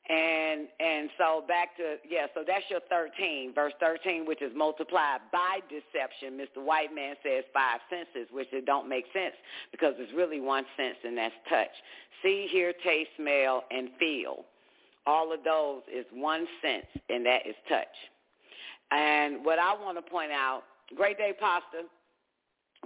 [0.09, 5.20] And and so back to yeah, so that's your thirteen, verse thirteen, which is multiplied
[5.31, 6.37] by deception.
[6.37, 6.62] Mr.
[6.65, 9.35] White Man says five senses, which it don't make sense
[9.70, 11.70] because it's really one sense, and that's touch.
[12.23, 14.45] See, hear, taste, smell, and feel.
[15.07, 17.87] All of those is one sense, and that is touch.
[18.91, 20.62] And what I want to point out,
[20.97, 21.87] great day, pasta.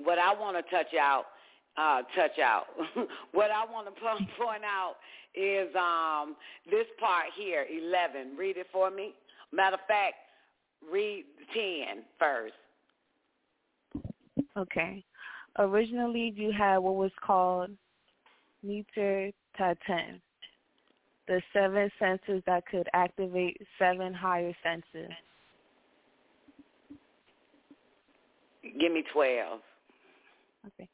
[0.03, 1.25] What I want to touch out,
[1.77, 2.67] uh, touch out.
[3.33, 3.93] what I want to
[4.39, 4.97] point out
[5.37, 6.35] is um,
[6.71, 8.37] this part here, 11.
[8.37, 9.15] Read it for me.
[9.53, 10.15] Matter of fact,
[10.91, 12.55] read 10 first.
[14.57, 15.05] Okay.
[15.59, 17.71] Originally, you had what was called
[18.63, 20.21] meter taten,
[21.29, 25.11] the seven senses that could activate seven higher senses.
[28.63, 29.61] Give me 12.
[30.67, 30.89] Okay.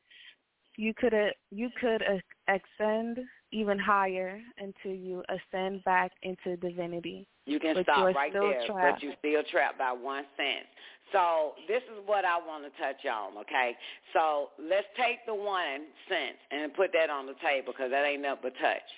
[0.77, 3.19] You could uh, you could uh, ascend
[3.53, 7.27] even higher until you ascend back into divinity.
[7.47, 9.01] You can But stop right there, trapped.
[9.01, 10.66] but you're still trapped by one sense.
[11.12, 13.77] So this is what I want to touch on, okay?
[14.12, 18.23] So let's take the one sense and put that on the table because that ain't
[18.23, 18.89] nothing but touch,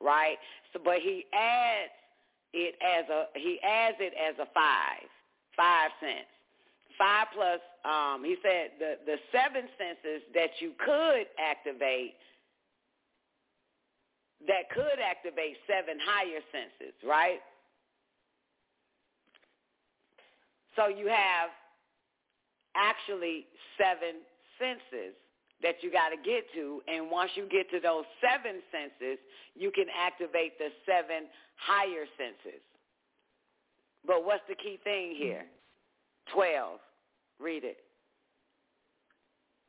[0.00, 0.36] right?
[0.72, 1.90] So, but he adds
[2.52, 5.08] it as a he adds it as a five,
[5.56, 6.30] five cents.
[6.96, 12.14] Five plus, um, he said the the seven senses that you could activate
[14.46, 17.40] that could activate seven higher senses, right?
[20.76, 21.50] So you have
[22.76, 23.46] actually
[23.78, 24.20] seven
[24.58, 25.14] senses
[25.62, 29.18] that you got to get to, and once you get to those seven senses,
[29.54, 32.60] you can activate the seven higher senses.
[34.06, 35.46] But what's the key thing here?
[36.34, 36.80] Twelve.
[37.40, 37.78] Read it.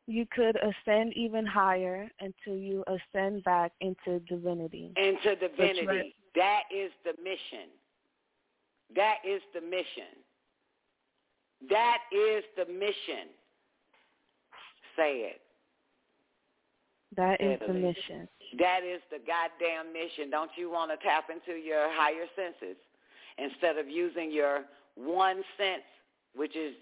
[0.07, 4.91] You could ascend even higher until you ascend back into divinity.
[4.97, 5.87] Into That's divinity.
[5.87, 6.15] right.
[6.35, 7.69] That is the mission.
[8.95, 10.13] That is the mission.
[11.69, 13.33] That is the mission.
[14.95, 15.41] Say it.
[17.17, 17.81] That is Italy.
[17.81, 18.27] the mission.
[18.59, 20.29] That is the goddamn mission.
[20.29, 22.77] Don't you want to tap into your higher senses
[23.37, 24.61] instead of using your
[24.95, 25.83] one sense,
[26.35, 26.73] which is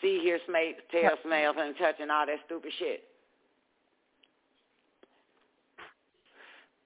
[0.00, 3.04] see, hear, smell, tail, smell, and touch, and all that stupid shit.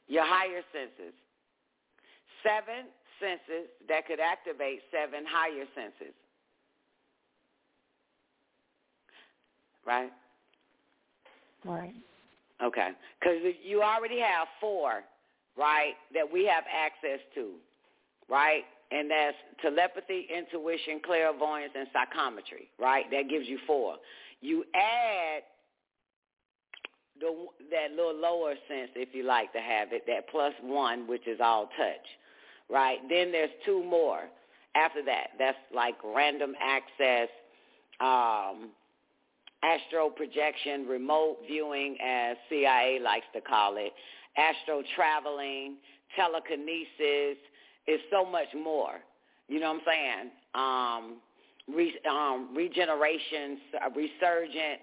[0.08, 1.14] Your higher senses.
[2.42, 6.14] Seven senses that could activate seven higher senses.
[9.86, 10.10] Right?
[11.64, 11.94] Right.
[12.62, 12.90] Okay.
[13.20, 15.02] Because you already have four,
[15.56, 17.52] right, that we have access to,
[18.28, 18.64] right?
[18.90, 23.04] And that's telepathy, intuition, clairvoyance, and psychometry, right?
[23.10, 23.96] That gives you four.
[24.40, 25.42] You add
[27.20, 31.26] the that little lower sense, if you like to have it, that plus one, which
[31.28, 32.06] is all touch,
[32.68, 32.98] right?
[33.08, 34.22] Then there's two more
[34.74, 35.28] after that.
[35.38, 37.28] That's like random access,
[38.00, 38.70] um,
[39.62, 43.92] astro projection, remote viewing, as CIA likes to call it,
[44.36, 45.76] astro traveling,
[46.16, 47.36] telekinesis.
[47.90, 49.00] Is so much more.
[49.48, 50.30] You know what I'm saying?
[50.54, 54.80] Um, re, um, regeneration, uh, resurgent,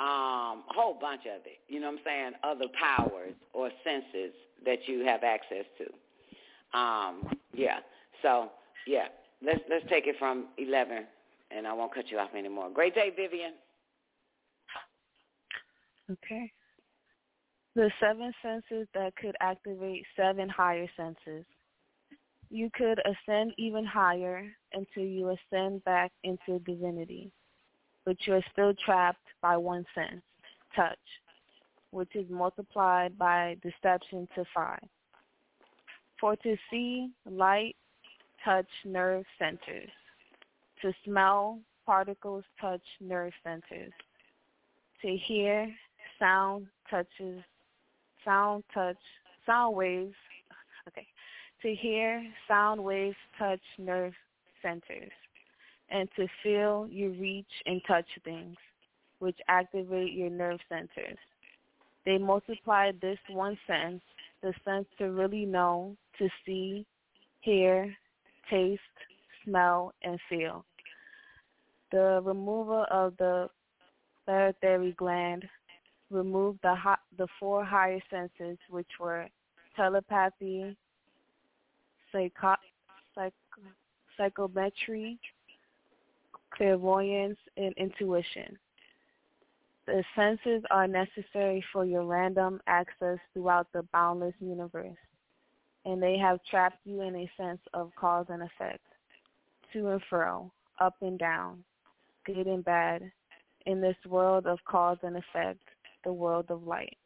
[0.00, 1.60] um, a whole bunch of it.
[1.68, 2.32] You know what I'm saying?
[2.42, 4.32] Other powers or senses
[4.64, 6.78] that you have access to.
[6.78, 7.78] Um, yeah.
[8.22, 8.50] So
[8.86, 9.06] yeah,
[9.44, 11.04] let's let's take it from eleven,
[11.50, 12.70] and I won't cut you off anymore.
[12.74, 13.52] Great day, Vivian.
[16.10, 16.50] Okay.
[17.74, 21.44] The seven senses that could activate seven higher senses.
[22.54, 27.32] You could ascend even higher until you ascend back into divinity,
[28.04, 30.20] but you're still trapped by one sense,
[30.76, 30.98] touch,
[31.92, 34.86] which is multiplied by deception to five.
[36.20, 37.74] For to see, light,
[38.44, 39.88] touch nerve centers.
[40.82, 43.94] To smell, particles touch nerve centers.
[45.00, 45.74] To hear,
[46.18, 47.42] sound touches,
[48.26, 48.98] sound touch,
[49.46, 50.14] sound waves,
[50.86, 51.06] okay.
[51.62, 54.14] To hear, sound waves touch nerve
[54.62, 55.12] centers.
[55.90, 58.56] And to feel, you reach and touch things,
[59.20, 61.18] which activate your nerve centers.
[62.04, 64.02] They multiply this one sense,
[64.42, 66.84] the sense to really know, to see,
[67.42, 67.94] hear,
[68.50, 68.80] taste,
[69.44, 70.64] smell, and feel.
[71.92, 73.48] The removal of the
[74.26, 75.44] pituitary gland
[76.10, 76.74] removed the
[77.16, 79.28] the four higher senses, which were
[79.76, 80.76] telepathy,
[82.12, 82.56] psycho-
[83.14, 83.32] psych-
[84.16, 85.18] psychometry,
[86.54, 88.58] clairvoyance, and intuition.
[89.86, 94.96] The senses are necessary for your random access throughout the boundless universe,
[95.84, 98.84] and they have trapped you in a sense of cause and effect,
[99.72, 101.64] to and fro, up and down,
[102.24, 103.10] good and bad,
[103.66, 105.60] in this world of cause and effect,
[106.04, 106.96] the world of light.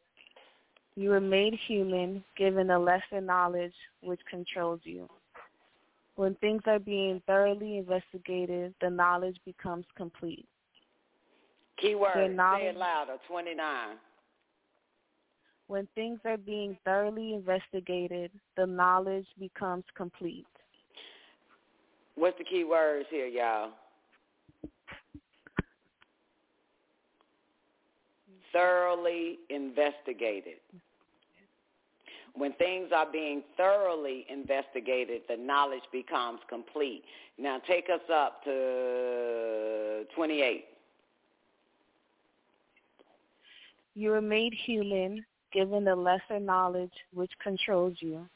[0.97, 5.07] You were made human, given a lesser knowledge which controls you.
[6.15, 10.47] When things are being thoroughly investigated, the knowledge becomes complete.
[11.79, 13.97] Keyword, say it louder, 29.
[15.67, 20.47] When things are being thoroughly investigated, the knowledge becomes complete.
[22.15, 23.69] What's the key words here, y'all?
[28.57, 30.57] Thoroughly investigated.
[32.33, 37.03] When things are being thoroughly investigated, the knowledge becomes complete.
[37.37, 40.65] Now take us up to 28.
[43.93, 45.23] You were made human,
[45.53, 48.27] given the lesser knowledge which controls you.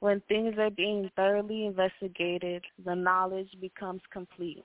[0.00, 4.64] When things are being thoroughly investigated, the knowledge becomes complete.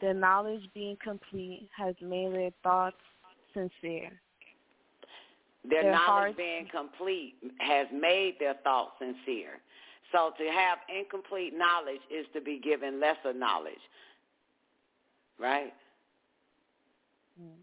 [0.00, 2.96] The knowledge being complete has made their thoughts
[3.52, 4.10] sincere.
[5.68, 9.60] Their, Their knowledge hearts- being complete has made their thoughts sincere.
[10.12, 13.80] So to have incomplete knowledge is to be given lesser knowledge.
[15.38, 15.72] Right?
[17.40, 17.60] Mm-hmm.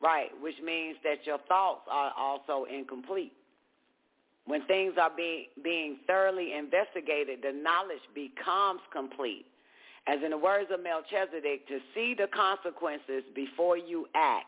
[0.00, 3.32] Right, which means that your thoughts are also incomplete.
[4.46, 9.46] When things are being being thoroughly investigated, the knowledge becomes complete.
[10.06, 14.46] As in the words of Melchizedek, to see the consequences before you act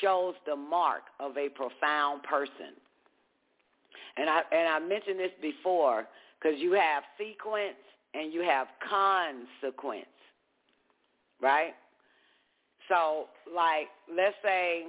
[0.00, 2.74] shows the mark of a profound person.
[4.16, 6.06] And I and I mentioned this before
[6.40, 7.78] because you have sequence
[8.14, 10.06] and you have consequence,
[11.40, 11.74] right?
[12.88, 14.86] So, like, let's say,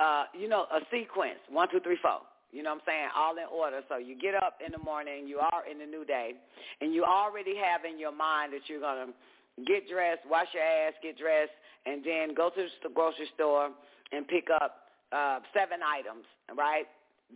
[0.00, 2.18] uh, you know, a sequence one, two, three, four,
[2.52, 3.08] You know what I'm saying?
[3.16, 3.80] All in order.
[3.88, 6.32] So you get up in the morning, you are in the new day,
[6.80, 10.62] and you already have in your mind that you're going to get dressed, wash your
[10.62, 11.52] ass, get dressed,
[11.84, 13.70] and then go to the grocery store
[14.12, 16.24] and pick up uh, seven items,
[16.56, 16.86] right?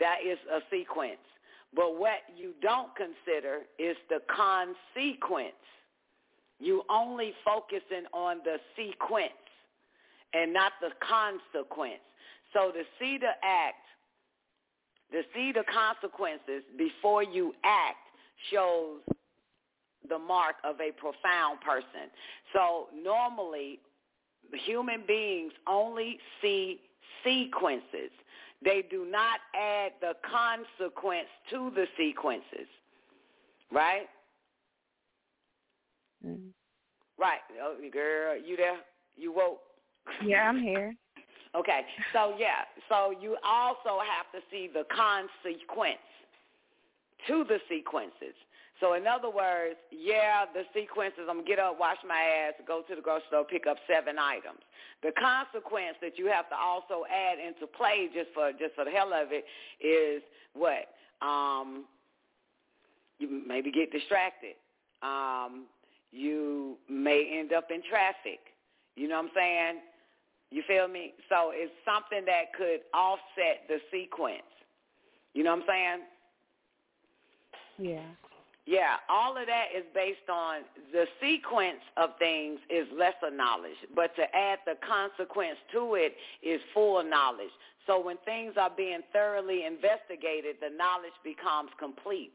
[0.00, 1.20] That is a sequence.
[1.74, 5.56] But what you don't consider is the consequence.
[6.60, 9.32] You only focusing on the sequence
[10.32, 12.04] and not the consequence.
[12.52, 13.84] So to see the act,
[15.12, 17.98] to see the consequences before you act
[18.50, 19.00] shows
[20.08, 22.10] the mark of a profound person.
[22.52, 23.78] So normally
[24.52, 26.80] human beings only see
[27.24, 28.10] sequences.
[28.64, 32.68] They do not add the consequence to the sequences.
[33.70, 34.08] Right?
[36.26, 36.48] Mm-hmm.
[37.18, 37.40] Right.
[37.60, 38.76] Oh, girl, you there?
[39.16, 39.60] You woke?
[40.24, 40.94] Yeah, I'm here.
[41.54, 41.80] Okay.
[42.12, 42.64] So yeah.
[42.88, 46.00] So you also have to see the consequence
[47.28, 48.34] to the sequences.
[48.80, 52.54] So in other words, yeah, the sequences, I'm going to get up, wash my ass,
[52.66, 54.58] go to the grocery store, pick up seven items.
[55.04, 58.90] The consequence that you have to also add into play just for just for the
[58.90, 59.44] hell of it
[59.78, 60.22] is
[60.54, 60.90] what?
[61.24, 61.84] Um,
[63.18, 64.54] you maybe get distracted.
[65.02, 65.66] Um,
[66.10, 68.40] you may end up in traffic.
[68.96, 69.74] You know what I'm saying?
[70.52, 71.14] You feel me?
[71.28, 74.44] So it's something that could offset the sequence.
[75.32, 76.00] You know what I'm saying?
[77.78, 78.04] Yeah.
[78.64, 80.62] Yeah, all of that is based on
[80.92, 86.14] the sequence of things is lesser knowledge, but to add the consequence to it
[86.46, 87.50] is full knowledge.
[87.88, 92.30] So when things are being thoroughly investigated, the knowledge becomes complete.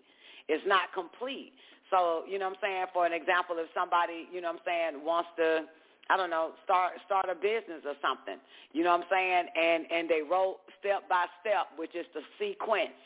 [0.50, 1.54] It's not complete.
[1.90, 2.86] So, you know what I'm saying?
[2.92, 5.64] For an example, if somebody, you know what I'm saying, wants to
[6.10, 8.38] I don't know, start start a business or something.
[8.74, 9.46] You know what I'm saying?
[9.56, 12.98] And and they wrote step by step, which is the sequence.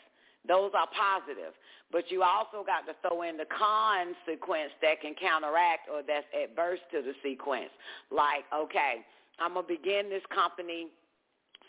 [0.46, 1.54] Those are positive.
[1.92, 6.80] But you also got to throw in the consequence that can counteract or that's adverse
[6.90, 7.68] to the sequence.
[8.10, 9.04] Like, okay,
[9.38, 10.88] I'm going to begin this company,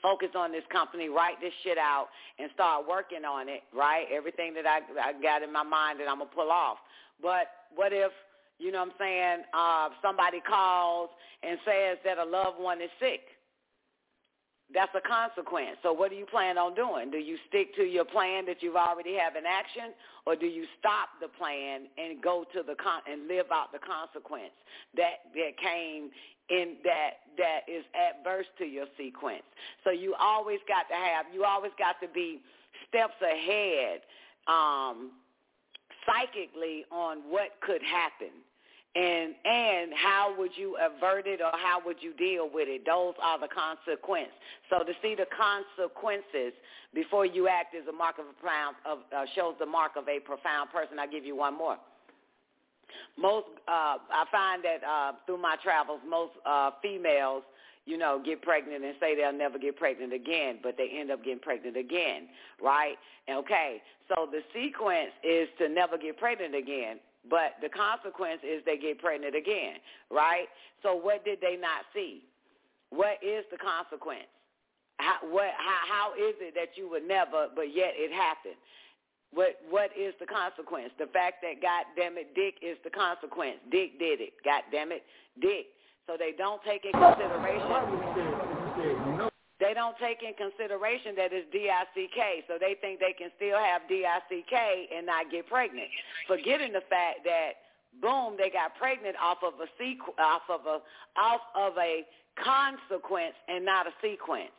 [0.01, 2.07] focus on this company, write this shit out,
[2.39, 4.07] and start working on it, right?
[4.11, 6.77] Everything that I, I got in my mind that I'm going to pull off.
[7.21, 8.11] But what if,
[8.63, 11.09] you know what I'm saying, uh, somebody calls
[11.43, 13.21] and says that a loved one is sick?
[14.73, 15.77] That's a consequence.
[15.83, 17.11] So what do you plan on doing?
[17.11, 19.93] Do you stick to your plan that you've already have in action,
[20.25, 23.79] or do you stop the plan and go to the con- and live out the
[23.79, 24.55] consequence
[24.95, 26.09] that that came
[26.49, 29.45] in that that is adverse to your sequence?
[29.83, 32.41] So you always got to have you always got to be
[32.89, 34.01] steps ahead
[34.47, 35.11] um,
[36.07, 38.33] psychically on what could happen
[38.95, 43.15] and and how would you avert it or how would you deal with it those
[43.21, 44.33] are the consequences
[44.69, 46.53] so to see the consequences
[46.93, 50.07] before you act is a mark of a profound of uh, shows the mark of
[50.07, 51.77] a profound person i'll give you one more
[53.17, 57.43] most uh i find that uh through my travels most uh females
[57.85, 61.23] you know, get pregnant and say they'll never get pregnant again, but they end up
[61.23, 62.27] getting pregnant again,
[62.63, 62.95] right?
[63.29, 66.97] Okay, so the sequence is to never get pregnant again.
[67.29, 69.79] But the consequence is they get pregnant again,
[70.11, 70.47] right?
[70.81, 72.23] So what did they not see?
[72.89, 74.27] What is the consequence?
[74.97, 78.59] How, what, how, how is it that you would never, but yet it happened?
[79.33, 80.91] What what is the consequence?
[80.99, 83.57] The fact that God damn it, Dick is the consequence.
[83.71, 84.33] Dick did it.
[84.45, 85.01] God damn it,
[85.41, 85.73] Dick.
[86.05, 88.52] So they don't take in consideration.
[89.63, 93.87] They don't take in consideration that it's D-I-C-K, so they think they can still have
[93.87, 95.87] D-I-C-K and not get pregnant,
[96.27, 97.63] forgetting the fact that
[98.01, 100.83] boom, they got pregnant off of a sequ- off of a
[101.15, 102.03] off of a
[102.35, 104.51] consequence and not a sequence.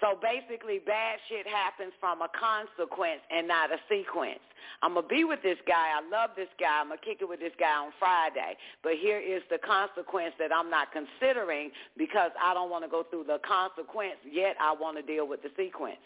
[0.00, 4.44] So basically, bad shit happens from a consequence and not a sequence.
[4.82, 5.96] I'm going to be with this guy.
[5.96, 6.80] I love this guy.
[6.80, 8.58] I'm going to kick it with this guy on Friday.
[8.82, 13.04] But here is the consequence that I'm not considering because I don't want to go
[13.08, 16.02] through the consequence, yet I want to deal with the sequence.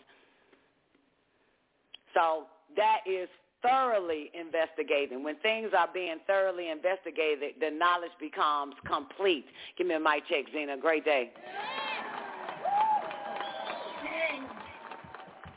[2.15, 2.45] So
[2.77, 3.29] that is
[3.63, 5.23] thoroughly investigating.
[5.23, 9.47] When things are being thoroughly investigated, the knowledge becomes complete.
[9.77, 10.77] Give me a mic check, Zena.
[10.77, 11.33] Great day.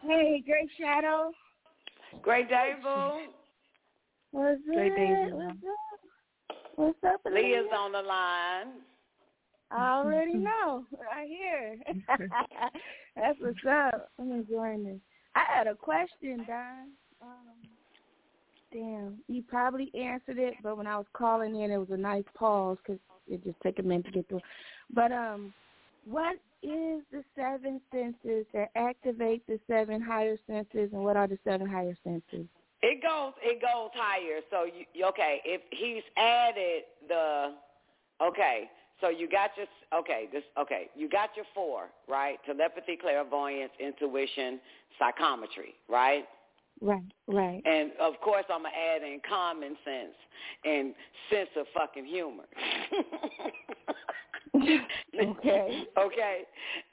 [0.05, 1.31] Hey, Great Shadow.
[2.21, 3.11] Great day, boo.
[4.31, 4.97] What's Great up?
[4.97, 6.69] day, What's up?
[6.75, 8.81] What's up, Leah's on the line.
[9.71, 10.85] I already know.
[10.99, 11.77] Right here.
[13.15, 14.11] That's what's up.
[14.19, 14.99] I'm enjoying this.
[15.35, 16.89] I had a question, Don.
[17.21, 17.57] Um,
[18.71, 22.25] damn, you probably answered it, but when I was calling in, it was a nice
[22.35, 24.41] pause because it just took a minute to get through.
[24.93, 25.53] But um,
[26.05, 31.37] what is the seven senses that activate the seven higher senses, and what are the
[31.43, 32.47] seven higher senses?
[32.81, 34.39] It goes it goes higher.
[34.49, 35.41] So you okay?
[35.45, 37.53] If he's added the
[38.21, 38.69] okay,
[39.01, 42.37] so you got your okay this okay you got your four right?
[42.45, 44.59] Telepathy, clairvoyance, intuition,
[44.99, 46.25] psychometry, right?
[46.81, 47.61] Right, right.
[47.65, 50.15] And of course, I'm gonna add in common sense
[50.65, 50.93] and
[51.31, 52.43] sense of fucking humor.
[54.55, 55.83] okay.
[55.97, 56.41] Okay.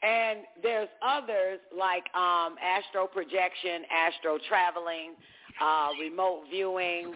[0.03, 5.13] And there's others like um, astro projection, astro traveling,
[5.61, 7.15] uh, remote viewing,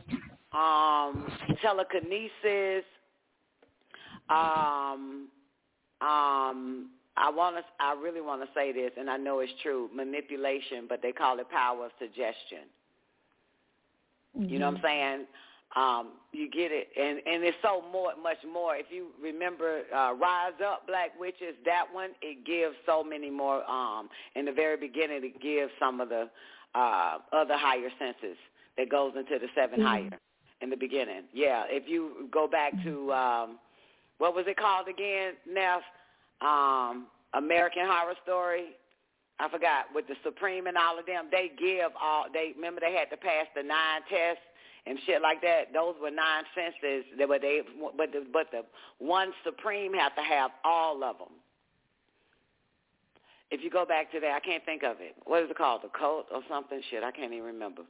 [0.52, 1.30] um,
[1.62, 2.84] telekinesis.
[4.30, 5.28] Um,
[6.00, 7.62] um, I want to.
[7.80, 9.88] I really want to say this, and I know it's true.
[9.94, 12.66] Manipulation, but they call it power of suggestion.
[14.36, 14.48] Mm-hmm.
[14.48, 15.26] You know what I'm saying?
[15.76, 18.76] Um, you get it, and and it's so more, much more.
[18.76, 23.68] If you remember, uh, Rise Up, Black Witches, that one it gives so many more.
[23.68, 26.28] Um, in the very beginning, it gives some of the
[26.74, 28.36] uh, other higher senses
[28.76, 29.86] that goes into the 7 mm-hmm.
[29.86, 30.18] higher
[30.60, 31.22] in the beginning.
[31.32, 33.58] Yeah, if you go back to um,
[34.18, 35.82] what was it called again, Neff?
[36.40, 38.78] Um, American Horror Story.
[39.40, 41.26] I forgot with the Supreme and all of them.
[41.30, 42.26] They give all.
[42.32, 44.42] They remember they had to pass the nine tests
[44.86, 45.72] and shit like that.
[45.72, 47.04] Those were nine senses.
[47.16, 47.60] They were they,
[47.96, 48.62] but the but the
[48.98, 51.28] one Supreme have to have all of them.
[53.50, 55.14] If you go back to that, I can't think of it.
[55.26, 55.82] What is it called?
[55.82, 56.80] The cult or something?
[56.90, 57.82] Shit, I can't even remember.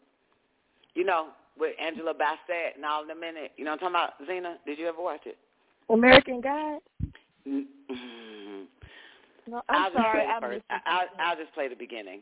[0.94, 3.52] You know, with Angela Bassett and all in it.
[3.56, 4.56] You know what I'm talking about, Zena?
[4.66, 5.38] Did you ever watch it?
[5.88, 6.80] American God.
[7.46, 8.62] Mm-hmm.
[9.46, 10.20] No, I'm I'll sorry.
[10.20, 10.64] Just I play the missed.
[10.86, 12.20] I'll, I'll just play the beginning.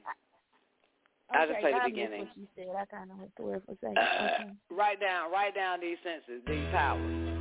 [1.31, 2.21] I'll just okay, play the I missed beginning.
[2.27, 3.99] What you said, I kind of went through it for a second.
[3.99, 4.51] Uh, okay.
[4.71, 7.33] write down, write down these senses, these powers.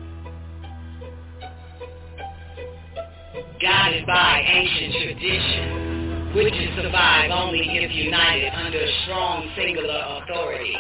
[3.61, 10.75] Guided by ancient tradition, witches survive only if united under a strong singular authority.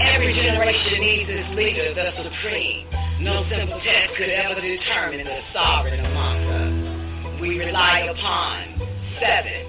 [0.00, 2.86] Every generation needs its leader, the supreme.
[3.20, 7.40] No simple test could ever determine the sovereign among us.
[7.40, 8.78] We rely upon
[9.20, 9.66] seven,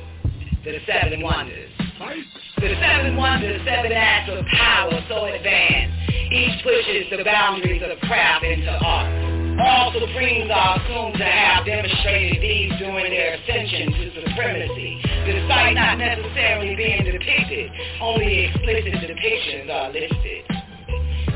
[0.63, 1.68] the seven wonders.
[1.99, 5.91] The seven wonders, seven acts of power so advanced.
[6.31, 9.11] Each pushes the boundaries of craft into art.
[9.59, 14.95] All supremes are assumed to have demonstrated these during their ascension to supremacy,
[15.27, 17.67] despite not necessarily being depicted.
[17.99, 20.47] Only explicit depictions are listed.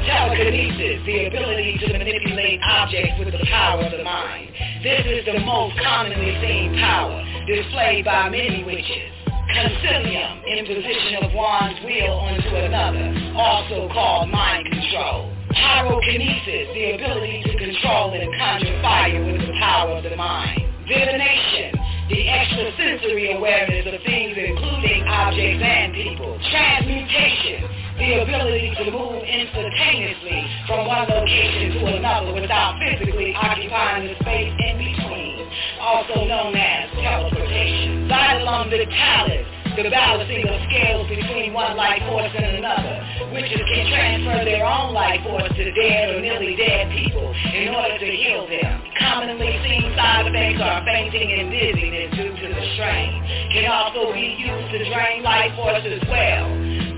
[0.08, 4.48] Telekinesis, the ability to manipulate objects with the power of the mind.
[4.82, 7.20] This is the most commonly seen power,
[7.52, 9.23] displayed by many witches.
[9.54, 13.06] Concilium, imposition of one's will onto another,
[13.38, 15.30] also called mind control.
[15.54, 20.58] Pyrokinesis, the ability to control and conjure fire with the power of the mind.
[20.90, 21.70] Divination,
[22.10, 26.34] the extrasensory awareness of things including objects and people.
[26.50, 27.62] Transmutation,
[28.02, 34.50] the ability to move instantaneously from one location to another without physically occupying the space
[34.50, 35.46] in between,
[35.78, 38.03] also known as teleportation.
[38.14, 43.02] Xylem vitalis, the balancing of scales between one life force and another.
[43.34, 47.98] Witches can transfer their own life force to dead or nearly dead people in order
[47.98, 48.86] to heal them.
[49.02, 53.18] Commonly seen side effects are fainting and dizziness due to the strain.
[53.50, 56.46] Can also be used to drain life force as well.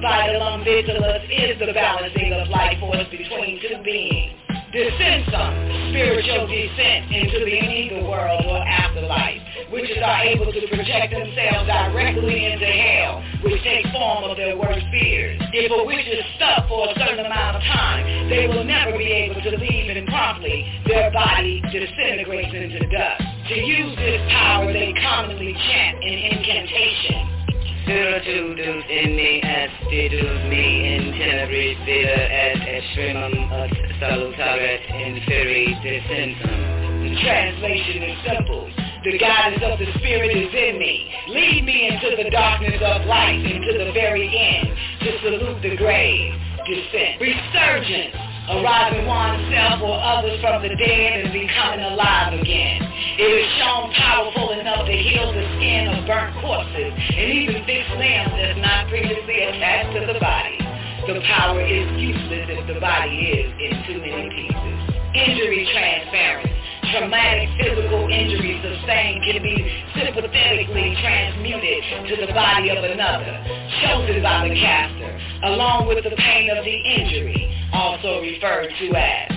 [0.03, 4.44] Vitalum vitalis is the balancing of life force between two beings.
[4.75, 9.39] Descensum, spiritual descent into the ego world or afterlife.
[9.71, 14.83] Witches are able to project themselves directly into hell, which takes form of their worst
[14.91, 15.39] fears.
[15.55, 19.07] If a witch is stuck for a certain amount of time, they will never be
[19.07, 23.23] able to leave and promptly their body disintegrates into dust.
[23.47, 27.54] To use this power, they commonly chant an incantation.
[27.85, 33.69] Spiritus in me astidus me in tenebris vita et extremum ut
[34.01, 36.57] salutaret inferi descensum.
[37.05, 38.65] The translation is simple.
[39.03, 41.13] The guidance of the Spirit is in me.
[41.27, 46.33] Lead me into the darkness of life, into the very end, to salute the grave.
[46.65, 47.21] Descent.
[47.21, 48.34] Resurgence.
[48.45, 52.77] Arising oneself or others from the dead and becoming alive again.
[53.17, 57.89] It is shown powerful enough to heal the skin of burnt corpses and even fix
[57.97, 60.61] limbs that's not previously attached to the body.
[61.09, 64.77] The power is useless if the body is in too many pieces.
[65.17, 66.64] Injury transference.
[66.91, 69.57] Traumatic physical injury sustained can be
[69.95, 73.33] sympathetically transmuted to the body of another,
[73.81, 79.31] chosen by the caster, along with the pain of the injury, also referred to as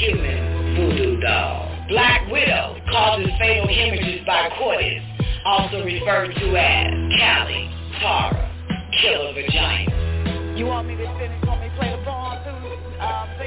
[0.00, 1.70] human voodoo doll.
[1.88, 5.02] Black widow causes fatal hemorrhages by coitus.
[5.44, 8.50] also referred to as Kali, Tara,
[9.00, 10.56] Killer Vagina.
[10.58, 11.42] You want me to finish?
[11.46, 13.39] Want me to play the poem too, um,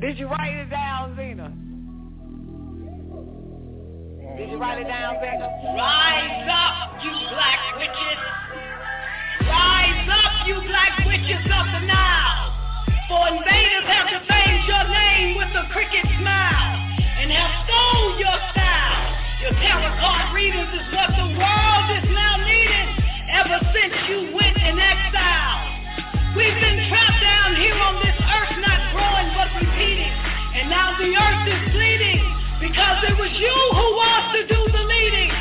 [0.00, 1.52] Did you write it down, Zena?
[4.36, 5.48] Did you write it down, Becca?
[5.76, 8.20] Rise up, you black witches.
[9.42, 12.52] Rise up, you black witches of the Nile.
[13.08, 16.77] For invaders have defaced your name with a cricket smile
[17.28, 19.04] and have stole your style.
[19.44, 22.88] Your tarot card readers is what the world is now needing
[23.28, 25.60] ever since you went in exile.
[26.32, 30.14] We've been trapped down here on this earth, not growing but repeating.
[30.56, 32.24] And now the earth is bleeding
[32.64, 35.32] because it was you who was to do the leading.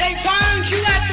[0.00, 1.03] They burned you at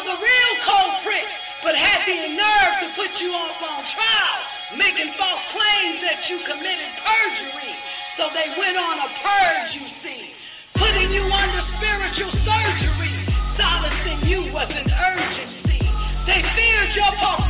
[0.00, 4.40] Were the real culprits, but had the nerve to put you off on trial,
[4.80, 7.72] making false claims that you committed perjury.
[8.16, 10.32] So they went on a purge, you see,
[10.80, 13.12] putting you under spiritual surgery.
[13.60, 15.84] Solacing you was an urgency.
[16.24, 17.49] They feared your prophetic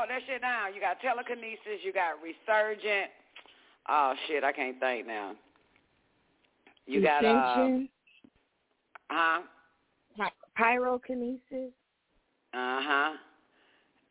[0.00, 0.74] wrote that shit down.
[0.74, 3.10] You got telekinesis, you got resurgent.
[3.88, 5.32] Oh shit, I can't think now.
[6.86, 7.78] You got uh
[9.10, 9.40] huh?
[10.58, 11.70] pyrokinesis,
[12.52, 13.12] Uh-huh.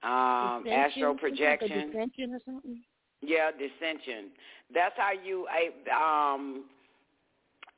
[0.02, 1.88] Um, dissension, astral some type of projection.
[1.92, 2.82] dissension or something.
[3.22, 4.30] Yeah, dissension.
[4.74, 5.46] That's how you
[5.92, 6.66] um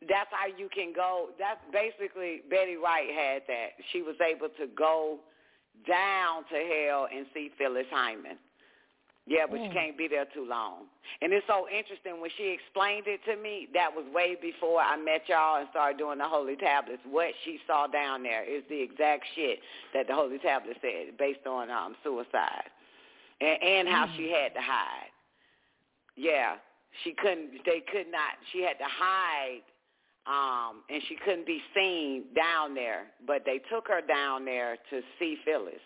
[0.08, 3.70] that's how you can go that's basically Betty Wright had that.
[3.92, 5.20] She was able to go
[5.88, 8.38] down to hell and see Phyllis Hyman.
[9.28, 9.74] Yeah, but you Mm.
[9.74, 10.90] can't be there too long.
[11.22, 14.98] And it's so interesting when she explained it to me, that was way before I
[14.98, 17.04] met y'all and started doing the Holy Tablets.
[17.06, 19.60] What she saw down there is the exact shit
[19.94, 22.70] that the Holy Tablet said based on um suicide.
[23.40, 25.12] And and how she had to hide.
[26.16, 26.58] Yeah.
[27.04, 29.62] She couldn't they could not she had to hide
[30.28, 33.08] um and she couldn't be seen down there.
[33.26, 35.82] But they took her down there to see Phyllis.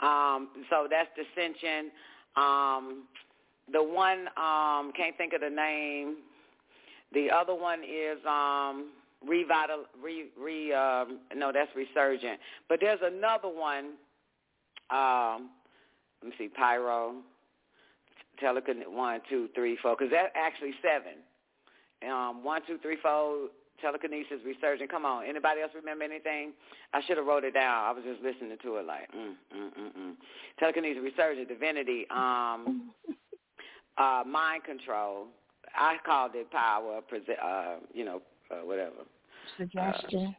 [0.00, 1.90] Um, so that's dissension.
[2.36, 3.04] Um,
[3.72, 6.16] the one um, can't think of the name.
[7.12, 8.90] The other one is um,
[9.28, 9.84] revital.
[10.02, 12.40] Re, re um, no, that's resurgent.
[12.68, 13.92] But there's another one.
[14.90, 15.50] Um,
[16.22, 17.14] let me see, pyro,
[18.42, 19.96] telecon one, two, three, four.
[19.98, 21.18] Because that's actually seven.
[22.08, 23.48] Um, one, two, three, four.
[23.80, 24.90] Telekinesis, resurgent.
[24.90, 25.24] Come on.
[25.24, 26.52] Anybody else remember anything?
[26.92, 27.84] I should have wrote it down.
[27.86, 30.12] I was just listening to it like, mm, mm, mm, mm.
[30.58, 32.90] Telekinesis, resurgent, divinity, um,
[33.96, 35.28] uh, mind control.
[35.74, 37.00] I called it power,
[37.42, 38.20] uh, you know,
[38.50, 39.06] uh, whatever.
[39.56, 40.34] Suggestion.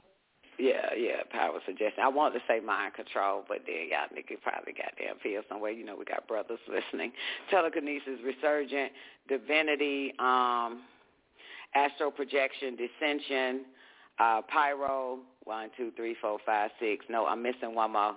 [0.60, 2.04] Yeah, yeah, power suggestion.
[2.04, 5.72] I wanted to say mind control, but then y'all niggas probably goddamn feel somewhere.
[5.72, 7.12] You know, we got brothers listening.
[7.50, 8.92] Telekinesis, resurgent,
[9.28, 10.82] divinity, um,
[11.76, 13.65] astral projection, dissension,
[14.19, 17.06] uh, pyro, one, two, three, four, five, six.
[17.10, 18.15] No, I'm missing one more.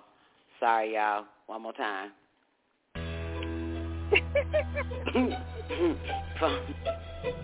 [0.61, 1.25] Sorry, y'all.
[1.47, 2.11] One more time.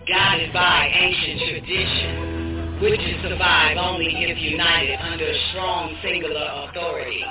[0.07, 7.23] Guided by ancient tradition, witches survive only if united under a strong singular authority.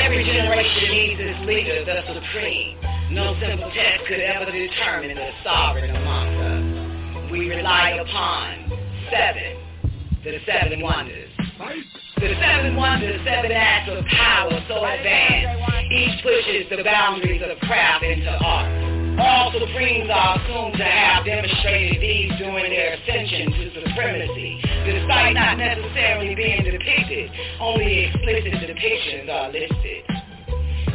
[0.00, 2.78] Every generation needs its leader, the supreme.
[3.12, 6.51] No simple test could ever determine the sovereign amongst us.
[7.32, 8.68] We rely upon
[9.08, 9.56] seven,
[10.22, 11.30] the seven wonders.
[12.20, 15.64] The seven wonders, seven acts of power so advanced.
[15.90, 18.68] Each pushes the boundaries of craft into art.
[19.18, 25.56] All supremes are assumed to have demonstrated these during their ascension to supremacy, despite not
[25.56, 27.30] necessarily being depicted.
[27.58, 30.21] Only explicit depictions are listed.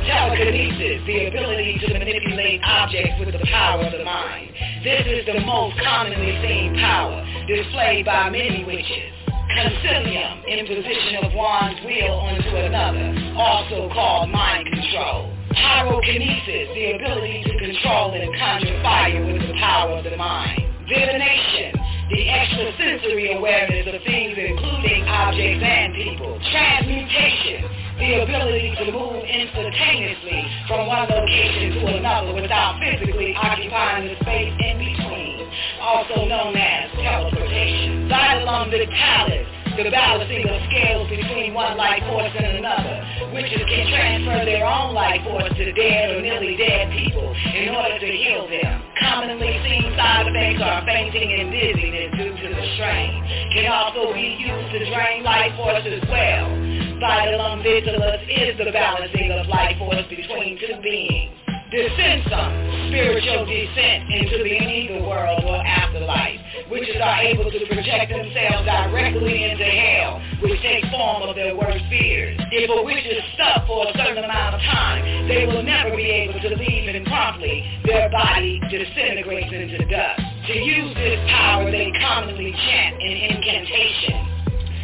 [0.08, 4.56] Telekinesis, the ability to manipulate objects with the power of the mind.
[4.80, 9.12] This is the most commonly seen power, displayed by many witches.
[9.52, 15.28] Concilium, imposition of one's will onto another, also called mind control.
[15.52, 20.64] Pyrokinesis, the ability to control and conjure fire with the power of the mind.
[20.88, 21.76] Divination,
[22.08, 26.40] the extrasensory awareness of things including objects and people.
[26.48, 34.16] Transmutation, the ability to move instantaneously from one location to another without physically occupying the
[34.22, 35.50] space in between,
[35.82, 38.06] also known as teleportation.
[38.08, 43.02] Xylem vitalis, the balancing of scales between one life force and another.
[43.34, 47.98] Witches can transfer their own life force to dead or nearly dead people in order
[47.98, 48.87] to heal them.
[49.00, 53.24] Commonly seen side effects are fainting and dizziness due to the strain.
[53.54, 56.50] Can also be used to drain life force as well.
[56.98, 61.47] Vitalum vitalis is the balancing of life force between two beings.
[61.68, 66.40] Descensum, spiritual descent into the either world or afterlife.
[66.72, 71.84] Witches are able to project themselves directly into hell, which takes form of their worst
[71.90, 72.40] fears.
[72.56, 76.08] If a witch is stuck for a certain amount of time, they will never be
[76.08, 80.24] able to leave it and promptly their body disintegrates into dust.
[80.48, 84.37] To use this power, they commonly chant an incantation.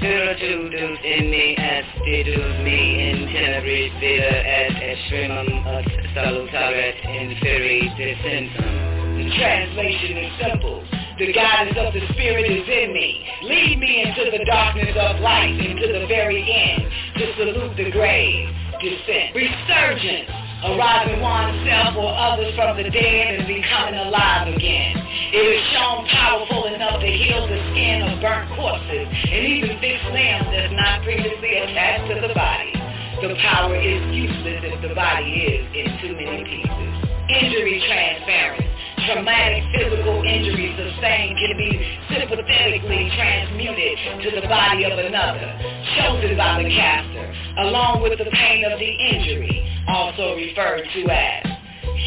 [0.04, 8.68] Spiritus in me astidus me in tenebris vita et extremum ut salutaret inferi descentum.
[9.16, 10.84] The translation is simple.
[11.18, 13.26] The guidance of the Spirit is in me.
[13.44, 16.84] Lead me into the darkness of life, into the very end,
[17.16, 18.50] to salute the grave,
[18.84, 19.32] descent.
[19.34, 20.28] Resurgence,
[20.64, 24.96] arising oneself or others from the dead and becoming alive again.
[25.36, 30.00] It is shown powerful enough to heal the skin of burnt corpses and even fix
[30.08, 32.72] limbs that's not previously attached to the body.
[33.20, 36.92] The power is useless if the body is in too many pieces.
[37.28, 38.83] Injury transference.
[39.06, 41.76] Traumatic physical injury sustained can be
[42.08, 45.60] sympathetically transmuted to the body of another,
[46.00, 51.44] chosen by the caster, along with the pain of the injury, also referred to as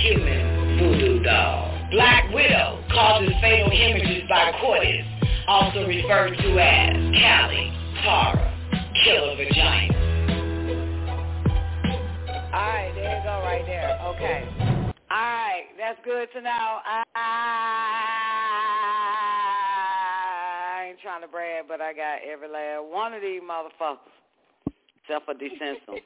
[0.00, 1.76] human voodoo doll.
[1.90, 5.04] Black widow causes fatal hemorrhages by Coitus,
[5.46, 8.56] also referred to as Kali, Tara,
[9.04, 9.92] killer vagina.
[12.54, 13.98] All right, there you go right there.
[14.16, 14.85] Okay.
[15.16, 16.50] All right, that's good to know.
[16.84, 17.02] I,
[20.76, 23.96] I ain't trying to brag, but I got every last one of these motherfuckers,
[25.00, 26.02] except for Descensum.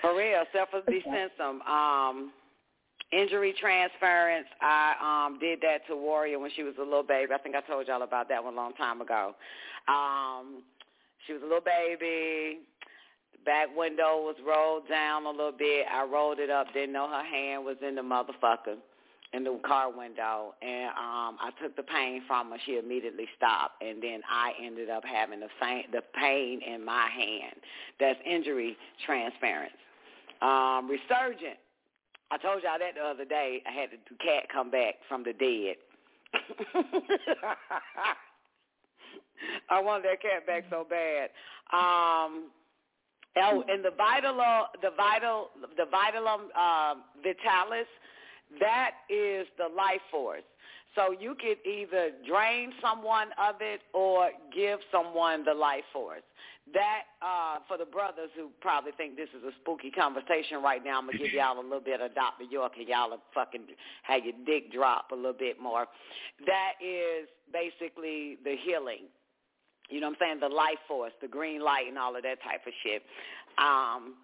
[0.00, 1.60] for real, except for Descensum.
[1.68, 2.32] Um,
[3.12, 7.34] injury transference, I um, did that to Warrior when she was a little baby.
[7.34, 9.34] I think I told y'all about that one a long time ago.
[9.88, 10.62] Um,
[11.26, 12.60] she was a little baby
[13.44, 15.86] back window was rolled down a little bit.
[15.90, 18.76] I rolled it up, didn't know her hand was in the motherfucker
[19.32, 22.56] in the car window and um I took the pain from her.
[22.66, 27.06] She immediately stopped and then I ended up having the same the pain in my
[27.08, 27.54] hand.
[27.98, 28.76] That's injury
[29.06, 29.72] transference.
[30.42, 31.58] Um resurgent.
[32.32, 33.62] I told y'all that the other day.
[33.66, 35.76] I had the cat come back from the dead.
[39.70, 41.30] I wanted that cat back so bad.
[41.72, 42.50] Um
[43.36, 44.36] Oh, and the vital,
[44.82, 47.86] the vital, the vitalum uh, vitalis,
[48.58, 50.42] that is the life force.
[50.96, 56.22] So you could either drain someone of it or give someone the life force.
[56.74, 60.98] That uh, for the brothers who probably think this is a spooky conversation right now,
[60.98, 62.44] I'm gonna give y'all a little bit of Dr.
[62.44, 63.62] York and y'all fucking
[64.02, 65.86] have your dick drop a little bit more.
[66.46, 69.06] That is basically the healing
[69.90, 70.40] you know what I'm saying?
[70.40, 73.02] The life force, the green light and all of that type of shit.
[73.58, 74.14] Um,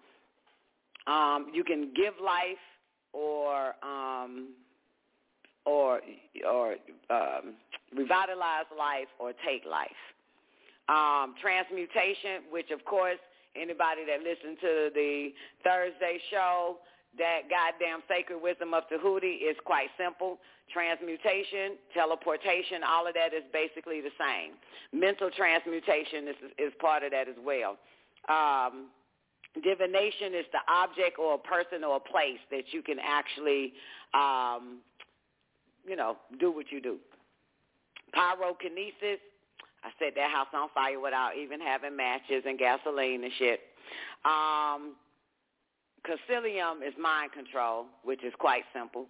[1.07, 2.63] um, you can give life
[3.13, 4.49] or um,
[5.65, 6.01] or
[6.49, 6.75] or
[7.09, 7.55] um,
[7.95, 9.89] revitalize life or take life.
[10.89, 13.19] Um, transmutation, which of course
[13.57, 15.33] Anybody that listened to the
[15.63, 16.77] Thursday show,
[17.17, 20.39] that goddamn sacred wisdom of Tahuti is quite simple.
[20.71, 24.59] Transmutation, teleportation, all of that is basically the same.
[24.91, 27.77] Mental transmutation is, is part of that as well.
[28.27, 28.89] Um,
[29.63, 33.73] divination is the object or a person or a place that you can actually,
[34.13, 34.79] um,
[35.87, 36.97] you know, do what you do.
[38.15, 39.19] Pyrokinesis,
[39.83, 43.59] I set that house on fire without even having matches and gasoline and shit.
[44.25, 44.95] Um,
[46.07, 49.07] Concilium is mind control, which is quite simple.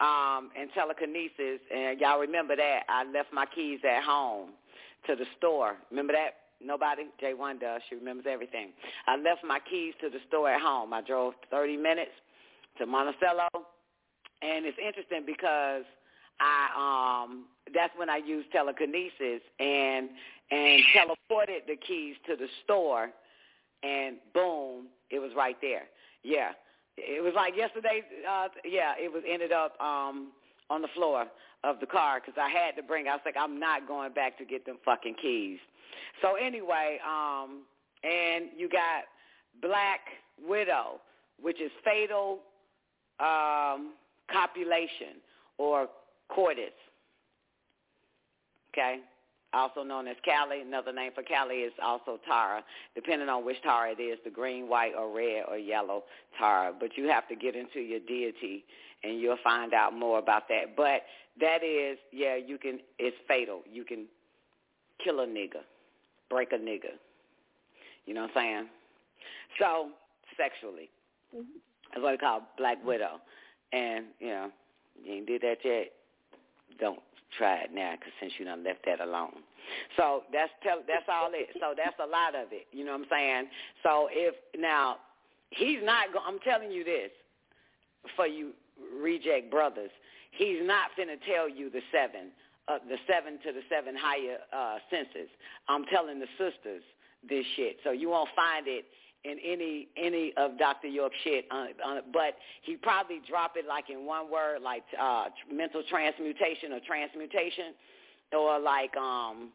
[0.00, 2.82] Um, and telekinesis, and y'all remember that.
[2.88, 4.50] I left my keys at home
[5.06, 5.76] to the store.
[5.90, 6.34] Remember that?
[6.64, 7.04] Nobody?
[7.22, 7.82] J1 does.
[7.88, 8.70] She remembers everything.
[9.06, 10.92] I left my keys to the store at home.
[10.92, 12.12] I drove 30 minutes
[12.78, 13.48] to Monticello.
[14.40, 15.84] And it's interesting because
[16.40, 20.08] I um that's when I used telekinesis and
[20.50, 23.10] and teleported the keys to the store
[23.82, 25.84] and boom, it was right there.
[26.22, 26.50] Yeah.
[26.96, 30.32] It was like yesterday uh yeah, it was ended up um
[30.70, 31.26] on the floor
[31.64, 34.36] of the car cuz I had to bring I was like I'm not going back
[34.38, 35.58] to get them fucking keys.
[36.22, 37.62] So anyway, um
[38.02, 39.04] and you got
[39.60, 40.00] Black
[40.46, 41.00] Widow,
[41.40, 42.40] which is fatal
[43.20, 43.94] um
[44.30, 45.20] copulation
[45.56, 45.88] or
[46.28, 46.72] coitus.
[48.72, 49.00] Okay?
[49.54, 50.60] Also known as Kali.
[50.60, 52.62] Another name for Kali is also Tara,
[52.94, 56.04] depending on which Tara it is, the green, white, or red, or yellow
[56.38, 56.72] Tara.
[56.78, 58.64] But you have to get into your deity,
[59.02, 60.76] and you'll find out more about that.
[60.76, 61.02] But
[61.40, 63.62] that is, yeah, you can, it's fatal.
[63.70, 64.06] You can
[65.02, 65.62] kill a nigga,
[66.28, 66.98] break a nigga.
[68.04, 68.68] You know what I'm saying?
[69.58, 69.88] So,
[70.36, 70.90] sexually.
[71.34, 71.58] Mm-hmm.
[71.92, 73.20] That's what they call Black Widow.
[73.72, 74.50] And, you know,
[75.02, 75.92] you ain't did that yet,
[76.78, 77.00] don't
[77.36, 79.44] try it now because since you done left that alone.
[79.96, 81.48] So that's tell, that's all it.
[81.60, 82.66] So that's a lot of it.
[82.72, 83.44] You know what I'm saying?
[83.82, 84.96] So if now
[85.50, 86.12] he's not.
[86.12, 87.10] Go, I'm telling you this
[88.16, 88.52] for you
[89.00, 89.90] reject brothers.
[90.30, 92.30] He's not finna tell you the seven,
[92.68, 95.28] uh, the seven to the seven higher uh, senses.
[95.68, 96.82] I'm telling the sisters
[97.28, 97.76] this shit.
[97.82, 98.84] So you won't find it
[99.28, 100.88] in any any of Dr.
[100.88, 105.26] York's shit, uh, uh, but he probably drop it like in one word, like uh,
[105.52, 107.74] mental transmutation or transmutation,
[108.32, 109.50] or like um,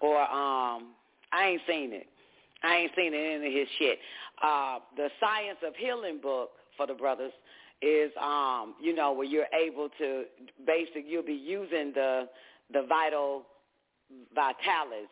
[0.00, 0.92] or um,
[1.32, 2.06] I ain't seen it.
[2.62, 3.98] I ain't seen it in any of his shit.
[4.42, 7.32] Uh, the Science of Healing book for the brothers
[7.82, 10.24] is um, you know where you're able to
[10.66, 12.28] basic you'll be using the
[12.72, 13.42] the vital
[14.34, 15.08] vitalis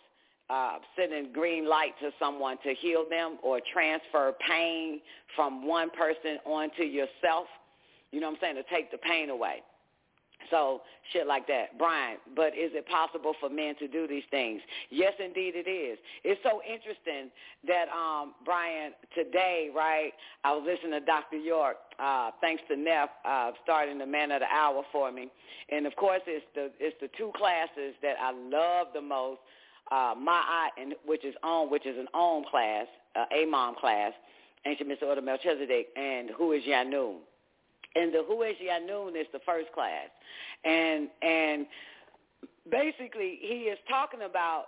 [0.52, 5.00] uh, sending green light to someone to heal them or transfer pain
[5.34, 7.46] from one person onto yourself.
[8.10, 8.56] You know what I'm saying?
[8.56, 9.62] To take the pain away.
[10.50, 11.78] So shit like that.
[11.78, 14.60] Brian, but is it possible for men to do these things?
[14.90, 15.98] Yes, indeed it is.
[16.24, 17.30] It's so interesting
[17.66, 20.12] that, um, Brian, today, right,
[20.44, 21.36] I was listening to Dr.
[21.36, 25.30] York, uh, thanks to Neff, uh, starting the Man of the Hour for me.
[25.70, 29.40] And of course it's the, it's the two classes that I love the most
[29.92, 34.12] uh, Ma'at, and which is on, which is an own class, uh, AMOM class,
[34.64, 37.16] Ancient Mystic Order Melchizedek, and Who is Yanun.
[37.94, 40.08] And the Who is Yanun is the first class,
[40.64, 41.66] and and
[42.70, 44.64] basically he is talking about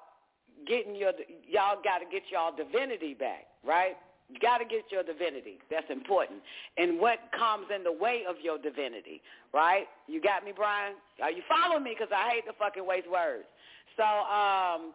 [0.67, 1.13] getting your
[1.49, 3.97] y'all got to get y'all divinity back, right?
[4.29, 5.59] You got to get your divinity.
[5.71, 6.41] That's important.
[6.77, 9.23] And what comes in the way of your divinity,
[9.53, 9.85] right?
[10.07, 10.95] You got me, Brian?
[11.23, 11.95] Are you following me?
[11.99, 13.45] Because I hate to fucking waste words.
[13.97, 14.93] So, um,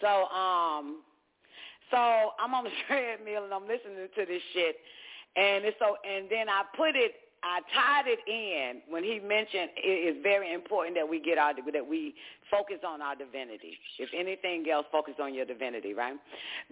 [0.00, 1.02] so, um,
[1.90, 4.76] so I'm on the treadmill and I'm listening to this shit,
[5.36, 7.12] and it's so, and then I put it,
[7.42, 11.52] I tied it in when he mentioned it is very important that we get our
[11.54, 12.14] that we
[12.50, 13.78] focus on our divinity.
[13.98, 16.16] If anything else, focus on your divinity, right?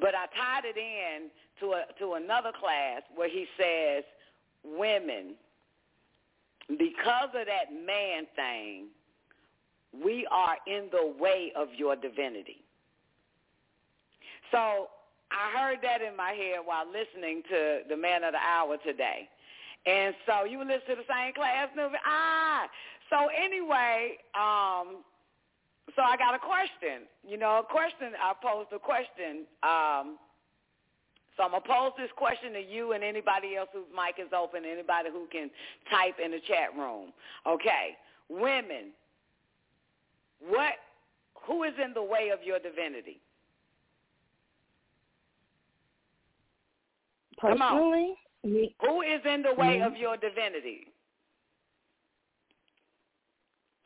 [0.01, 1.31] But I tied it in
[1.61, 4.05] to a to another class where he says,
[4.65, 5.35] women,
[6.69, 8.87] because of that man thing,
[10.03, 12.64] we are in the way of your divinity.
[14.55, 14.87] So
[15.35, 19.27] I heard that in my head while listening to the Man of the Hour today.
[19.85, 21.99] And so you listen to the same class movie.
[22.07, 22.71] Ah,
[23.11, 25.03] so anyway, um,
[25.99, 27.11] so I got a question.
[27.27, 28.15] You know, a question.
[28.15, 29.43] I posed a question.
[29.67, 30.23] Um,
[31.37, 34.63] so I'm gonna pose this question to you and anybody else whose mic is open,
[34.63, 35.51] anybody who can
[35.91, 37.11] type in the chat room.
[37.43, 37.99] Okay,
[38.31, 38.95] women,
[40.47, 40.79] what?
[41.43, 43.21] Who is in the way of your divinity?
[47.39, 50.89] Personally, Who is in the way of your divinity?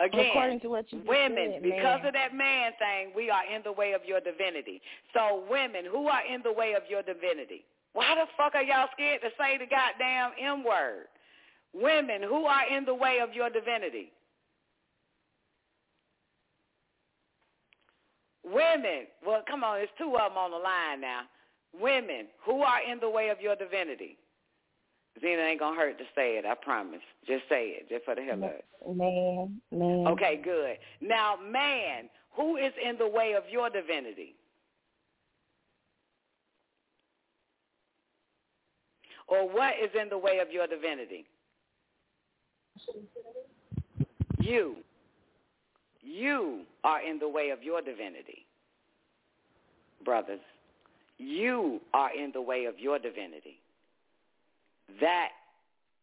[0.00, 3.62] Again, According to what you women, said, because of that man thing, we are in
[3.64, 4.80] the way of your divinity.
[5.12, 7.64] So women, who are in the way of your divinity?
[7.94, 11.06] Why the fuck are y'all scared to say the goddamn M word?
[11.74, 14.12] Women, who are in the way of your divinity?
[18.44, 21.22] Women, well, come on, there's two of them on the line now.
[21.80, 24.16] Women, who are in the way of your divinity?
[25.20, 27.00] Zena ain't gonna hurt to say it, I promise.
[27.26, 28.64] Just say it, just for the hell of it.
[28.86, 30.06] Man, man.
[30.08, 30.76] Okay, good.
[31.00, 34.34] Now, man, who is in the way of your divinity?
[39.26, 41.26] Or what is in the way of your divinity?
[44.40, 44.76] You.
[46.00, 48.46] You are in the way of your divinity.
[50.04, 50.40] Brothers,
[51.18, 53.60] you are in the way of your divinity.
[55.00, 55.30] That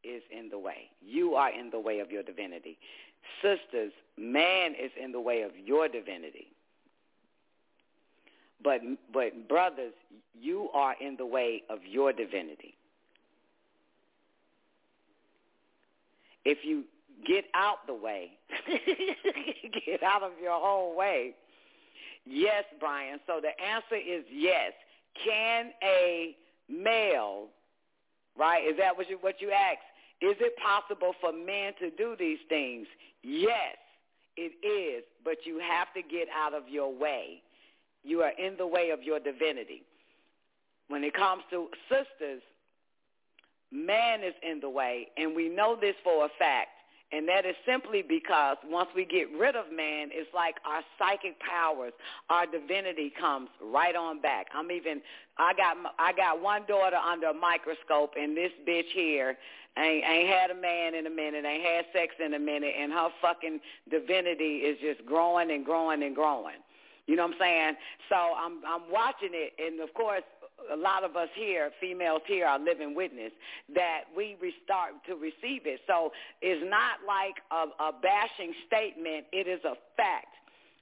[0.04, 0.90] is in the way.
[1.02, 2.78] You are in the way of your divinity.
[3.42, 6.48] Sisters, man is in the way of your divinity.
[8.64, 8.82] But
[9.14, 9.94] but brothers,
[10.40, 12.76] you are in the way of your divinity.
[16.46, 16.84] If you
[17.28, 18.32] get out the way,
[19.86, 21.34] get out of your own way.
[22.26, 23.20] Yes, Brian.
[23.28, 24.74] So the answer is yes.
[25.24, 26.36] Can a
[26.70, 27.50] male
[28.38, 28.64] right?
[28.64, 29.86] Is that what you what you asked?
[30.22, 32.88] Is it possible for men to do these things?
[33.24, 33.78] Yes,
[34.38, 37.42] it is, but you have to get out of your way.
[38.04, 39.84] You are in the way of your divinity.
[40.88, 42.42] When it comes to sisters,
[43.72, 46.70] man is in the way, and we know this for a fact.
[47.16, 51.40] And that is simply because once we get rid of man, it's like our psychic
[51.40, 51.94] powers,
[52.30, 54.48] our divinity comes right on back.
[54.54, 55.02] I'm even,
[55.38, 59.38] I got, I got one daughter under a microscope, and this bitch here
[59.78, 62.92] ain't, ain't had a man in a minute, ain't had sex in a minute, and
[62.92, 66.60] her fucking divinity is just growing and growing and growing.
[67.08, 67.74] You know what I'm saying?
[68.10, 70.24] So I'm, I'm watching it, and of course,
[70.72, 73.32] a lot of us here, females here, are living witness
[73.74, 75.82] that we start to receive it.
[75.88, 76.12] So
[76.42, 79.26] it's not like a, a bashing statement.
[79.32, 80.34] It is a fact.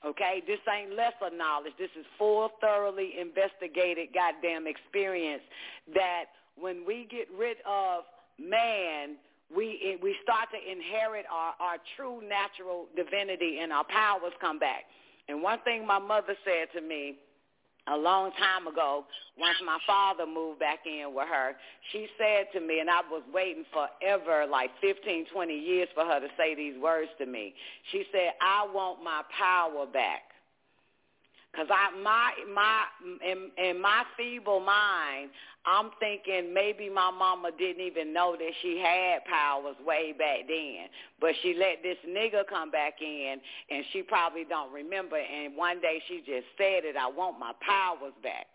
[0.06, 1.74] Okay, this ain't lesser knowledge.
[1.80, 5.41] This is full, thoroughly investigated, goddamn experience.
[5.94, 6.26] That
[6.60, 8.04] when we get rid of
[8.38, 9.16] man,
[9.56, 14.84] we we start to inherit our our true natural divinity, and our powers come back.
[15.30, 17.16] And one thing my mother said to me
[17.88, 19.05] a long time ago,
[19.38, 21.53] once my father moved back in with her,
[21.91, 26.19] she said to me, and I was waiting forever, like 15, 20 years for her
[26.19, 27.53] to say these words to me.
[27.91, 30.32] She said, I want my power back.
[31.56, 32.84] Cause I my my
[33.24, 35.30] in, in my feeble mind,
[35.66, 40.90] I'm thinking maybe my mama didn't even know that she had powers way back then,
[41.22, 43.40] but she let this nigga come back in,
[43.70, 45.18] and she probably don't remember.
[45.18, 48.48] And one day she just said it, I want my powers back.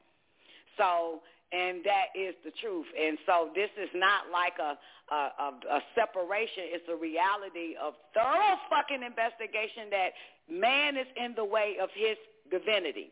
[0.77, 1.23] So
[1.53, 2.87] and that is the truth.
[2.93, 4.77] And so this is not like a,
[5.09, 5.49] a, a,
[5.79, 6.69] a separation.
[6.77, 10.13] It's a reality of thorough fucking investigation that
[10.51, 12.21] man is in the way of his
[12.51, 13.11] divinity.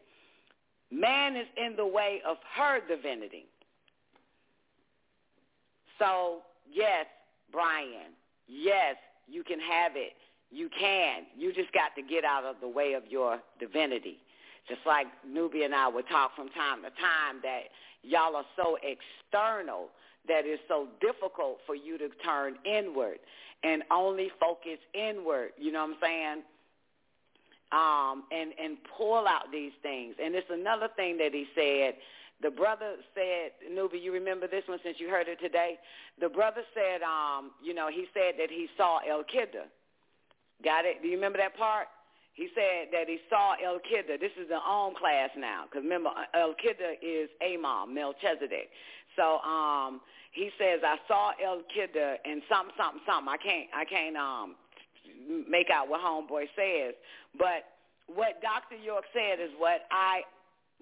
[0.91, 3.47] Man is in the way of her divinity.
[5.99, 7.07] So, yes,
[7.51, 8.13] Brian,
[8.47, 8.97] yes,
[9.27, 10.13] you can have it.
[10.51, 11.25] You can.
[11.37, 14.19] You just got to get out of the way of your divinity.
[14.69, 17.63] Just like Nubia and I would talk from time to time that
[18.03, 19.89] y'all are so external
[20.29, 23.19] that it's so difficult for you to turn inward
[23.63, 25.51] and only focus inward.
[25.57, 26.43] You know what I'm saying?
[27.73, 30.15] Um, and and pull out these things.
[30.23, 31.95] And it's another thing that he said.
[32.43, 35.79] The brother said, Nubi, you remember this one since you heard it today?
[36.21, 39.65] The brother said, um, you know, he said that he saw El Kidda.
[40.63, 41.01] Got it?
[41.01, 41.89] Do you remember that part?
[42.35, 44.21] He said that he saw El Kidda.
[44.21, 48.69] This is the own class now, because remember, El Kidda is Amon, Melchizedek.
[49.17, 50.03] So um,
[50.33, 53.33] he says, I saw El Kidda and something, something, something.
[53.33, 54.55] I can't, I can't um,
[55.49, 56.95] make out what homeboy says.
[57.39, 57.65] But
[58.07, 58.81] what Dr.
[58.83, 60.23] York said is what I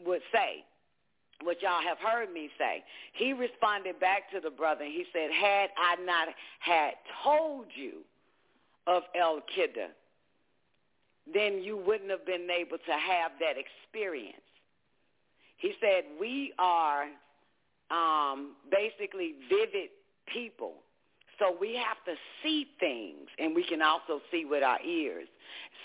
[0.05, 0.65] would say,
[1.43, 2.83] what y'all have heard me say.
[3.15, 4.85] He responded back to the brother.
[4.85, 6.29] He said, had I not
[6.61, 6.93] had
[7.23, 8.01] told you
[8.87, 9.89] of El Kidda,
[11.33, 14.37] then you wouldn't have been able to have that experience.
[15.57, 17.07] He said, we are
[17.91, 19.91] um, basically vivid
[20.27, 20.75] people.
[21.39, 25.29] So we have to see things, and we can also see with our ears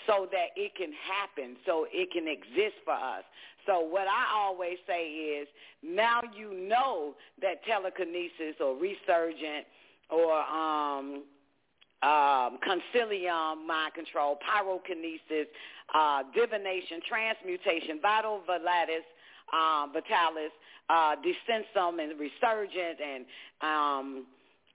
[0.06, 3.24] so that it can happen, so it can exist for us.
[3.66, 5.48] So what I always say is,
[5.82, 9.66] now you know that telekinesis or resurgent
[10.08, 11.24] or um,
[12.02, 15.46] um, concilium, mind control, pyrokinesis,
[15.94, 19.04] uh, divination, transmutation, vital vitalis,
[19.52, 20.52] um, vitalis,
[20.88, 23.24] uh, descensum, and resurgent, and
[23.60, 24.26] um,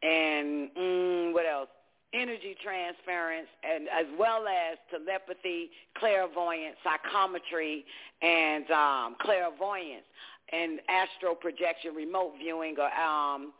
[0.05, 1.69] and mm, what else?
[2.13, 7.83] Energy transference, and as well as telepathy, clairvoyance, psychometry,
[8.21, 10.05] and um, clairvoyance,
[10.53, 13.51] and astral projection, remote viewing, or um,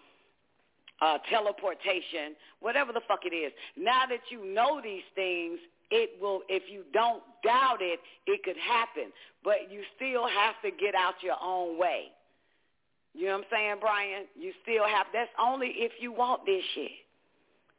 [1.02, 3.52] uh, teleportation, whatever the fuck it is.
[3.76, 5.60] Now that you know these things,
[5.92, 9.12] it will, if you don't doubt it, it could happen.
[9.44, 12.12] But you still have to get out your own way.
[13.16, 14.26] You know what I'm saying, Brian?
[14.36, 16.92] You still have, that's only if you want this shit.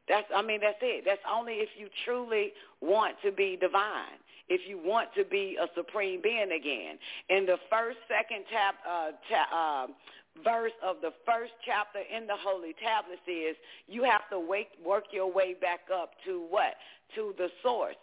[0.09, 1.05] That's, I mean, that's it.
[1.05, 4.17] That's only if you truly want to be divine.
[4.49, 6.99] If you want to be a supreme being again.
[7.29, 9.87] In the first, second tap, uh, ta- uh,
[10.45, 13.57] verse of the first chapter in the Holy Tablets is
[13.89, 16.75] you have to wake, work your way back up to what?
[17.17, 17.97] To the source,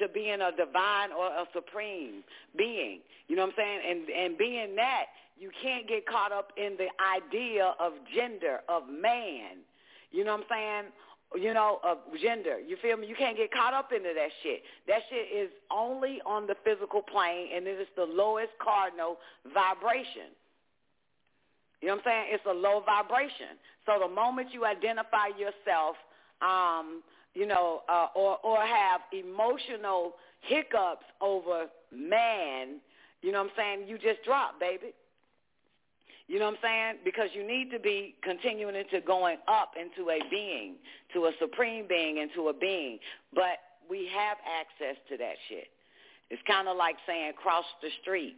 [0.00, 2.24] to being a divine or a supreme
[2.56, 3.00] being.
[3.28, 3.80] You know what I'm saying?
[3.88, 5.06] And and being that,
[5.42, 9.66] you can't get caught up in the idea of gender, of man.
[10.12, 11.42] You know what I'm saying?
[11.42, 12.60] You know, of gender.
[12.60, 13.08] You feel me?
[13.08, 14.62] You can't get caught up into that shit.
[14.86, 19.16] That shit is only on the physical plane, and it is the lowest cardinal
[19.52, 20.30] vibration.
[21.80, 22.24] You know what I'm saying?
[22.30, 23.58] It's a low vibration.
[23.84, 25.96] So the moment you identify yourself,
[26.40, 27.02] um,
[27.34, 30.12] you know, uh, or or have emotional
[30.42, 32.78] hiccups over man,
[33.22, 33.88] you know what I'm saying?
[33.88, 34.94] You just drop, baby.
[36.28, 36.94] You know what I'm saying?
[37.04, 40.74] Because you need to be continuing into going up into a being,
[41.14, 42.98] to a supreme being, into a being.
[43.34, 43.58] But
[43.90, 45.68] we have access to that shit.
[46.30, 48.36] It's kind of like saying cross the street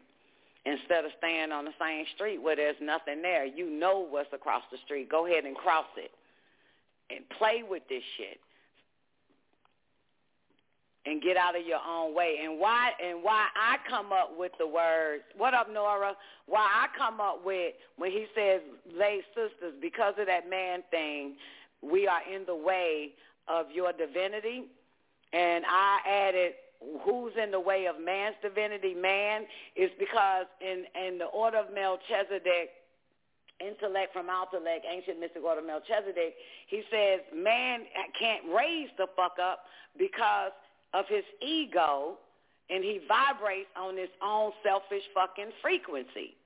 [0.66, 3.44] instead of staying on the same street where there's nothing there.
[3.44, 5.10] You know what's across the street.
[5.10, 6.10] Go ahead and cross it
[7.10, 8.40] and play with this shit
[11.06, 12.38] and get out of your own way.
[12.42, 16.14] And why and why I come up with the words, what up Nora?
[16.46, 18.60] Why I come up with when he says
[18.96, 21.34] lay sisters, because of that man thing,
[21.82, 23.10] we are in the way
[23.48, 24.64] of your divinity.
[25.32, 26.52] And I added
[27.02, 29.42] who's in the way of man's divinity, man,
[29.76, 32.70] is because in, in the order of Melchizedek,
[33.60, 36.34] intellect from intellect, ancient mystic order Melchizedek,
[36.66, 37.80] he says man
[38.18, 39.64] can't raise the fuck up
[39.98, 40.52] because
[40.94, 42.16] of his ego
[42.70, 46.38] and he vibrates on his own selfish fucking frequency.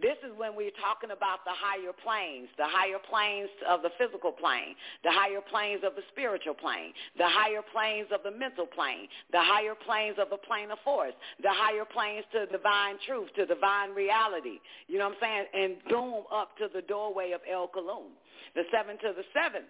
[0.00, 4.28] This is when we're talking about the higher planes, the higher planes of the physical
[4.28, 9.08] plane, the higher planes of the spiritual plane, the higher planes of the mental plane,
[9.32, 13.48] the higher planes of the plane of force, the higher planes to divine truth, to
[13.48, 14.60] divine reality.
[14.84, 15.46] You know what I'm saying?
[15.56, 18.12] And boom, up to the doorway of El Kalum,
[18.52, 19.64] the seven to the seven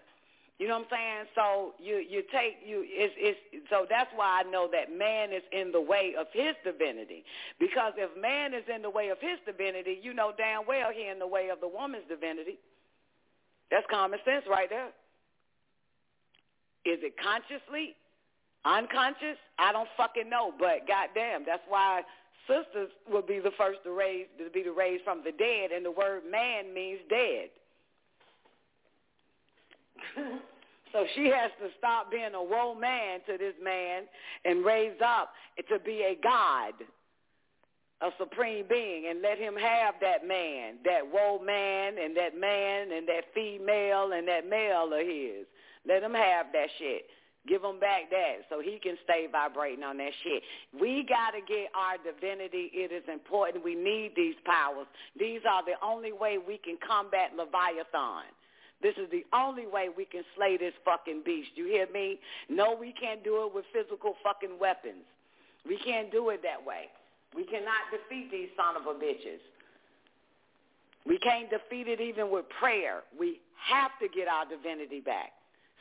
[0.59, 1.25] you know what I'm saying?
[1.35, 5.43] So you you take you it's it's so that's why I know that man is
[5.53, 7.25] in the way of his divinity.
[7.61, 11.09] Because if man is in the way of his divinity, you know damn well he
[11.09, 12.59] in the way of the woman's divinity.
[13.71, 14.89] That's common sense right there.
[16.87, 17.95] Is it consciously?
[18.65, 19.37] Unconscious?
[19.59, 22.03] I don't fucking know, but goddamn, that's why
[22.49, 25.85] sisters will be the first to raise to be the raised from the dead, and
[25.85, 27.51] the word man means dead.
[30.93, 34.05] so she has to stop being a woe man to this man
[34.45, 35.33] and raise up
[35.69, 36.75] to be a God,
[38.03, 42.93] a supreme being, and let him have that man, that woe man and that man
[42.93, 45.47] and that female and that male of his.
[45.87, 47.07] Let him have that shit.
[47.47, 50.43] Give him back that so he can stay vibrating on that shit.
[50.75, 52.71] We got to get our divinity.
[52.75, 53.63] It is important.
[53.63, 54.87] We need these powers.
[55.19, 58.35] These are the only way we can combat Leviathan.
[58.83, 61.51] This is the only way we can slay this fucking beast.
[61.55, 62.19] You hear me?
[62.49, 65.05] No, we can't do it with physical fucking weapons.
[65.67, 66.89] We can't do it that way.
[67.35, 69.41] We cannot defeat these son of a bitches.
[71.07, 73.03] We can't defeat it even with prayer.
[73.19, 73.41] We
[73.71, 75.33] have to get our divinity back.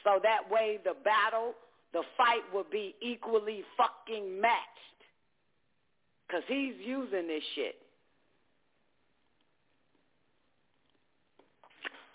[0.04, 1.54] So that way the battle,
[1.94, 4.62] the fight will be equally fucking matched.
[6.28, 7.76] Because he's using this shit.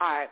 [0.01, 0.31] All right.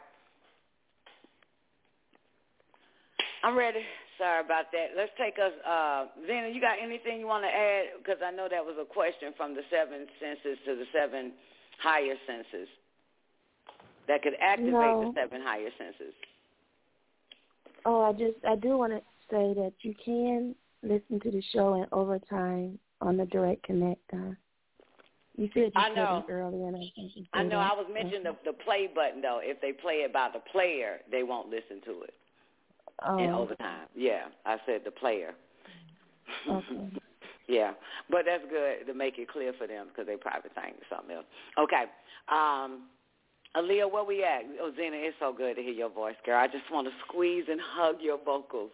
[3.43, 3.81] I'm ready.
[4.19, 4.97] Sorry about that.
[4.97, 7.99] Let's take us, uh, Zena, you got anything you want to add?
[7.99, 11.33] Because I know that was a question from the seven senses to the seven
[11.81, 12.69] higher senses
[14.09, 15.13] that could activate no.
[15.15, 16.15] the seven higher senses.
[17.85, 19.01] Oh, I just, I do want to
[19.31, 24.03] say that you can listen to the show in overtime on the Direct Connect.
[24.13, 24.35] Uh,
[25.37, 26.25] you said you I know.
[26.29, 26.67] earlier.
[26.67, 27.59] And I, I know.
[27.59, 29.39] I was mentioning the, the play button, though.
[29.41, 32.15] If they play it by the player, they won't listen to it.
[33.07, 33.19] Oh.
[33.19, 33.87] in overtime.
[33.95, 35.35] Yeah, I said the player.
[36.49, 36.91] Okay.
[37.49, 37.73] yeah,
[38.11, 41.27] but that's good to make it clear for them because they probably think something else.
[41.59, 41.85] Okay.
[42.29, 42.89] Um,
[43.57, 44.43] Aaliyah, where we at?
[44.61, 46.39] Oh, Zena, it's so good to hear your voice, girl.
[46.39, 48.71] I just want to squeeze and hug your vocals.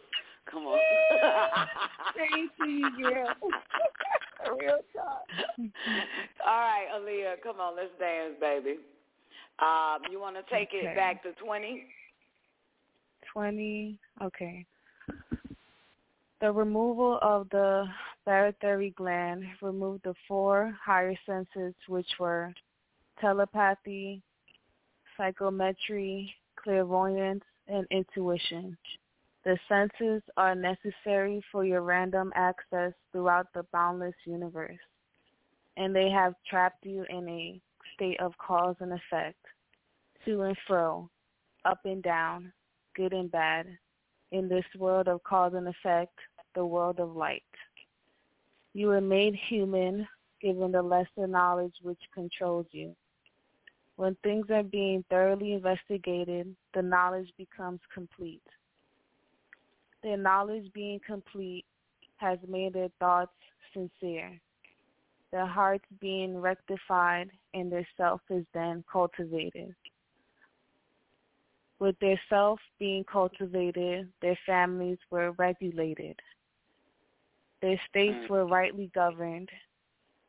[0.51, 0.79] Come on.
[2.17, 3.35] Thank you, girl.
[4.61, 5.25] Real talk.
[6.47, 8.77] All right, Aaliyah, come on, let's dance, baby.
[9.61, 10.87] Um, you want to take Okay.
[10.89, 11.85] it back to 20?
[13.35, 13.99] 20.
[14.23, 14.65] Okay.
[16.41, 17.87] The removal of the
[18.27, 22.55] barytheric gland removed the four higher senses, which were
[23.21, 24.23] telepathy,
[25.17, 28.77] psychometry, clairvoyance, and intuition.
[29.45, 34.79] The senses are necessary for your random access throughout the boundless universe,
[35.77, 37.61] and they have trapped you in a
[37.95, 39.39] state of cause and effect,
[40.25, 41.11] to and fro,
[41.65, 42.53] up and down,
[42.95, 43.67] good and bad,
[44.33, 46.19] in this world of cause and effect,
[46.55, 47.43] the world of light.
[48.73, 50.07] You were made human,
[50.41, 52.95] given the lesser knowledge which controls you.
[53.97, 58.43] When things are being thoroughly investigated, the knowledge becomes complete.
[60.03, 61.65] Their knowledge being complete
[62.17, 63.33] has made their thoughts
[63.73, 64.41] sincere.
[65.31, 69.75] Their hearts being rectified and their self is then cultivated.
[71.85, 76.19] With their self being cultivated, their families were regulated.
[77.61, 79.51] Their states were rightly governed.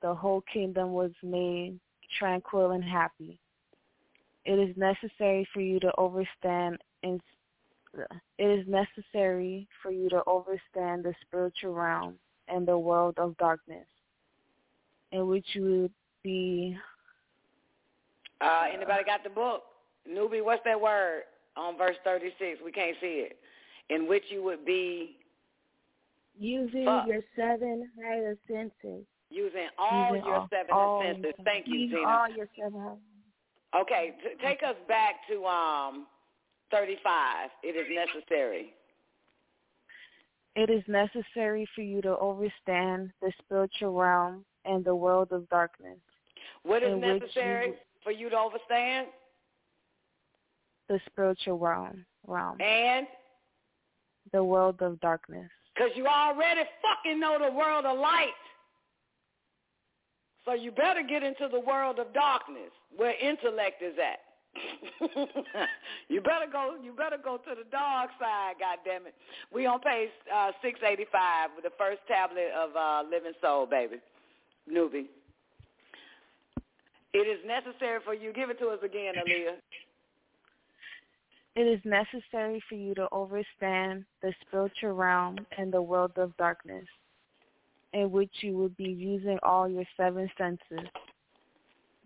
[0.02, 1.80] The whole kingdom was made
[2.20, 3.40] tranquil and happy.
[4.44, 7.22] It is necessary for you to overstand and
[8.38, 12.16] it is necessary for you to overstand the spiritual realm
[12.50, 13.88] and the world of darkness
[15.14, 16.78] in which you would be
[18.42, 19.64] Uh, anybody got the book?
[20.06, 21.24] Newbie, what's that word
[21.58, 22.60] on verse 36?
[22.64, 23.38] We can't see it.
[23.90, 25.18] In which you would be
[26.38, 27.08] Using Fuck.
[27.08, 29.06] your seven higher senses.
[29.30, 31.24] using all Using your all- seven all senses.
[31.38, 32.08] your- Thank you, Zena.
[32.08, 33.00] all your seven
[33.74, 36.08] Okay, t- take us back to um
[36.72, 37.50] 35.
[37.64, 38.74] It is necessary.
[40.56, 46.00] It is necessary for you to understand the spiritual realm and the world of darkness,
[46.64, 49.08] What is necessary you- for you to understand?
[50.90, 53.08] The spiritual realm, realm, And
[54.32, 55.50] the world of darkness.
[55.76, 58.34] because you already fucking know the world of light.
[60.46, 64.20] So you better get into the world of darkness where intellect is at.
[66.08, 69.14] you better go you better go to the dark side, God damn it.
[69.54, 73.66] We on page uh six eighty five with the first tablet of uh Living Soul,
[73.66, 73.98] baby.
[74.72, 75.08] Newbie.
[77.14, 79.56] It is necessary for you give it to us again, Aaliyah.
[81.56, 86.86] It is necessary for you to overstand the spiritual realm and the world of darkness,
[87.94, 90.88] in which you will be using all your seven senses,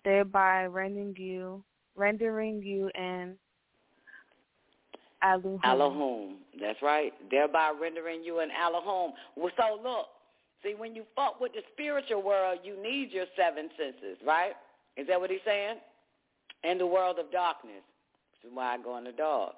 [0.03, 1.63] thereby rendering you
[1.99, 3.35] rendering you an.
[5.21, 6.37] Elohim.
[6.61, 7.11] That's right.
[7.29, 9.11] Thereby rendering you an Elohim.
[9.35, 10.05] Well, so look,
[10.63, 14.53] see, when you fuck with the spiritual world, you need your seven senses, right?
[14.95, 15.75] Is that what he's saying?
[16.63, 17.83] And the world of darkness.
[18.51, 19.53] Why I go on the dog.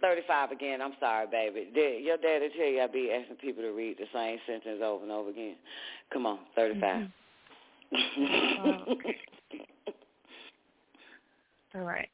[0.00, 0.80] 35 again.
[0.80, 1.68] I'm sorry, baby.
[1.74, 5.02] Dad, your daddy tell you I be asking people to read the same sentence over
[5.02, 5.56] and over again.
[6.12, 7.08] Come on, 35.
[7.92, 8.92] Mm-hmm.
[11.74, 12.08] All right.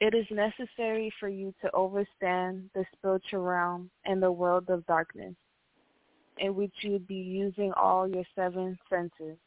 [0.00, 5.34] It is necessary for you to overstand the spiritual realm and the world of darkness,
[6.38, 9.38] in which you would be using all your seven senses,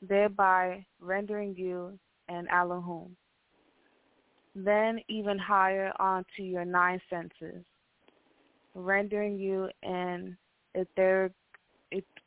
[0.00, 1.98] thereby rendering you
[2.28, 3.14] an Elohim.
[4.64, 7.64] Then even higher onto your nine senses,
[8.74, 10.36] rendering you an
[10.74, 11.32] etheric,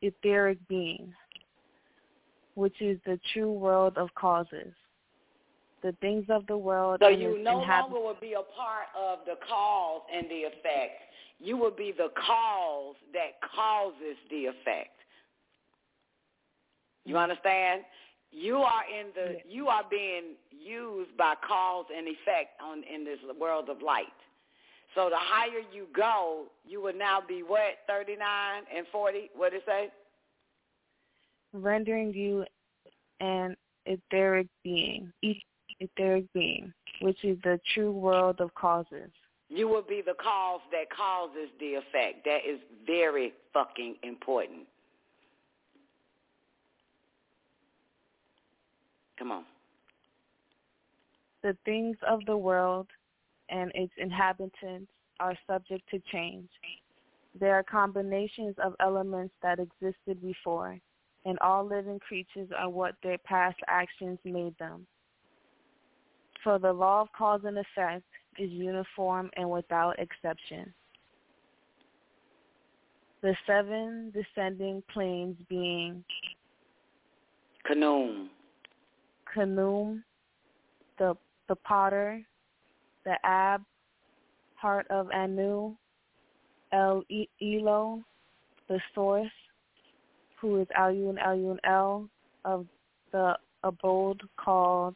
[0.02, 1.14] etheric being,
[2.56, 4.74] which is the true world of causes
[5.82, 7.00] the things of the world.
[7.02, 11.02] So you no inhabit- longer will be a part of the cause and the effect.
[11.40, 14.96] You will be the cause that causes the effect.
[17.04, 17.24] You mm-hmm.
[17.24, 17.82] understand?
[18.32, 23.20] You are in the you are being used by cause and effect on in this
[23.40, 24.06] world of light.
[24.96, 29.30] So the higher you go, you will now be what, thirty nine and forty?
[29.36, 29.90] What did it say?
[31.54, 32.46] rendering you
[33.20, 33.56] an
[33.86, 35.12] etheric being,
[35.80, 39.10] etheric being, which is the true world of causes.
[39.50, 42.24] You will be the cause that causes the effect.
[42.26, 44.62] That is very fucking important.
[49.22, 49.46] Come on.
[51.44, 52.88] The things of the world
[53.50, 56.50] and its inhabitants are subject to change.
[57.40, 60.80] There are combinations of elements that existed before,
[61.24, 64.88] and all living creatures are what their past actions made them.
[66.44, 68.06] For the law of cause and effect
[68.40, 70.74] is uniform and without exception.
[73.22, 76.04] The seven descending planes being
[77.70, 78.30] Khnum,
[79.36, 80.04] Khnum,
[80.98, 81.16] the
[81.48, 82.22] the potter,
[83.06, 83.62] the Ab,
[84.56, 85.76] heart of Anu,
[86.72, 87.04] El
[87.42, 88.04] Elo,
[88.68, 89.32] the source,
[90.40, 92.10] who is Alyun Alyun El
[92.46, 92.66] of
[93.12, 94.96] the abode called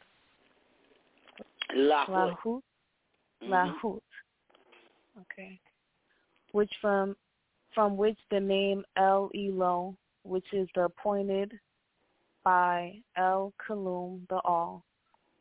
[1.76, 2.08] Lahut.
[2.08, 2.62] Lahut.
[3.42, 3.50] Mhm.
[3.50, 4.02] Lahut.
[5.22, 5.60] Okay.
[6.52, 7.16] Which from
[7.74, 11.60] from which the name El Elo, which is the appointed
[12.46, 14.86] by El Kalum, the All,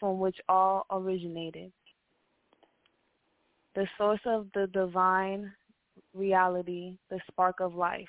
[0.01, 1.71] from which all originated.
[3.77, 5.53] The source of the divine
[6.15, 8.09] reality, the spark of life.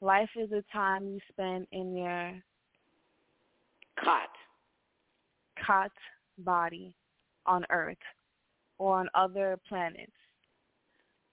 [0.00, 2.32] Life is the time you spend in your
[4.04, 4.28] Khat.
[5.64, 5.92] Khat
[6.38, 6.92] body
[7.46, 7.96] on Earth
[8.78, 10.12] or on other planets.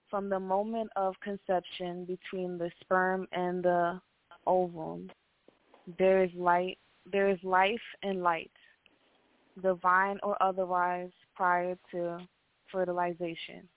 [0.08, 4.00] From the moment of conception between the sperm and the
[4.46, 5.10] ovum,
[5.98, 6.78] there is light
[7.10, 8.50] there is life and light,
[9.62, 12.18] divine or otherwise prior to
[12.70, 13.68] fertilization.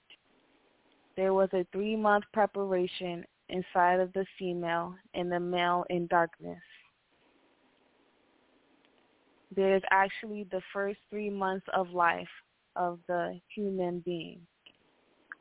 [1.15, 6.61] There was a three month preparation inside of the female and the male in darkness.
[9.55, 12.27] There is actually the first three months of life
[12.75, 14.39] of the human being.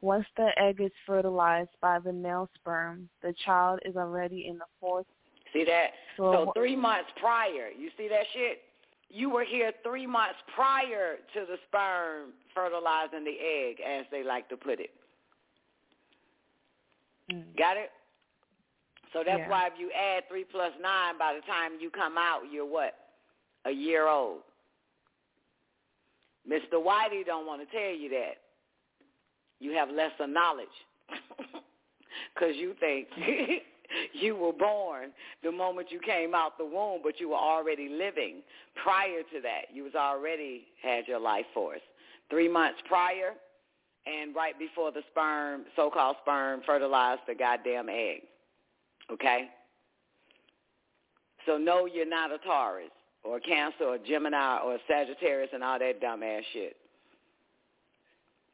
[0.02, 4.64] Once the egg is fertilized by the male sperm, the child is already in the
[4.80, 5.06] fourth.
[5.52, 5.90] See that?
[6.16, 8.62] So, So three months prior, you see that shit?
[9.10, 14.48] You were here three months prior to the sperm fertilizing the egg, as they like
[14.48, 14.90] to put it.
[17.30, 17.56] Mm.
[17.58, 17.90] Got it?
[19.12, 19.48] So that's Yeah.
[19.48, 23.10] why if you add three plus nine, by the time you come out, you're what?
[23.66, 24.42] A year old.
[26.48, 26.74] Mr.
[26.74, 28.38] Whitey don't want to tell you that.
[29.60, 30.66] You have lesser knowledge
[32.34, 33.08] because you think
[34.12, 35.10] you were born
[35.42, 38.42] the moment you came out the womb, but you were already living
[38.82, 39.74] prior to that.
[39.74, 41.80] You was already had your life force.
[42.30, 43.34] Three months prior,
[44.06, 48.22] and right before the sperm, so-called sperm, fertilized the goddamn egg.
[49.12, 49.48] Okay?
[51.46, 52.90] So no, you're not a Taurus
[53.24, 56.76] or a Cancer or a Gemini or a Sagittarius and all that dumbass shit.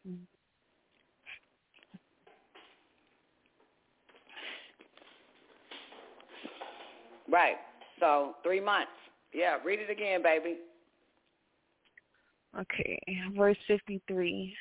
[0.09, 0.25] Mm-hmm.
[7.31, 7.57] Right.
[8.01, 8.91] So three months.
[9.33, 10.57] Yeah, read it again, baby.
[12.59, 12.99] Okay,
[13.37, 14.55] verse 53.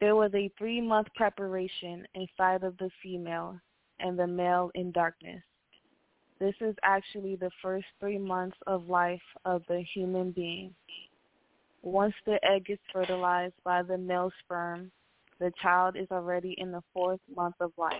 [0.00, 3.58] There was a three month preparation inside of the female
[4.00, 5.42] and the male in darkness.
[6.38, 10.74] This is actually the first three months of life of the human being.
[11.82, 14.90] Once the egg is fertilized by the male sperm,
[15.38, 17.94] the child is already in the fourth month of life.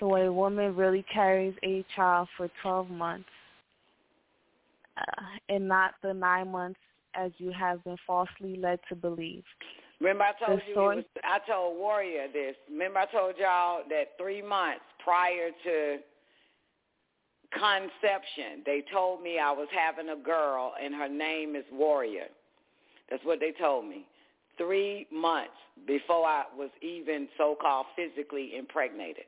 [0.00, 3.28] So a woman really carries a child for 12 months
[4.96, 6.78] uh, and not the nine months
[7.14, 9.42] as you have been falsely led to believe.
[10.00, 12.54] Remember I told The you, was, I told Warrior this.
[12.70, 15.98] Remember I told y'all that three months prior to
[17.52, 22.26] conception, they told me I was having a girl and her name is Warrior.
[23.10, 24.06] That's what they told me.
[24.56, 25.50] Three months
[25.86, 29.24] before I was even so-called physically impregnated.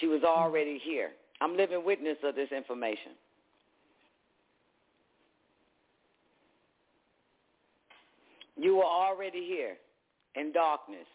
[0.00, 1.10] She was already here.
[1.40, 3.12] I'm living witness of this information.
[8.56, 9.76] You were already here
[10.34, 11.06] in darkness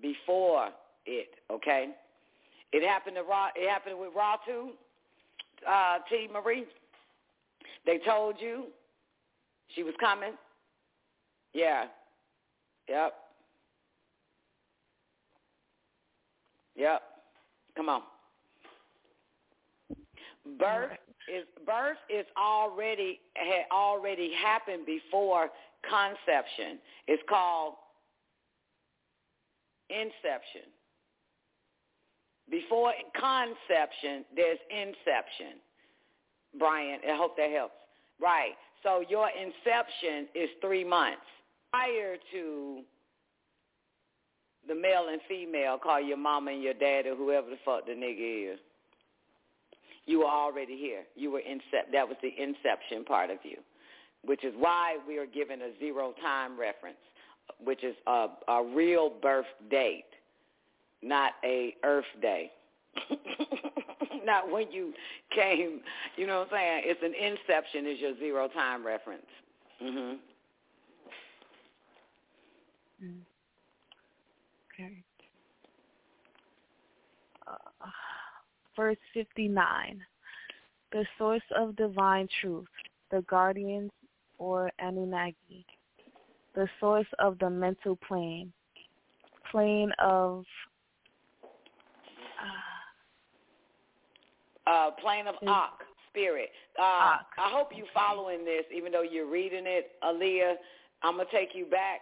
[0.00, 0.68] before
[1.06, 1.88] it, okay?
[2.72, 4.70] It happened to Ra, it happened with Ra too,
[5.68, 6.28] uh, T.
[6.32, 6.66] Marie.
[7.84, 8.66] They told you
[9.74, 10.32] she was coming.
[11.52, 11.86] Yeah.
[12.88, 13.14] Yep.
[16.76, 17.02] Yep.
[17.78, 18.02] Come on.
[20.58, 20.98] Birth
[21.32, 25.48] is birth is already had already happened before
[25.88, 26.80] conception.
[27.06, 27.74] It's called
[29.90, 30.66] inception.
[32.50, 35.60] Before conception, there's inception.
[36.58, 37.74] Brian, I hope that helps.
[38.20, 38.54] Right.
[38.82, 41.22] So your inception is three months
[41.70, 42.80] prior to
[44.68, 47.92] the male and female call your mama and your dad or whoever the fuck the
[47.92, 48.58] nigga is.
[50.06, 51.02] You were already here.
[51.16, 51.92] You were incep.
[51.92, 53.58] That was the inception part of you,
[54.24, 56.96] which is why we are given a zero time reference.
[57.64, 60.04] which is a, a real birth date,
[61.02, 62.50] not a Earth day.
[64.24, 64.92] not when you
[65.34, 65.80] came.
[66.16, 66.82] You know what I'm saying?
[66.86, 67.86] It's an inception.
[67.86, 69.26] Is your zero time reference.
[69.82, 70.16] Mhm.
[73.04, 73.20] Mm.
[74.78, 75.02] Okay.
[77.46, 77.86] Uh,
[78.76, 80.00] verse 59.
[80.92, 82.68] The source of divine truth,
[83.10, 83.90] the guardians
[84.38, 85.66] or Anunnaki.
[86.54, 88.52] The source of the mental plane,
[89.50, 90.44] plane of
[94.66, 96.50] uh, plane of Ak, spirit.
[96.78, 100.54] Uh, I hope you following this, even though you're reading it, Aaliyah.
[101.02, 102.00] I'm gonna take you back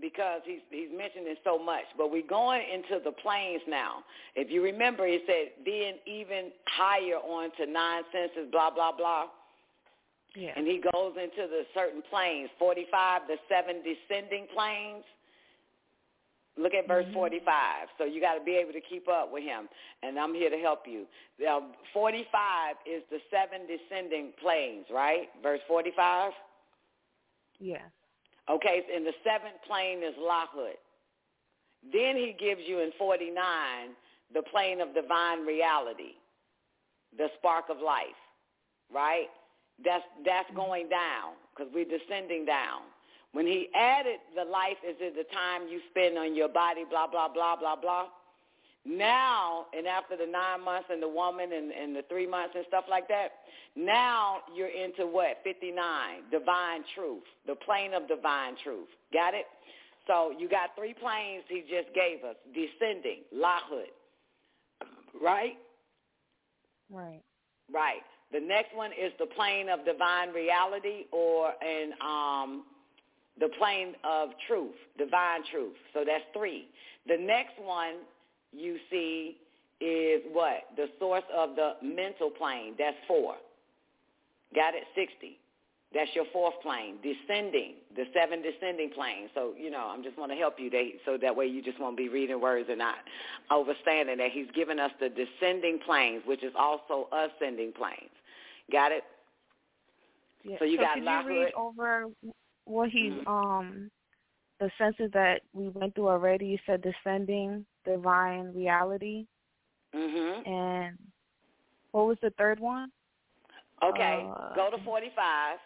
[0.00, 1.84] because he's he's mentioning so much.
[1.96, 4.04] But we're going into the planes now.
[4.34, 9.26] If you remember, he said being even higher on to nine senses, blah blah blah.
[10.34, 10.50] Yeah.
[10.56, 15.04] And he goes into the certain planes, 45, the seven descending planes.
[16.56, 17.14] Look at verse Mm-hmm.
[17.14, 17.88] 45.
[17.98, 19.68] So you got to be able to keep up with him,
[20.02, 21.04] and I'm here to help you.
[21.40, 21.62] Now,
[21.92, 25.28] 45 is the seven descending planes, right?
[25.42, 26.32] Verse 45.
[27.60, 27.78] Yeah.
[28.50, 30.76] Okay, and the seventh plane is Lahut.
[31.92, 33.34] Then he gives you in 49
[34.34, 36.16] the plane of divine reality,
[37.16, 38.20] the spark of life,
[38.92, 39.28] right?
[39.84, 40.56] That's that's mm-hmm.
[40.56, 42.82] going down because we're descending down.
[43.32, 47.08] When he added the life is it the time you spend on your body, blah,
[47.08, 48.06] blah, blah, blah, blah.
[48.86, 52.64] Now, and after the nine months and the woman and, and the three months and
[52.68, 53.28] stuff like that,
[53.76, 55.38] now you're into what?
[55.42, 55.74] 59,
[56.30, 58.88] divine truth, the plane of divine truth.
[59.12, 59.46] Got it?
[60.06, 63.88] So you got three planes he just gave us, descending, Lahut,
[65.20, 65.56] right?
[66.90, 67.22] Right.
[67.72, 68.04] Right.
[68.32, 72.64] The next one is the plane of divine reality or in um,
[73.40, 75.76] the plane of truth, divine truth.
[75.94, 76.68] So that's three.
[77.06, 78.04] The next one
[78.56, 79.36] you see
[79.80, 80.64] is what?
[80.76, 82.74] The source of the mental plane.
[82.78, 83.34] That's four.
[84.54, 84.84] Got it?
[84.94, 85.38] 60.
[85.92, 89.30] That's your fourth plane, descending, the seven descending planes.
[89.32, 91.78] So, you know, I'm just want to help you they, so that way you just
[91.78, 92.96] won't be reading words and not
[93.52, 98.10] overstanding that he's given us the descending planes, which is also ascending planes.
[98.72, 99.04] Got it?
[100.42, 100.56] Yeah.
[100.58, 101.24] So you got could Lahut.
[101.24, 102.06] you read over
[102.64, 103.26] what he's Mhm.
[103.28, 103.90] um
[104.58, 106.46] the senses that we went through already?
[106.46, 109.26] You said descending, divine reality,
[109.94, 110.50] Mm-hmm.
[110.50, 110.98] and
[111.92, 112.90] what was the third one?
[113.82, 115.58] Okay, Uh, go to 45.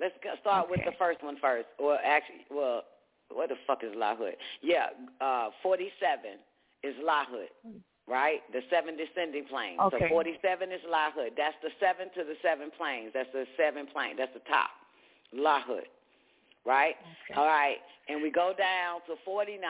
[0.00, 1.66] Let's start with the first one first.
[1.78, 2.84] Well, actually, well,
[3.30, 4.32] what the fuck is Lahut?
[4.62, 4.86] Yeah,
[5.20, 6.38] uh, 47
[6.82, 7.52] is Lahut,
[8.08, 8.40] right?
[8.52, 9.78] The seven descending planes.
[9.92, 10.08] Okay.
[10.08, 11.36] So 47 is Lahut.
[11.36, 13.10] That's the seven to the seven planes.
[13.12, 14.16] That's the seven plane.
[14.16, 14.70] That's the top.
[15.36, 15.84] Lahud,
[16.64, 16.94] right?
[17.36, 17.76] All right.
[18.08, 19.60] And we go down to 49.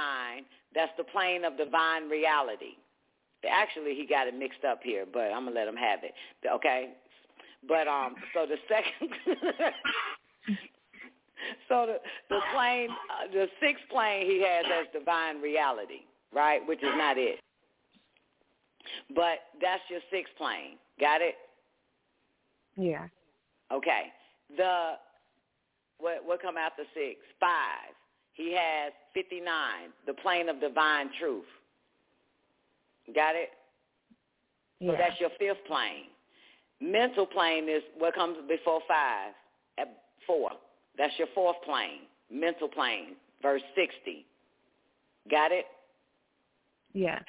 [0.74, 2.76] That's the plane of divine reality.
[3.48, 6.12] Actually, he got it mixed up here, but I'm gonna let him have it.
[6.46, 6.90] Okay.
[7.66, 9.10] But um, so the second,
[11.68, 11.98] so the
[12.28, 16.02] the plane, uh, the sixth plane he has as divine reality,
[16.34, 16.66] right?
[16.66, 17.40] Which is not it.
[19.14, 20.76] But that's your sixth plane.
[20.98, 21.34] Got it?
[22.76, 23.08] Yeah.
[23.72, 24.12] Okay.
[24.56, 24.94] The
[26.00, 27.20] what what come after six?
[27.38, 27.94] Five.
[28.32, 31.44] He has fifty nine, the plane of divine truth.
[33.14, 33.50] Got it?
[34.80, 36.08] So that's your fifth plane.
[36.80, 39.34] Mental plane is what comes before five
[39.78, 39.88] at
[40.26, 40.50] four.
[40.96, 42.08] That's your fourth plane.
[42.32, 44.24] Mental plane, verse sixty.
[45.30, 45.66] Got it?
[46.94, 47.22] Yes.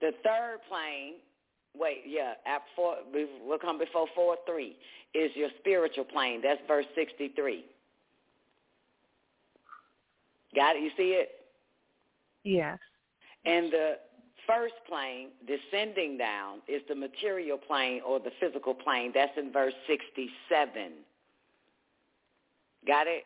[0.00, 1.14] The third plane,
[1.76, 4.76] wait, yeah, at four, will come before four three
[5.14, 6.40] is your spiritual plane.
[6.42, 7.64] That's verse sixty three.
[10.54, 10.82] Got it?
[10.82, 11.28] You see it?
[12.44, 12.78] Yes.
[13.44, 13.98] And the
[14.46, 19.12] first plane, descending down, is the material plane or the physical plane.
[19.14, 20.92] That's in verse 67.
[22.86, 23.24] Got it?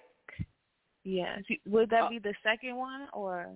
[1.05, 1.43] Yes.
[1.67, 3.55] Would Uh, that be the second one or?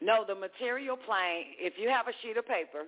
[0.00, 2.84] No, the material plane, if you have a sheet of paper,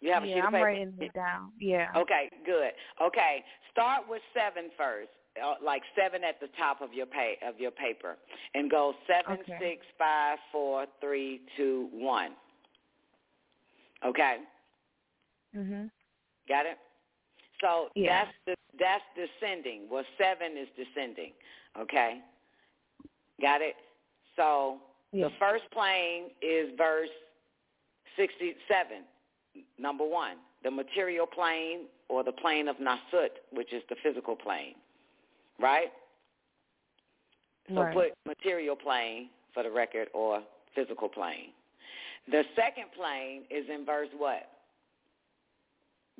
[0.00, 0.64] you have a yeah, sheet of I'm paper.
[0.64, 1.52] writing it down.
[1.58, 1.88] Yeah.
[1.96, 2.72] Okay, good.
[3.00, 5.10] Okay, start with seven first,
[5.42, 8.16] uh, like seven at the top of your pay of your paper,
[8.54, 9.58] and go seven, Okay.
[9.60, 12.32] six, five, four, three, two, one.
[14.04, 14.38] Okay,
[15.54, 15.90] Mhm.
[16.48, 16.78] got it.
[17.60, 18.24] So Yeah.
[18.24, 19.88] that's the that's descending.
[19.88, 21.32] Well, seven is descending.
[21.78, 22.20] Okay,
[23.40, 23.76] got it.
[24.36, 24.80] So
[25.12, 25.28] Yeah.
[25.28, 27.10] the first plane is verse
[28.16, 29.04] sixty-seven.
[29.78, 34.74] Number one, the material plane or the plane of Nasut, which is the physical plane,
[35.62, 35.92] right?
[37.68, 37.94] So Right.
[37.94, 40.42] put material plane for the record or
[40.74, 41.52] physical plane.
[42.28, 44.48] The second plane is in verse what?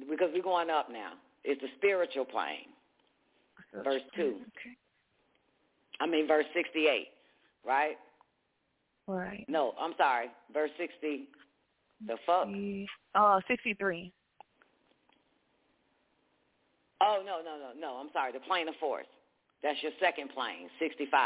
[0.09, 1.19] Because we're going up now.
[1.45, 2.73] It's the spiritual plane.
[3.73, 4.23] Verse 2.
[4.23, 4.77] Mm, okay.
[6.01, 7.09] I mean, verse 68,
[7.65, 7.99] right?
[9.07, 9.45] Right.
[9.49, 10.31] No, I'm sorry.
[10.53, 11.29] Verse 60.
[12.07, 12.49] The fuck?
[13.15, 14.13] Oh, 63.
[17.01, 17.97] Oh, no, no, no, no.
[17.97, 18.33] I'm sorry.
[18.33, 19.07] The plane of force.
[19.63, 21.21] That's your second plane, 65.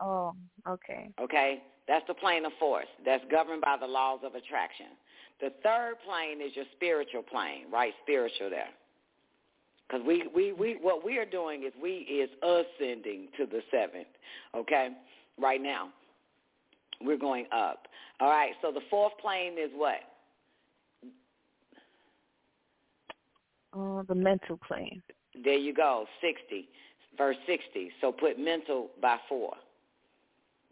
[0.00, 0.34] Oh,
[0.66, 1.10] okay.
[1.20, 1.62] Okay?
[1.86, 2.86] That's the plane of force.
[3.04, 4.86] That's governed by the laws of attraction.
[5.40, 7.92] The third plane is your spiritual plane, right?
[8.02, 8.68] Spiritual there.
[9.88, 14.06] Because we, we, we, what we are doing is we is ascending to the seventh,
[14.56, 14.90] okay?
[15.38, 15.88] Right now.
[17.00, 17.88] We're going up.
[18.20, 19.96] All right, so the fourth plane is what?
[23.76, 25.02] Uh, the mental plane.
[25.42, 26.68] There you go, 60,
[27.16, 27.90] verse 60.
[28.00, 29.54] So put mental by four,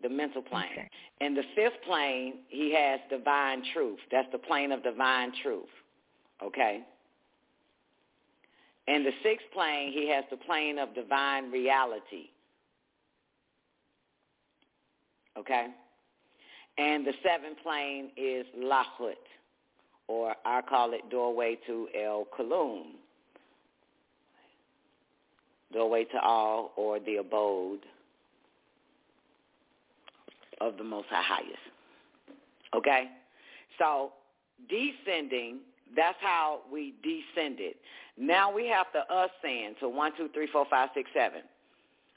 [0.02, 0.88] the mental plane.
[1.20, 3.98] And the fifth plane, he has divine truth.
[4.10, 5.68] That's the plane of divine truth,
[6.42, 6.80] okay?
[8.88, 12.30] And the sixth plane, he has the plane of divine reality,
[15.38, 15.68] okay?
[16.78, 19.14] And the seventh plane is Lahut,
[20.08, 22.84] or I call it doorway to El Kalum
[25.72, 27.80] doorway to all or the abode
[30.60, 31.58] of the most high highest.
[32.74, 33.08] Okay?
[33.78, 34.12] So
[34.68, 35.60] descending,
[35.96, 37.74] that's how we descended.
[38.18, 41.42] Now we have to ascend to one, two, three, four, five, six, seven.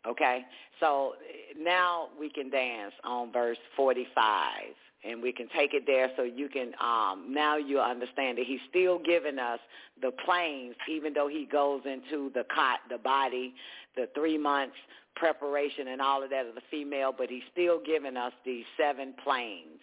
[0.06, 0.42] Okay?
[0.80, 1.14] So
[1.58, 4.76] now we can dance on verse 45
[5.06, 8.60] and we can take it there so you can um now you understand that he's
[8.70, 9.60] still giving us
[10.02, 13.54] the planes even though he goes into the Khat the body
[13.96, 14.76] the three months
[15.16, 19.14] preparation and all of that of the female but he's still giving us these seven
[19.24, 19.80] planes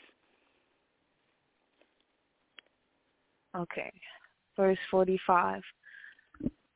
[3.56, 3.92] Okay.
[4.56, 5.62] Verse 45.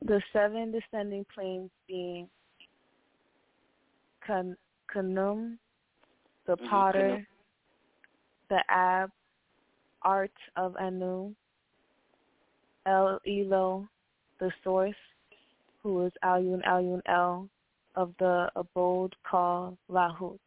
[0.03, 2.29] The seven descending planes being
[4.27, 4.57] Can-
[4.93, 5.59] Khnum,
[6.47, 7.27] the Mhm, potter.
[8.49, 9.11] The Ab,
[10.03, 11.35] Art of Anu,
[12.87, 13.89] El Elo,
[14.39, 14.95] the source,
[15.83, 17.49] who is Alyun Alyun El,
[17.97, 20.39] of the abode called Lahut,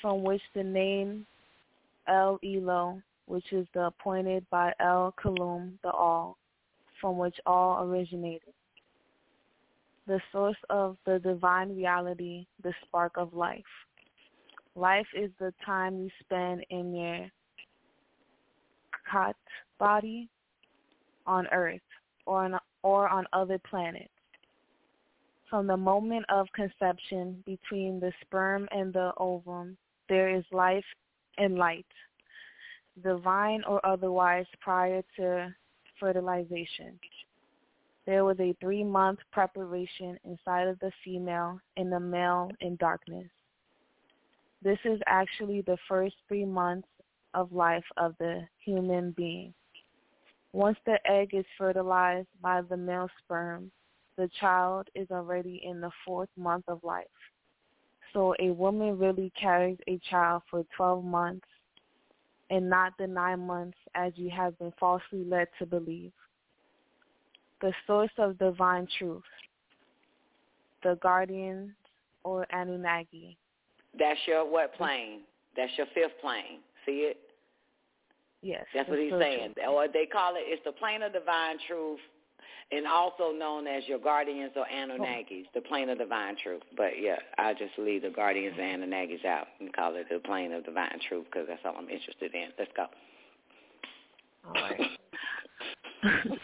[0.00, 1.26] from which the name
[2.08, 6.36] El Elo, which is the appointed by El Kalum, the All,
[7.00, 8.54] from which all originated.
[10.06, 13.62] The source of the divine reality, the spark of life.
[14.74, 17.30] Life is the time you spend in your
[19.10, 19.36] Khat
[19.78, 20.28] body
[21.26, 21.80] on Earth
[22.24, 24.08] or on, or on other planets.
[25.50, 29.76] From the moment of conception between the sperm and the ovum,
[30.08, 30.84] there is life
[31.36, 31.86] and light,
[33.04, 35.54] divine or otherwise prior to
[36.00, 36.98] fertilization.
[38.06, 43.28] There was a three-month preparation inside of the female and the male in darkness.
[44.62, 46.88] This is actually the first three months
[47.34, 49.52] of life of the human being.
[50.52, 53.70] Once the egg is fertilized by the male sperm,
[54.16, 57.06] the child is already in the fourth month of life.
[58.12, 61.46] So a woman really carries a child for 12 months
[62.50, 66.12] and not the nine months as you have been falsely led to believe.
[67.62, 69.22] The source of divine truth,
[70.82, 71.70] the guardians
[72.24, 73.38] or Anunnaki.
[73.98, 75.20] That's your what plane
[75.56, 77.18] that's your fifth plane see it
[78.42, 78.64] Yes.
[78.74, 79.54] That's what he's saying.
[79.70, 82.00] Or they call it, it's the plane of divine truth
[82.72, 86.62] and also known as your guardians or Anunnakis, the plane of divine truth.
[86.76, 90.52] But yeah, I just leave the guardians and Anunnakis out and call it the plane
[90.52, 92.48] of divine truth because that's all I'm interested in.
[92.58, 92.86] Let's go.
[94.46, 94.80] All right.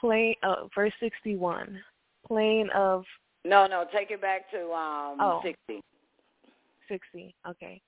[0.00, 1.80] Plane, uh, verse 61.
[2.26, 3.04] Plane of
[3.46, 5.40] No, no, take it back to um Oh.
[5.42, 5.80] 60.
[6.88, 7.34] 60.
[7.48, 7.80] Okay.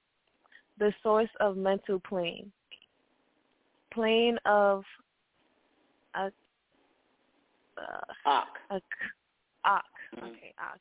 [0.78, 2.52] The source of mental plane.
[3.92, 4.84] Plane of
[6.14, 6.26] a
[7.76, 8.48] uh, Ak.
[8.70, 8.82] Ak.
[9.64, 9.84] Ak.
[10.18, 10.80] Okay, Ak.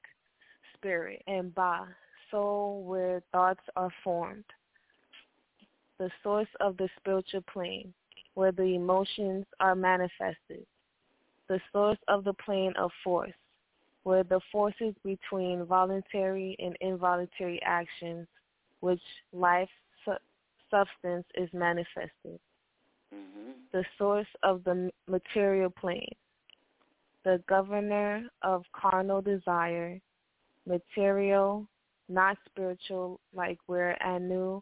[0.75, 1.87] Spirit and Ba.
[2.29, 4.43] Soul where thoughts are formed.
[5.97, 7.93] The source of the spiritual plane
[8.35, 10.65] where the emotions are manifested.
[11.49, 13.33] The source of the plane of force
[14.07, 18.25] where the forces between voluntary and involuntary actions
[18.79, 19.01] which
[19.33, 19.67] life
[20.05, 20.13] su-
[20.71, 22.39] substance is manifested.
[23.13, 23.51] Mm-hmm.
[23.73, 26.15] The source of the material plane,
[27.25, 29.99] the governor of carnal desire,
[30.65, 31.67] material,
[32.07, 34.61] not spiritual, like where Anu,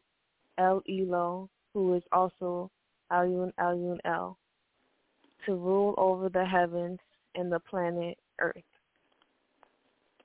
[0.58, 2.72] El Elo, who is also
[3.12, 4.40] Elyon Elyon El,
[5.46, 6.98] to rule over the heavens
[7.36, 8.64] and the planet Earth.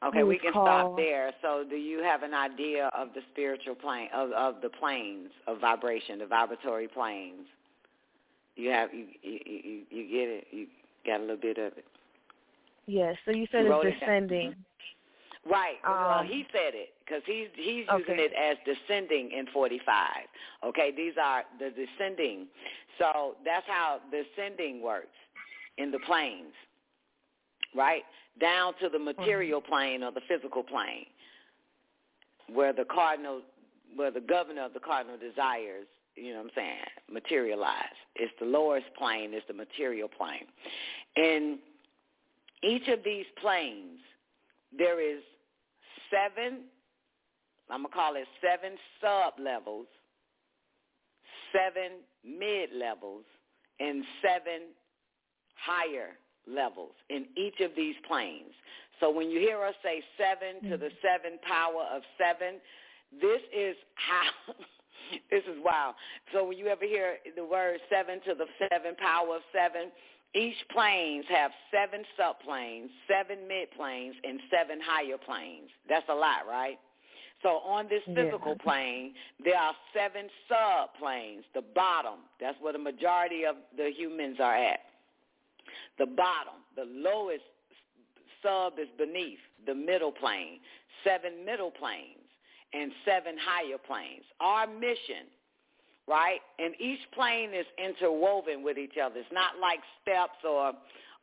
[0.02, 1.32] Okay, we can called- stop there.
[1.42, 5.60] So, do you have an idea of the spiritual plane of of the planes of
[5.60, 7.46] vibration, the vibratory planes?
[8.56, 10.46] You have you you you, you get it.
[10.50, 10.66] You
[11.06, 11.84] got a little bit of it.
[12.86, 13.98] Yes, so you said You it's it down.
[14.00, 14.54] descending.
[15.44, 15.76] Right.
[15.84, 17.98] well, Um, he said it because he's he's Okay.
[17.98, 20.26] using it as descending in 45.
[20.64, 22.46] Okay, these are the descending.
[22.98, 25.16] So that's how descending works
[25.78, 26.52] in the planes,
[27.74, 28.04] right?
[28.40, 31.06] Down to the material plane or the physical plane,
[32.52, 33.42] where the cardinal,
[33.94, 35.86] where the governor of the cardinal desires,
[36.16, 36.76] you know what I'm saying,
[37.12, 37.98] materialize.
[38.16, 40.46] It's the lowest plane, it's the material plane.
[41.16, 41.58] In
[42.62, 43.98] each of these planes,
[44.76, 45.22] there is
[46.10, 46.60] seven,
[47.68, 49.86] I'm going to call it seven sub-levels,
[51.52, 53.24] seven mid-levels,
[53.80, 54.68] and seven
[55.56, 58.52] higher levels in each of these planes.
[59.00, 61.02] So when you hear us say seven to the mm-hmm.
[61.02, 62.60] seven power of seven,
[63.20, 64.52] this is how,
[65.30, 65.94] this is wow.
[66.32, 69.90] So when you ever hear the word seven to the seven power of seven,
[70.34, 75.70] each planes have seven subplanes, seven mid-planes, and seven higher planes.
[75.88, 76.78] That's a lot, right?
[77.42, 78.14] So on this Yeah.
[78.14, 81.44] physical plane, there are seven subplanes.
[81.52, 84.89] The bottom, that's where the majority of the humans are at.
[85.98, 87.44] The bottom, the lowest
[88.42, 90.60] sub is beneath the middle plane,
[91.04, 92.18] seven middle planes,
[92.72, 94.24] and seven higher planes.
[94.40, 95.28] Our mission,
[96.08, 96.40] right?
[96.58, 99.18] And each plane is interwoven with each other.
[99.18, 100.72] It's not like steps or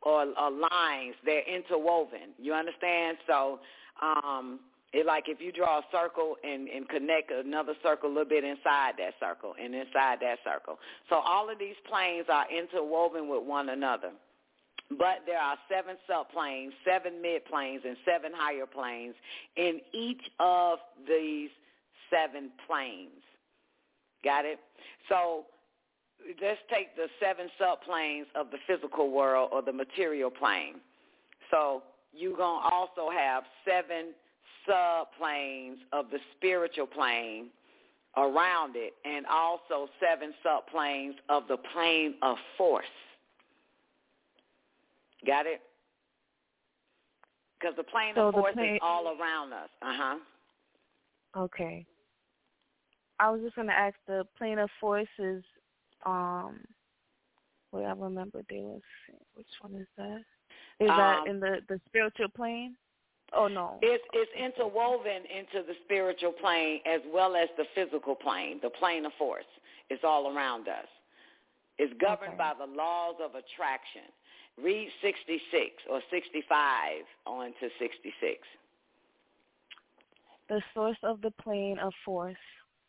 [0.02, 1.16] or, or lines.
[1.24, 2.30] They're interwoven.
[2.38, 3.18] You understand?
[3.26, 3.58] So,
[4.00, 4.60] um,
[4.92, 8.44] it like if you draw a circle and, and connect another circle a little bit
[8.44, 10.78] inside that circle and inside that circle.
[11.10, 14.12] So all of these planes are interwoven with one another.
[14.90, 19.14] But there are seven subplanes, seven mid-planes, and seven higher planes
[19.56, 21.50] in each of these
[22.10, 23.22] seven planes.
[24.24, 24.58] Got it?
[25.08, 25.44] So
[26.40, 30.76] let's take the seven subplanes of the physical world or the material plane.
[31.50, 34.14] So you're going to also have seven
[34.68, 37.48] subplanes of the spiritual plane
[38.16, 42.84] around it and also seven subplanes of the plane of force.
[45.26, 45.60] Got it?
[47.58, 49.68] Because the plane So of force plane- is all around us.
[49.82, 50.18] Uh-huh.
[51.36, 51.86] Okay.
[53.20, 55.42] I was just gonna ask the plane of force is
[56.06, 56.64] um
[57.72, 58.82] wait, I remember there was
[59.34, 60.22] which one is that?
[60.80, 62.76] Is that Um, in the the spiritual plane?
[63.32, 63.78] Oh no.
[63.82, 69.04] It's it's interwoven into the spiritual plane as well as the physical plane, the plane
[69.04, 69.44] of force.
[69.90, 70.86] It's all around us.
[71.78, 74.02] It's governed by the laws of attraction.
[74.62, 75.42] Read 66
[75.90, 78.40] or 65 on to 66.
[80.48, 82.36] The source of the plane of force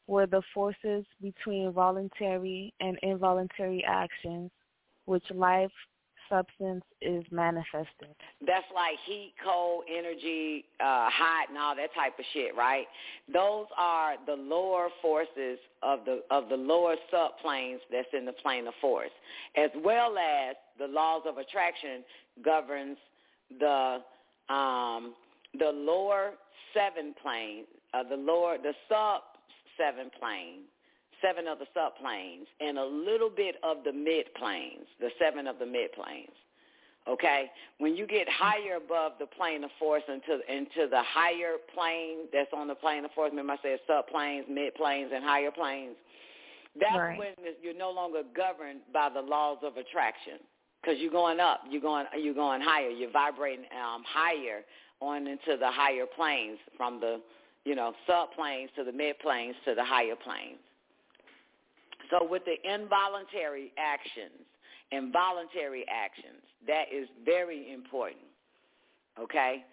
[0.08, 4.50] were the forces between voluntary and involuntary actions
[5.06, 5.72] which life
[6.30, 8.14] substance is manifested.
[8.46, 12.86] That's like heat, cold, energy, uh, hot, and all that type of shit, right?
[13.32, 18.68] Those are the lower forces of the of the lower subplanes that's in the plane
[18.68, 19.12] of force,
[19.58, 22.04] as well as the laws of attraction
[22.44, 22.98] governs
[23.60, 24.00] the
[24.54, 25.14] um,
[25.58, 26.34] the lower
[26.74, 29.22] seven plane, uh, the lower the sub
[29.78, 30.62] seven plane,
[31.22, 35.66] seven of the subplanes, and a little bit of the midplanes, the seven of the
[35.66, 36.36] midplanes.
[37.08, 37.50] Okay,
[37.80, 42.52] when you get higher above the plane of force into into the higher plane that's
[42.54, 45.96] on the plane of force, remember I said subplanes, midplanes, and higher planes.
[46.80, 47.18] That's Right.
[47.18, 47.34] when
[47.64, 50.40] you're no longer governed by the laws of attraction
[50.82, 54.62] because you're going up, you're going you're going higher, you're vibrating um, higher
[55.02, 57.22] on into the higher planes from the
[57.66, 60.60] you know subplanes to the mid planes to the higher planes.
[62.10, 64.46] So with the involuntary actions
[64.92, 68.26] and voluntary actions, that is very important.
[69.20, 69.64] Okay?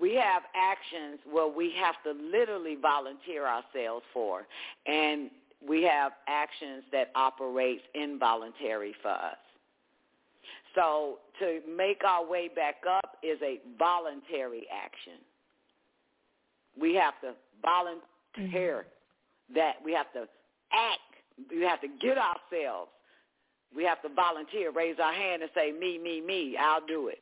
[0.00, 4.46] We have actions where we have to literally volunteer ourselves for,
[4.86, 5.30] and
[5.66, 9.36] we have actions that operate involuntary for us.
[10.74, 15.20] So to make our way back up is a voluntary action.
[16.78, 19.54] We have to volunteer mm-hmm.
[19.54, 19.74] that.
[19.84, 20.26] We have to
[20.72, 21.13] act.
[21.50, 22.90] We have to get ourselves.
[23.74, 27.20] We have to volunteer, raise our hand and say, me, me, me, I'll do it.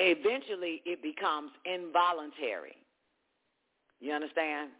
[0.00, 2.76] eventually it becomes involuntary.
[4.00, 4.70] You understand?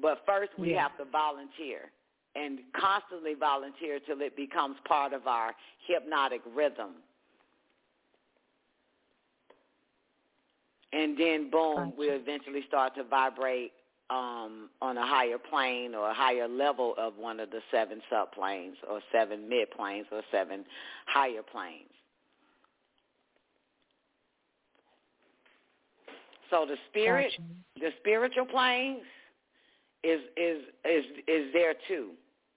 [0.00, 0.82] But first we Yeah.
[0.82, 1.90] have to volunteer
[2.36, 5.54] and constantly volunteer till it becomes part of our
[5.86, 7.02] hypnotic rhythm.
[10.92, 13.72] And then boom, we eventually start to vibrate
[14.10, 18.74] um, on a higher plane or a higher level of one of the seven subplanes
[18.88, 20.64] or seven midplanes or seven
[21.06, 21.90] higher planes.
[26.50, 27.32] So the spirit,
[27.76, 29.02] the spiritual planes
[30.02, 32.10] is is is is there too.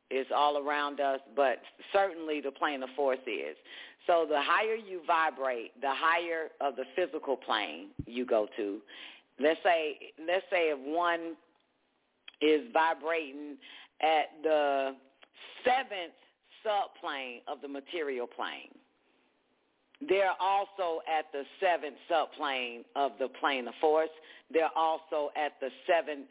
[0.09, 1.57] It's all around us, but
[1.91, 3.55] certainly the plane of force is.
[4.07, 8.79] So the higher you vibrate, the higher of the physical plane you go to.
[9.39, 11.35] Let's say let's say if one
[12.41, 13.57] is vibrating
[14.01, 14.95] at the
[15.63, 16.13] seventh
[16.63, 18.71] subplane of the material plane.
[20.07, 24.09] They're also at the seventh subplane of the plane of force.
[24.51, 26.27] They're also at the seventh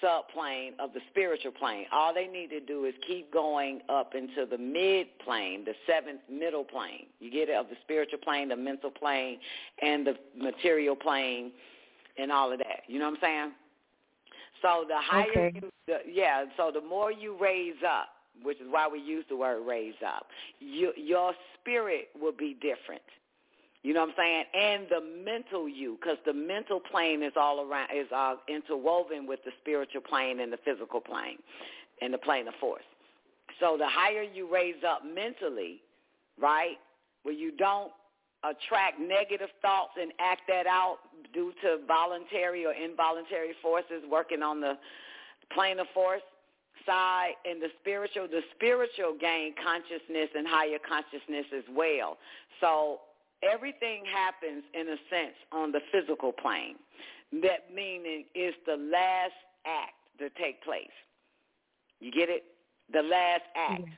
[0.00, 1.86] subplane of the spiritual plane.
[1.92, 6.20] All they need to do is keep going up into the mid plane, the seventh
[6.30, 7.06] middle plane.
[7.20, 9.38] You get it of the spiritual plane, the mental plane,
[9.80, 11.52] and the material plane,
[12.18, 12.82] and all of that.
[12.86, 13.52] You know what I'm saying?
[14.64, 15.52] So the higher Okay.
[15.54, 16.46] you, the, yeah.
[16.56, 18.08] So the more you raise up,
[18.42, 20.26] which is why we use the word raise up,
[20.58, 23.02] you, your spirit will be different.
[23.82, 24.44] You know what I'm saying?
[24.54, 29.40] And the mental you, because the mental plane is all around, is uh, interwoven with
[29.44, 31.36] the spiritual plane and the physical plane,
[32.00, 32.82] and the plane of force.
[33.60, 35.82] So the higher you raise up mentally,
[36.40, 36.76] right,
[37.24, 37.92] where you don't
[38.44, 40.98] attract negative thoughts and act that out
[41.32, 44.74] due to voluntary or involuntary forces working on the
[45.52, 46.22] plane of force
[46.86, 52.18] side and the spiritual the spiritual gain consciousness and higher consciousness as well.
[52.60, 53.00] So
[53.42, 56.76] everything happens in a sense on the physical plane.
[57.42, 60.94] That meaning is the last act to take place.
[62.00, 62.44] You get it?
[62.92, 63.88] The last act.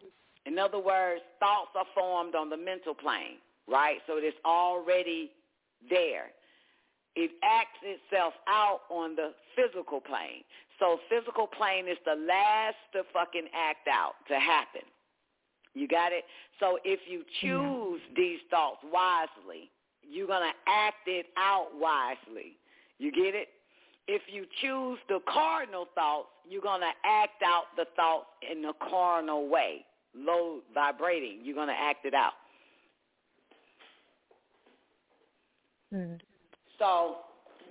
[0.47, 5.31] In other words thoughts are formed on the mental plane right so it's already
[5.91, 6.31] there
[7.17, 10.45] it acts itself out on the physical plane.
[10.79, 14.83] So physical plane is the last to fucking act out to happen.
[15.73, 16.25] You got it?
[16.61, 19.71] So if you choose these thoughts wisely,
[20.03, 22.57] you're going to act it out wisely.
[22.99, 23.49] You get it?
[24.07, 28.73] If you choose the cardinal thoughts, you're going to act out the thoughts in the
[28.89, 31.41] cardinal way, low vibrating.
[31.43, 32.33] You're going to act it out.
[35.97, 36.17] Mm-hmm.
[36.79, 37.17] So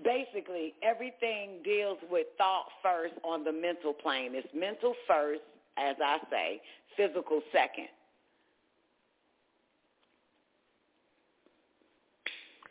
[0.04, 4.32] basically, everything deals with thought first on the mental plane.
[4.34, 5.42] It's mental first,
[5.78, 6.62] as I say,
[6.98, 7.88] physical second.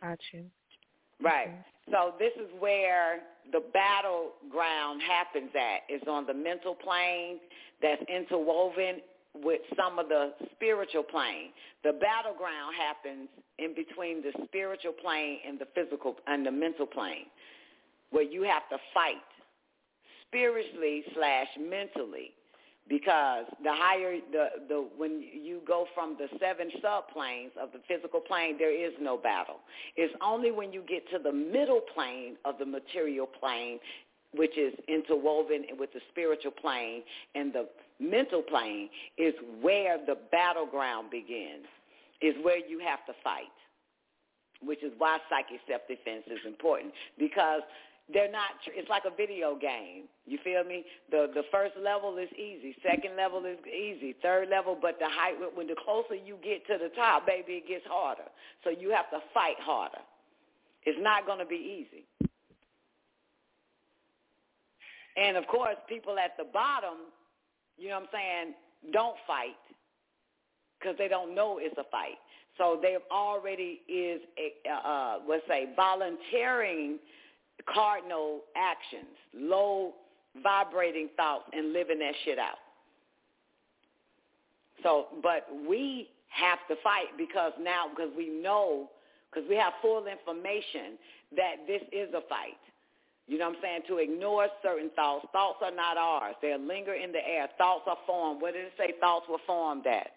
[0.03, 0.45] Got you.
[1.23, 1.51] Right.
[1.91, 3.21] So this is where
[3.53, 5.95] the battleground happens at.
[5.95, 7.39] Is on the mental plane
[7.81, 9.01] that's interwoven
[9.35, 11.51] with some of the spiritual plane.
[11.83, 17.27] The battleground happens in between the spiritual plane and the physical and the mental plane,
[18.11, 19.17] where you have to fight
[20.29, 22.33] spiritually slash mentally
[22.89, 28.21] because the higher the the when you go from the seven subplanes of the physical
[28.21, 29.61] plane there is no battle
[29.97, 33.79] it's only when you get to the middle plane of the material plane
[34.35, 37.03] which is interwoven with the spiritual plane
[37.35, 37.67] and the
[38.01, 41.67] mental plane is where the battleground begins
[42.21, 43.53] is where you have to fight
[44.63, 47.61] which is why psychic self-defense is important because
[48.13, 50.05] they're not it's like a video game.
[50.27, 50.85] You feel me?
[51.11, 55.35] The the first level is easy second level is easy third level but the height
[55.55, 58.29] when the closer you get to the top baby it gets harder.
[58.63, 60.05] So you have to fight harder.
[60.85, 62.05] It's not going to be easy.
[65.17, 67.09] And of course people at the bottom
[67.79, 68.55] you know what i'm saying
[68.93, 69.57] don't fight
[70.79, 72.19] because they don't know it's a fight
[72.57, 76.99] so they already is a, uh, let's say volunteering
[77.73, 79.95] cardinal actions, low
[80.43, 82.59] vibrating thoughts, and living that shit out.
[84.83, 88.91] So, but we have to fight because now, because we know,
[89.31, 90.99] because we have full information
[91.37, 92.59] that this is a fight.
[93.27, 93.81] You know what I'm saying?
[93.89, 95.27] To ignore certain thoughts.
[95.33, 96.35] Thoughts are not ours.
[96.43, 97.49] They linger in the air.
[97.57, 98.43] Thoughts are formed.
[98.43, 100.09] What did it say thoughts were formed at?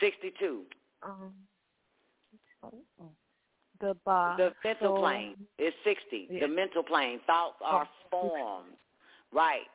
[0.00, 0.62] 62.
[1.02, 1.32] Um,
[3.80, 4.36] the bar.
[4.36, 6.28] The mental so- plane is 60.
[6.30, 6.40] Yeah.
[6.40, 8.76] The mental plane, thoughts are formed.
[9.32, 9.68] Right.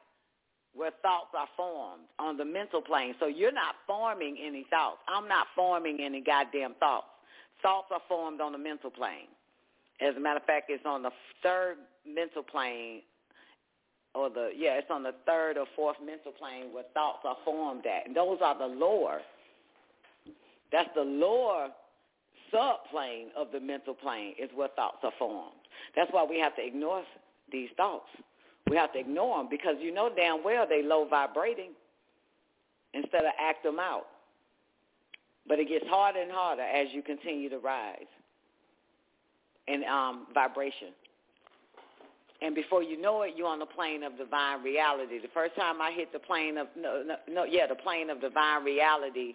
[0.74, 3.16] Where thoughts are formed on the mental plane.
[3.20, 5.00] So you're not forming any thoughts.
[5.08, 7.08] I'm not forming any goddamn thoughts.
[7.62, 9.28] thoughts are formed on the mental plane.
[10.02, 11.12] As a matter of fact, it's on the
[11.44, 13.02] third mental plane,
[14.16, 17.86] or the yeah, it's on the third or fourth mental plane where thoughts are formed
[17.86, 19.22] at, and those are the lower.
[20.72, 21.70] That's the lower
[22.52, 25.52] subplane of the mental plane is where thoughts are formed.
[25.96, 27.04] That's why we have to ignore
[27.52, 28.08] these thoughts.
[28.70, 31.72] We have to ignore them because you know damn well they low vibrating
[32.94, 34.08] instead of act them out.
[35.48, 38.08] But it gets harder and harder as you continue to rise
[39.68, 40.90] in um, vibration.
[42.42, 45.20] And before you know it, you're on the plane of divine reality.
[45.20, 48.20] The first time I hit the plane of no, no, no yeah, the plane of
[48.20, 49.34] divine reality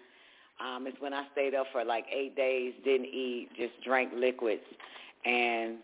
[0.60, 4.62] um, is when I stayed up for like eight days, didn't eat, just drank liquids,
[5.24, 5.76] and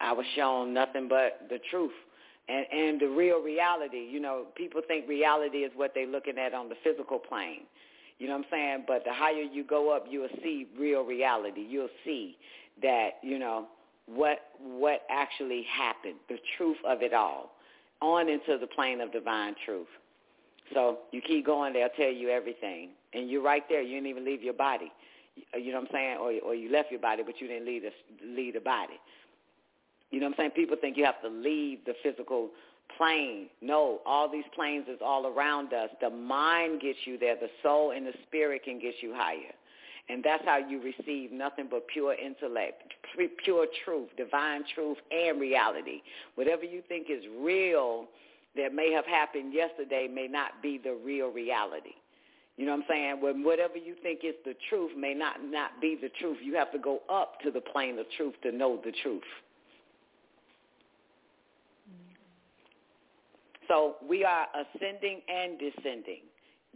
[0.00, 1.92] I was shown nothing but the truth
[2.48, 4.06] and and the real reality.
[4.08, 7.62] You know, people think reality is what they're looking at on the physical plane.
[8.18, 8.84] You know what I'm saying?
[8.86, 11.66] But the higher you go up, you'll see real reality.
[11.68, 12.36] You'll see
[12.82, 13.66] that you know
[14.06, 17.52] what what actually happened, the truth of it all,
[18.00, 19.88] on into the plane of divine truth.
[20.74, 23.82] So you keep going, they'll tell you everything, and you're right there.
[23.82, 24.90] You didn't even leave your body.
[25.54, 26.16] You know what I'm saying?
[26.18, 27.92] Or or you left your body, but you didn't leave the
[28.24, 28.98] leave the body.
[30.10, 30.50] You know what I'm saying?
[30.52, 32.50] People think you have to leave the physical
[32.96, 33.48] plane.
[33.60, 35.90] No, all these planes is all around us.
[36.00, 37.34] The mind gets you there.
[37.34, 39.52] The soul and the spirit can get you higher.
[40.08, 42.82] And that's how you receive nothing but pure intellect,
[43.42, 46.02] pure truth, divine truth, and reality.
[46.36, 48.06] Whatever you think is real
[48.56, 51.94] that may have happened yesterday may not be the real reality.
[52.56, 53.20] You know what I'm saying?
[53.20, 56.38] When whatever you think is the truth may not not be the truth.
[56.42, 59.22] You have to go up to the plane of truth to know the truth.
[63.68, 66.20] So we are ascending and descending.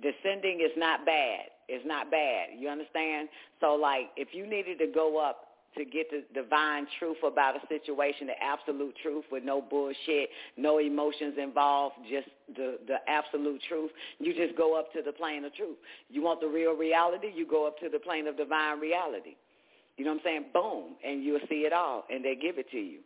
[0.02, 1.46] Descending is not bad.
[1.70, 2.48] It's not bad.
[2.58, 3.28] You understand?
[3.60, 7.60] So like if you needed to go up to get the divine truth about a
[7.68, 12.26] situation, the absolute truth with no bullshit, no emotions involved, just
[12.56, 15.76] the, the absolute truth, you just go up to the plane of truth.
[16.08, 19.36] You want the real reality, you go up to the plane of divine reality.
[19.96, 20.44] You know what I'm saying?
[20.52, 20.96] Boom.
[21.04, 23.00] And you'll see it all, and they give it to you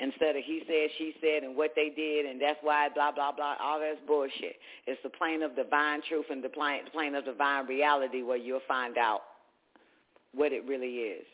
[0.00, 3.32] instead of he said, she said, and what they did, and that's why, blah, blah,
[3.32, 4.56] blah, all that's bullshit.
[4.86, 8.60] It's the plane of divine truth and the plane, plane of divine reality where you'll
[8.68, 9.20] find out
[10.34, 11.24] what it really is.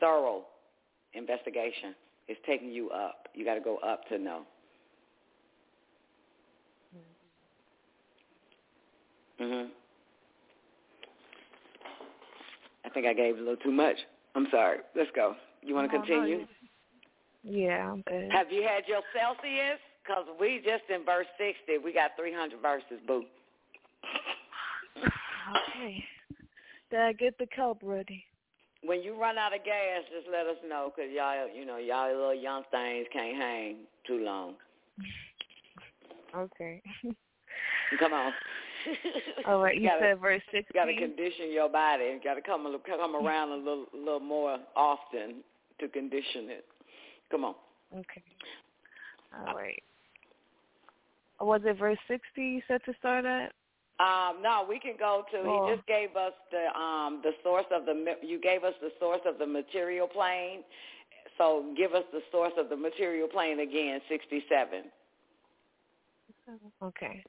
[0.00, 0.44] Thorough
[1.12, 1.94] investigation
[2.28, 3.28] is taking you up.
[3.34, 4.42] You got to go up to know.
[9.40, 9.70] Mhm.
[12.84, 13.96] I think I gave a little too much.
[14.34, 14.78] I'm sorry.
[14.94, 15.36] Let's go.
[15.62, 16.46] You want to continue?
[17.44, 18.32] Yeah, I'm good.
[18.32, 19.78] Have you had your Celsius?
[20.02, 21.84] Because we just in verse 60.
[21.84, 23.24] We got 300 verses, boo.
[24.98, 26.04] Okay.
[26.90, 28.24] Did I get the cup ready?
[28.82, 32.08] When you run out of gas, just let us know because y'all, you know, y'all
[32.08, 34.54] little young things can't hang too long.
[36.36, 36.82] Okay.
[37.98, 38.32] Come on.
[39.46, 40.68] All right, you, gotta, said verse 60.
[40.74, 42.04] You got to condition your body.
[42.04, 45.36] You got to come come around a little, little more often
[45.80, 46.64] to condition it.
[47.30, 47.54] Come on.
[47.92, 48.22] Okay.
[49.46, 49.82] All right.
[51.40, 53.52] Was it verse 60 you said to start at?
[54.00, 55.38] Um, no, we can go to.
[55.38, 55.66] Oh.
[55.68, 58.16] He just gave us the um the source of the.
[58.22, 60.60] You gave us the source of the material plane.
[61.38, 64.00] So give us the source of the material plane again.
[64.08, 64.84] Sixty-seven.
[66.82, 67.24] Okay.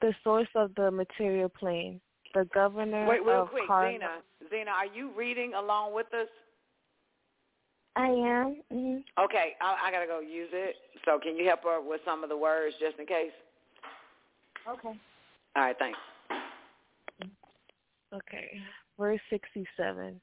[0.00, 2.00] The source of the material plane.
[2.34, 4.18] The governor Wait, real of quick, Car- Zena.
[4.50, 6.28] Zena, are you reading along with us?
[7.98, 8.62] I am.
[8.72, 9.24] Mm-hmm.
[9.24, 10.76] Okay, I, I gotta go use it.
[11.04, 13.32] So can you help her with some of the words just in case?
[14.68, 14.96] Okay.
[15.56, 15.98] All right, thanks.
[18.14, 18.60] Okay.
[18.98, 20.20] Verse 67.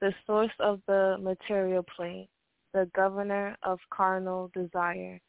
[0.00, 2.26] The source of the material plane,
[2.72, 5.20] the governor of carnal desire,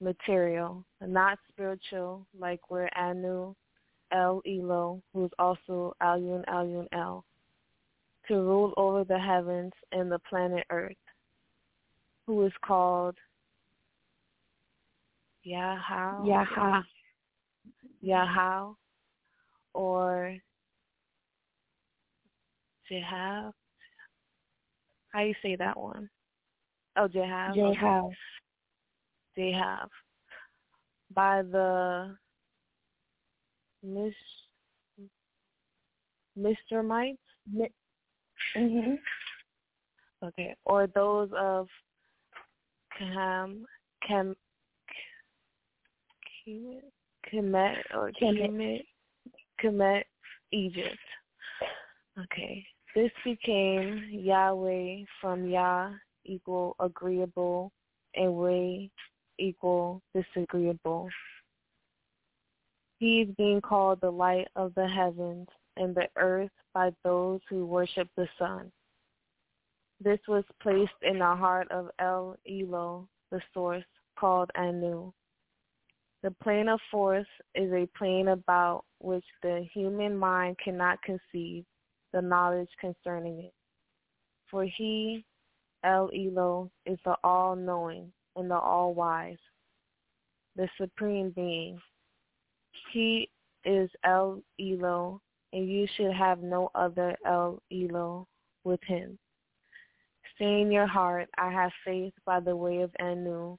[0.00, 3.54] material, not spiritual, like we're Anu,
[4.12, 7.24] El Elo, who's also Alyun Alyun El,
[8.28, 10.96] to rule over the heavens and the planet Earth,
[12.26, 13.16] who is called
[15.46, 16.24] Yahal.
[16.24, 16.82] Yaha.
[18.04, 18.74] Yahal
[19.74, 20.36] or
[22.90, 23.52] Jehav.
[25.12, 26.08] How you say that one?
[26.96, 27.54] Oh, Jehav.
[27.56, 28.04] Jehav.
[28.06, 28.16] Okay.
[29.38, 29.88] Jehav.
[31.14, 32.16] By the
[33.82, 34.14] Miss
[36.38, 36.84] Mr.
[36.84, 37.18] Mites?
[38.56, 38.94] Mm-hmm.
[40.24, 40.54] Okay.
[40.64, 41.68] Or those of
[42.98, 43.64] Cam
[44.06, 44.34] Cam
[46.46, 50.02] Kemet or Kemet
[50.52, 50.98] Egypt.
[52.18, 52.64] Okay.
[52.94, 55.90] This became Yahweh from Yah
[56.24, 57.72] equal agreeable
[58.14, 58.90] and Way
[59.38, 61.08] equal disagreeable.
[62.98, 67.66] He is being called the light of the heavens and the earth by those who
[67.66, 68.70] worship the sun.
[70.00, 73.84] This was placed in the heart of El Elo, the source,
[74.18, 75.12] called Anu.
[76.22, 81.64] The plane of force is a plane about which the human mind cannot conceive
[82.12, 83.52] the knowledge concerning it.
[84.50, 85.24] For he,
[85.84, 89.38] El Elo, is the all-knowing and the all-wise,
[90.56, 91.80] the supreme being.
[92.92, 93.28] He
[93.64, 95.20] is El Elo,
[95.52, 98.26] and you should have no other El Elo
[98.64, 99.18] with him.
[100.38, 103.58] Say in your heart, I have faith by the way of Anu,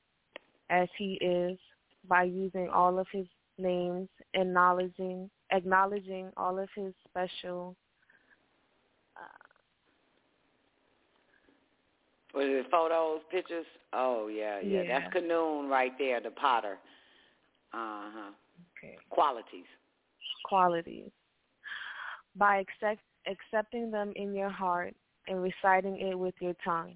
[0.69, 1.59] as he is,
[2.07, 7.75] by using all of his names, acknowledging acknowledging all of his special
[12.33, 13.65] Was it photos, pictures?
[13.93, 14.81] Oh yeah, yeah.
[14.81, 14.99] Yeah.
[14.99, 16.79] That's Khnum right there, the potter.
[17.73, 18.31] Uh huh.
[18.77, 18.97] Okay.
[19.09, 19.65] Qualities.
[20.45, 21.11] qualities.
[22.35, 24.95] By accept, accepting them in your heart
[25.27, 26.95] and reciting it with your tongue.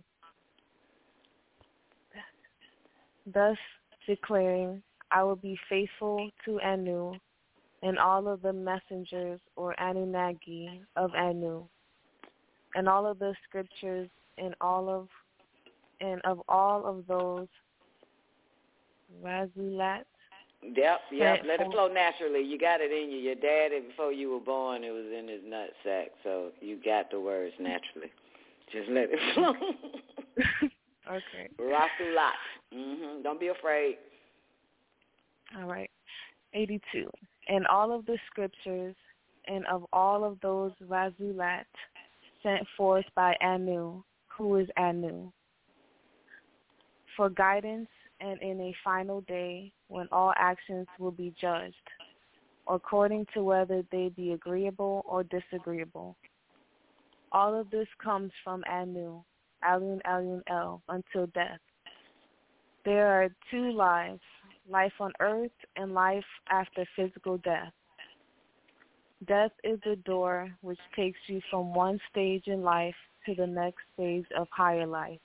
[3.34, 3.58] Thus
[4.06, 7.14] declaring, I will be faithful to Anu
[7.84, 11.66] and all of the messengers or Anunnaki of Anu,
[12.76, 15.08] and all of the scriptures and all of
[16.02, 17.48] and of all of those
[19.24, 20.04] Rasulat.
[20.64, 21.40] Yep, yep.
[21.46, 22.42] Let it flow naturally.
[22.42, 23.18] You got it in you.
[23.20, 27.12] Your daddy, before you were born, it was in his nut sack, so you got
[27.12, 28.12] the words naturally.
[28.72, 29.54] Just let it flow.
[31.10, 31.48] Okay.
[31.58, 32.34] Rasulat.
[32.74, 33.24] Mhm.
[33.24, 33.98] Don't be afraid.
[35.58, 35.90] All right.
[36.54, 37.10] 82.
[37.48, 38.94] And all of the scriptures
[39.48, 41.64] and of all of those Rasulat
[42.44, 45.32] sent forth by Anu, who is Anu,
[47.16, 51.76] for guidance and in a final day when all actions will be judged,
[52.68, 56.16] according to whether they be agreeable or disagreeable.
[57.32, 59.22] All of this comes from Anu,
[59.64, 61.60] Alun Alun El, until death.
[62.86, 64.22] There are two lives,
[64.70, 67.74] life on earth and life after physical death.
[69.28, 73.80] Death is the door which takes you from one stage in life to the next
[73.94, 75.20] stage of higher life.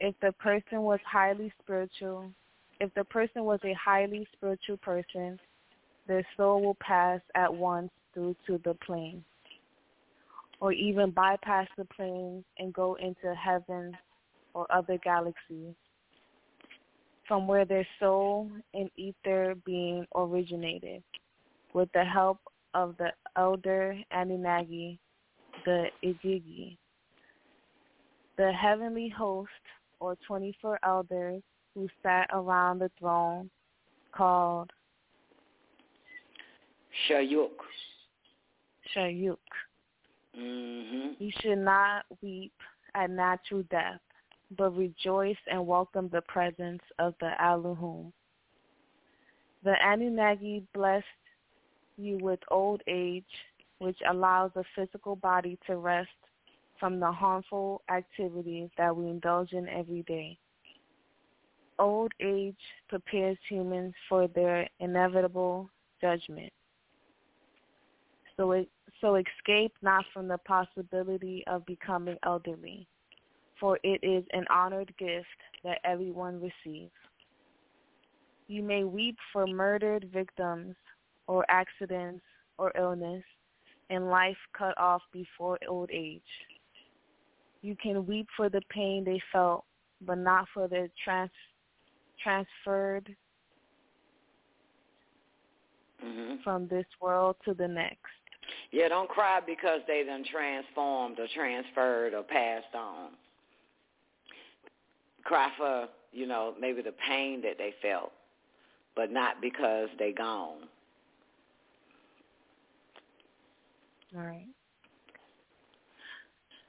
[0.00, 2.30] If the person was highly spiritual,
[2.80, 5.38] if the person was a highly spiritual person,
[6.06, 9.24] their soul will pass at once through to the plane,
[10.60, 13.96] or even bypass the plane and go into heaven
[14.54, 15.74] or other galaxies,
[17.26, 21.02] from where their soul and ether being originated,
[21.74, 22.38] with the help
[22.74, 24.98] of the elder Anunnaki,
[25.64, 26.76] the Igigi.
[28.36, 29.50] The heavenly host,
[30.00, 31.42] or 24 elders
[31.74, 33.50] who sat around the throne,
[34.12, 34.70] called
[37.08, 37.50] Shayuk.
[38.94, 39.38] Shayuk.
[40.36, 41.20] Mhm.
[41.20, 42.52] You should not weep
[42.94, 44.00] at natural death,
[44.52, 48.12] but rejoice and welcome the presence of the Elohim.
[49.62, 51.06] The Anunnaki blessed
[51.96, 53.24] you with old age,
[53.78, 56.10] which allows the physical body to rest
[56.78, 60.38] from the harmful activities that we indulge in every day.
[61.78, 62.56] Old age
[62.88, 66.52] prepares humans for their inevitable judgment.
[68.36, 68.68] So it,
[69.00, 72.86] so escape not from the possibility of becoming elderly,
[73.60, 75.26] for it is an honored gift
[75.64, 76.92] that everyone receives.
[78.48, 80.74] You may weep for murdered victims
[81.26, 82.22] or accidents
[82.56, 83.22] or illness
[83.90, 86.22] and life cut off before old age.
[87.62, 89.64] You can weep for the pain they felt,
[90.00, 91.30] but not for the trans-
[92.22, 93.16] transferred
[96.02, 96.42] Mhm.
[96.42, 98.12] from this world to the next.
[98.70, 103.16] Yeah, don't cry because they done transformed or transferred or passed on.
[105.24, 108.12] Cry for, you know, maybe the pain that they felt,
[108.94, 110.68] but not because they gone.
[114.16, 114.46] All right.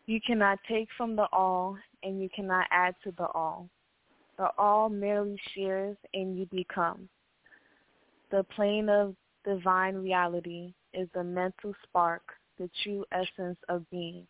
[0.10, 3.70] You cannot take from the all, and you cannot add to the all.
[4.40, 7.08] The all merely shares, and you become.
[8.32, 9.14] The plane of
[9.46, 12.24] divine reality is the mental spark,
[12.58, 14.26] the true essence of being.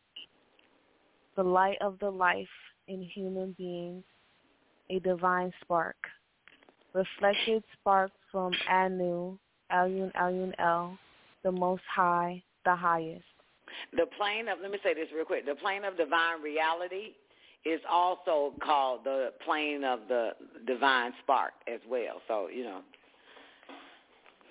[1.37, 2.55] The light of the life
[2.89, 4.03] in human beings,
[4.89, 5.95] a divine spark.
[6.93, 9.37] Reflected spark from Anu,
[9.71, 10.99] Alun Alun El,
[11.41, 13.28] the Most High, the the highest.
[13.95, 17.13] The plane of, let me say this real quick, the plane of divine reality
[17.65, 20.31] is also called the plane of the
[20.65, 22.21] divine spark as well.
[22.27, 22.81] So, you know,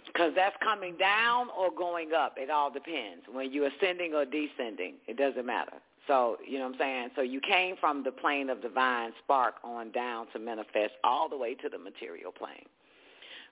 [0.07, 2.35] because that's coming down or going up.
[2.37, 3.25] It all depends.
[3.31, 5.75] When you're ascending or descending, it doesn't matter.
[6.07, 7.09] So, you know what I'm saying?
[7.15, 11.37] So you came from the plane of divine spark on down to manifest all the
[11.37, 12.67] way to the material plane.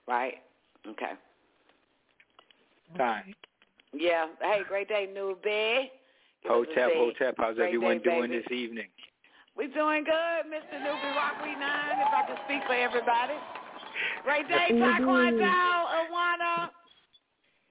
[0.07, 0.35] Right?
[0.87, 1.13] Okay.
[2.97, 3.35] Time.
[3.93, 4.27] Yeah.
[4.41, 5.89] Hey, great day, newbie.
[6.43, 6.91] Give Hotep.
[6.93, 8.43] Hotep, how's Great everyone day, doing baby.
[8.47, 8.87] this evening?
[9.55, 10.79] We're doing good, Mr.
[10.79, 13.33] Newbie Rock We Nine, if I can speak for everybody.
[14.23, 16.69] Great day, Taekwondo, Awana,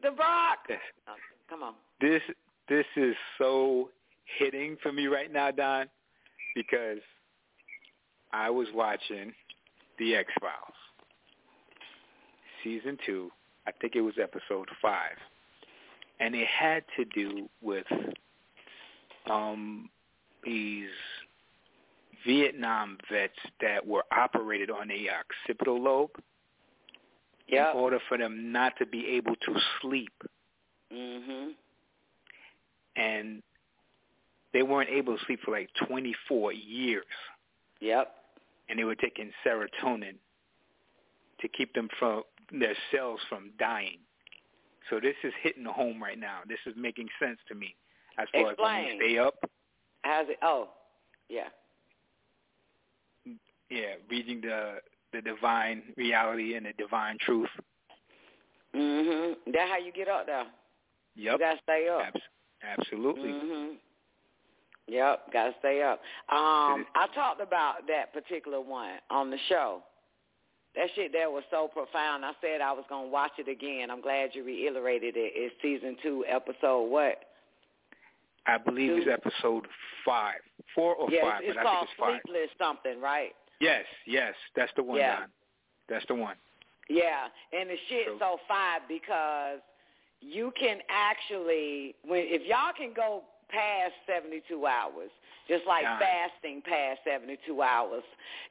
[0.03, 0.59] the Brock.
[0.69, 0.81] Yes.
[1.09, 1.13] Oh,
[1.49, 1.75] come on.
[2.01, 2.23] This
[2.69, 3.91] this is so
[4.39, 5.87] hitting for me right now, Don,
[6.57, 6.99] because
[8.33, 9.33] I was watching
[10.01, 10.75] The X Files,
[12.65, 13.31] season two.
[13.69, 15.17] I think it was episode five,
[16.21, 17.87] and it had to do with
[19.29, 19.89] um
[20.45, 20.89] these
[22.25, 26.11] Vietnam vets that were operated on the occipital lobe
[27.49, 27.75] Yep.
[27.75, 30.13] in order for them not to be able to sleep.
[30.93, 31.55] Mhm.
[32.97, 33.43] and
[34.53, 37.05] they weren't able to sleep for like 24 years.
[37.81, 38.15] Yep.
[38.69, 40.17] And they were taking serotonin
[41.41, 43.99] to keep them from their cells from dying.
[44.91, 46.41] So this is hitting home right now.
[46.49, 47.75] This is making sense to me
[48.19, 48.87] as far as when Explain.
[49.01, 49.35] you stay up.
[50.03, 50.39] How's it?
[50.43, 50.69] Oh,
[51.29, 51.49] yeah.
[53.69, 54.77] Yeah, reading the
[55.13, 57.49] the divine reality and the divine truth.
[58.75, 59.37] Mhm.
[59.53, 60.47] That how you get up though.
[61.17, 61.33] Yep.
[61.33, 62.03] You gotta stay up.
[62.03, 62.29] Abs-
[62.63, 63.31] absolutely.
[63.31, 63.79] Mhm.
[64.89, 66.01] Yep, gotta stay up.
[66.29, 69.83] Um, I talked about that particular one on the show.
[70.77, 72.25] That shit there was so profound.
[72.25, 73.91] I said I was gonna watch it again.
[73.91, 75.33] I'm glad you reiterated it.
[75.35, 77.21] It's season two, episode what?
[78.47, 79.67] I believe it's episode
[80.05, 80.37] five,
[80.75, 82.23] four or five, it's but I called think it's.
[82.27, 83.33] Sleepless something, right?
[83.61, 85.21] Yes, yes, that's the one, Yeah.
[85.21, 85.29] Don.
[85.89, 86.37] That's the one.
[86.89, 89.61] Yeah, and the shit's so fire because
[90.21, 95.11] you can actually when if y'all can go past 72 hours,
[95.49, 95.99] just like Yeah.
[95.99, 98.03] fasting past 72 hours,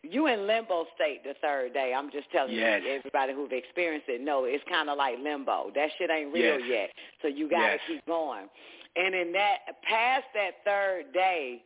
[0.04, 1.94] you in limbo state the third day.
[1.94, 2.84] I'm just telling Yes.
[2.84, 5.72] you, everybody who've experienced it know it's kind of like limbo.
[5.72, 6.70] That shit ain't real Yes.
[6.70, 6.92] yet,
[7.22, 7.82] so you got to Yes.
[7.88, 8.50] keep going.
[8.96, 11.64] And in that past that third day,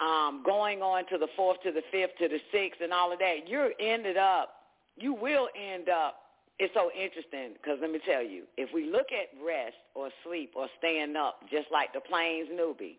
[0.00, 3.18] um, going on to the fourth, to the fifth, to the sixth, and all of
[3.18, 4.66] that, you're ended up,
[4.96, 6.24] you will end up.
[6.58, 10.52] It's so interesting because let me tell you, if we look at rest or sleep
[10.56, 12.96] or staying up, just like the plains newbie,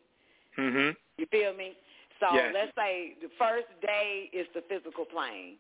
[0.58, 0.96] Mhm.
[1.18, 1.76] you feel me?
[2.20, 2.54] So Yes.
[2.54, 5.58] let's say the first day is the physical plane.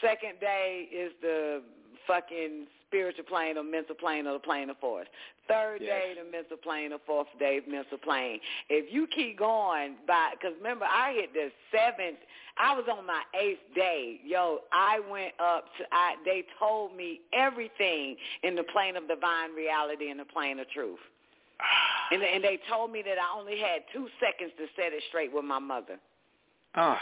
[0.00, 1.62] Second day is the
[2.06, 5.08] fucking spiritual plane or mental plane or the plane of force.
[5.48, 6.02] Third Yes.
[6.02, 8.40] day, the mental plane, or fourth day, mental plane.
[8.68, 12.18] If you keep going by, because remember, I hit the seventh,
[12.58, 14.20] I was on my eighth day.
[14.24, 19.54] Yo, I went up to, I, they told me everything in the plane of divine
[19.54, 20.98] reality and the plane of truth.
[22.12, 25.34] And, and they told me that I only had two seconds to set it straight
[25.34, 25.98] with my mother.
[26.76, 27.00] Ah,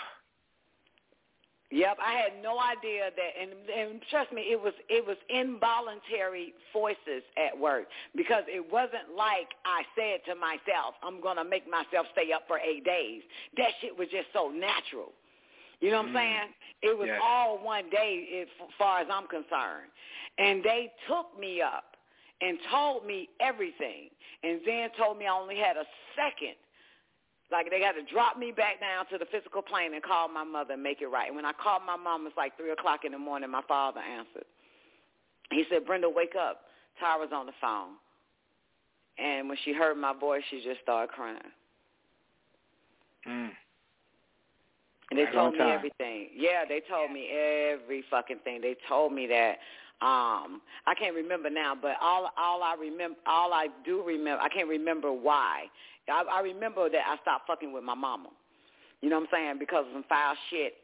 [1.74, 6.54] Yep, I had no idea that, and, and trust me, it was it was involuntary
[6.72, 12.06] voices at work because it wasn't like I said to myself, "I'm gonna make myself
[12.12, 13.22] stay up for eight days."
[13.56, 15.10] That shit was just so natural.
[15.80, 16.22] You know what I'm Mm.
[16.22, 16.54] saying?
[16.82, 17.20] It was Yes.
[17.20, 19.90] all one day, as far as I'm concerned,
[20.38, 21.96] and they took me up
[22.40, 24.10] and told me everything,
[24.44, 26.54] and then told me I only had a second
[27.52, 30.44] like they got to drop me back down to the physical plane and call my
[30.44, 31.26] mother and make it right.
[31.28, 33.50] And when I called my mom, it was like three o'clock in the morning.
[33.50, 34.46] My father answered.
[35.50, 36.62] He said, "Brenda, wake up.
[37.00, 37.94] Tyra's on the phone."
[39.18, 41.38] And when she heard my voice, she just started crying.
[43.28, 43.50] mm.
[45.10, 45.68] And they Right told me time.
[45.70, 46.30] everything.
[46.34, 48.60] Yeah, they told me every fucking thing.
[48.62, 49.58] They told me that
[50.00, 54.48] um I can't remember now, but all all I remember all I do remember I
[54.48, 55.66] can't remember why.
[56.08, 58.28] I, I remember that I stopped fucking with my mama.
[59.00, 59.56] You know what I'm saying?
[59.58, 60.74] Because of some foul shit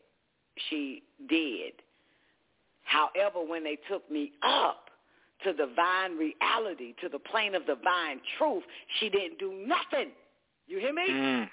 [0.69, 1.73] she did.
[2.85, 4.91] However, when they took me up
[5.45, 8.63] to divine reality, to the plane of divine truth,
[8.99, 10.11] she didn't do nothing.
[10.67, 11.09] You hear me?
[11.09, 11.49] Mm.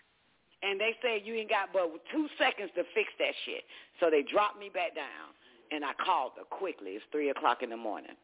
[0.63, 3.63] And they said you ain't got but two seconds to fix that shit.
[3.99, 5.31] So they dropped me back down,
[5.71, 6.91] and I called her quickly.
[6.91, 8.17] It's three o'clock in the morning.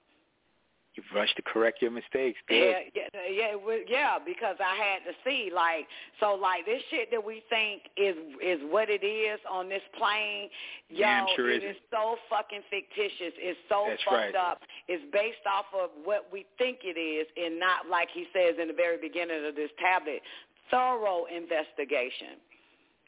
[0.95, 2.37] You rushed to correct your mistakes.
[2.47, 2.85] Good.
[2.93, 4.19] Yeah, yeah, yeah, was- yeah.
[4.23, 5.87] Because I had to see, like,
[6.19, 10.49] so, like, this shit that we think is is what it is on this plane.
[10.89, 13.33] Yo, Damn sure it is so fucking fictitious.
[13.41, 14.35] It's so That's fucked right.
[14.35, 14.61] up.
[14.87, 18.67] It's based off of what we think it is, and not like he says in
[18.67, 20.21] the very beginning of this tablet.
[20.69, 22.37] Thorough investigation.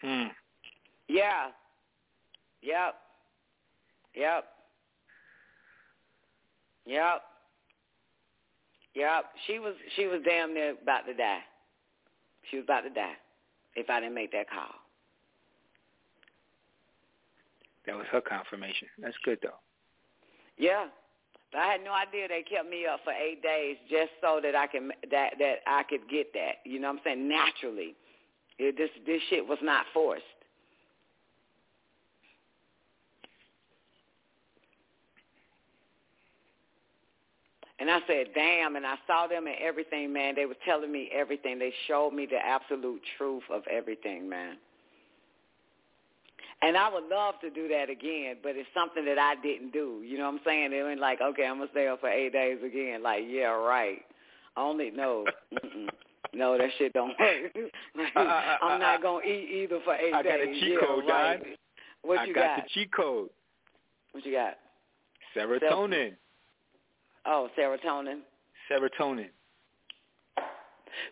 [0.02, 0.28] Hmm.
[1.08, 1.52] Yeah.
[2.64, 2.96] Yep.
[4.16, 4.46] Yep.
[6.86, 7.22] Yep.
[8.96, 9.26] Yep.
[9.46, 11.40] She was she was damn near about to die.
[12.50, 13.16] She was about to die
[13.76, 14.74] if I didn't make that call.
[17.86, 18.88] That was her confirmation.
[19.00, 19.60] That's good though.
[20.58, 20.86] Yeah.
[21.52, 24.56] But I had no idea they kept me up for eight days just so that
[24.56, 26.64] I can that that I could get that.
[26.64, 27.28] You know what I'm saying?
[27.28, 27.96] Naturally.
[28.58, 30.24] It, this this shit was not forced.
[37.80, 40.36] And I said, damn, and I saw them and everything, man.
[40.36, 41.60] They were telling me everything.
[41.60, 44.56] They showed me the absolute truth of everything, man.
[46.62, 50.02] And I would love to do that again, but it's something that I didn't do.
[50.06, 50.72] You know what I'm saying?
[50.72, 53.04] It went like, okay, I'm gonna stay up for eight days again.
[53.04, 54.00] Like, yeah, right.
[54.56, 55.90] Only no, Mm-mm.
[56.34, 57.52] no, that shit don't work.
[58.16, 60.58] I'm not gonna eat either for eight I got days.
[60.58, 61.44] a cheat yeah, code, right.
[61.44, 61.54] Don.
[62.04, 63.30] What I you got, the cheat code.
[64.14, 64.54] What you got?
[65.36, 66.14] Serotonin.
[67.26, 68.20] Oh, serotonin.
[68.70, 69.30] Serotonin.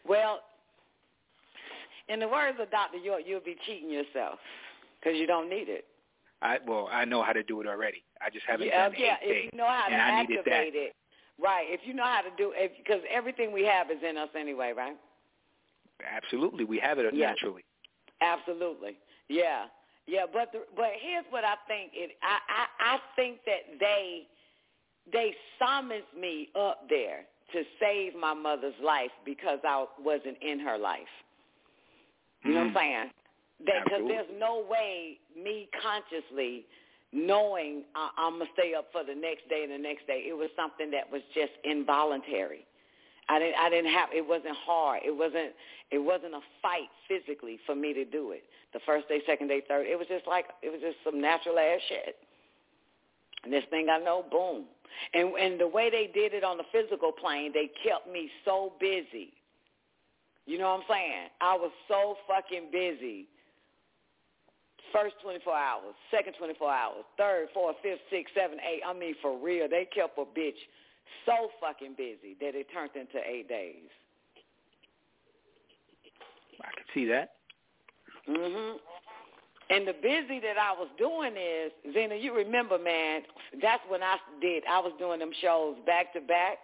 [0.07, 0.41] Well,
[2.09, 2.97] in the words of Dr.
[2.97, 4.39] York, you'll be cheating yourself
[4.99, 5.85] because you don't need it.
[6.41, 8.03] I well, I know how to do it already.
[8.21, 9.15] I just haven't yeah, done yeah.
[9.21, 10.93] If you know how to activate it,
[11.41, 11.65] right?
[11.69, 14.73] If you know how to do, it, because everything we have is in us anyway,
[14.75, 14.97] right?
[16.05, 17.27] Absolutely, we have it Yeah.
[17.27, 17.63] naturally.
[18.21, 18.97] Absolutely.
[19.29, 19.65] Yeah.
[20.05, 24.27] Yeah, but the, but here's what I think it I, I I think that they
[25.11, 30.77] they summoned me up there to save my mother's life because I wasn't in her
[30.77, 31.01] life.
[32.43, 32.77] You know what I'm mm-hmm.
[32.77, 33.09] saying?
[33.59, 36.65] Because there's no way me consciously
[37.13, 40.25] knowing I, I'm gonna stay up for the next day and the next day.
[40.27, 42.65] It was something that was just involuntary.
[43.29, 45.01] I didn't I didn't have it wasn't hard.
[45.05, 45.53] It wasn't
[45.91, 48.43] it wasn't a fight physically for me to do it.
[48.73, 51.59] The first day, second day, third, it was just like it was just some natural
[51.59, 52.17] ass shit.
[53.43, 54.65] And this thing I know, boom.
[55.13, 58.73] And and the way they did it on the physical plane, they kept me so
[58.79, 59.33] busy.
[60.45, 61.29] You know what I'm saying?
[61.41, 63.27] I was so fucking busy.
[64.91, 68.81] First 24 hours, second 24 hours, third, fourth, fifth, sixth, eight.
[68.85, 70.59] I mean, for real, they kept a bitch
[71.25, 73.89] so fucking busy that it turned into eight days.
[76.61, 77.35] I can see that.
[78.27, 78.79] Mhm.
[79.73, 83.21] And the busy that I was doing is, Zena, you remember, man,
[83.61, 84.63] that's when I did.
[84.69, 86.57] I was doing them shows back to back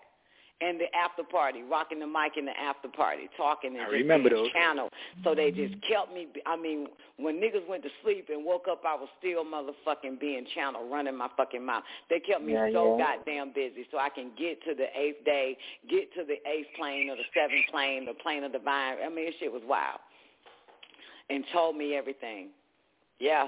[0.61, 3.93] and the after party, rocking the mic in the after party, talking and I just
[3.93, 4.51] remember those.
[4.51, 4.89] channel.
[5.23, 8.81] So they just kept me, I mean, when niggas went to sleep and woke up,
[8.85, 11.83] I was still motherfucking being channel, running my fucking mouth.
[12.09, 13.15] They kept me Yeah, so yeah.
[13.15, 15.57] goddamn busy so I can get to the eighth day,
[15.89, 18.97] get to the eighth plane or the seventh plane, the plane of the divine.
[19.05, 19.99] I mean, shit was wild.
[21.29, 22.49] And told me everything.
[23.19, 23.47] Yeah.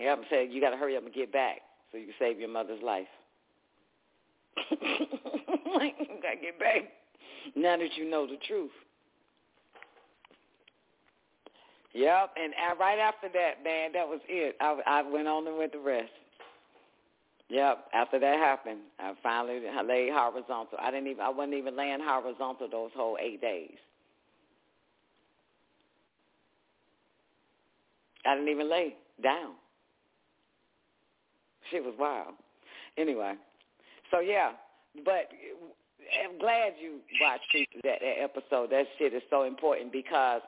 [0.00, 1.58] Yeah, I'm saying you got to hurry up and get back
[1.90, 3.06] so you can save your mother's life.
[4.70, 4.76] you
[6.22, 6.82] got to get back
[7.54, 8.70] now that you know the truth.
[11.94, 14.56] Yep, and right after that, man, that was it.
[14.60, 16.10] I, I went on and with the rest.
[17.50, 20.78] Yep, after that happened, I finally laid horizontal.
[20.80, 23.76] I didn't even, I wasn't even laying horizontal those whole eight days.
[28.26, 29.52] I didn't even lay down.
[31.70, 32.34] She was wild.
[32.98, 33.34] Anyway,
[34.10, 34.52] so yeah,
[35.04, 35.30] but
[36.24, 38.70] I'm glad you watched that, that episode.
[38.70, 40.42] That shit is so important because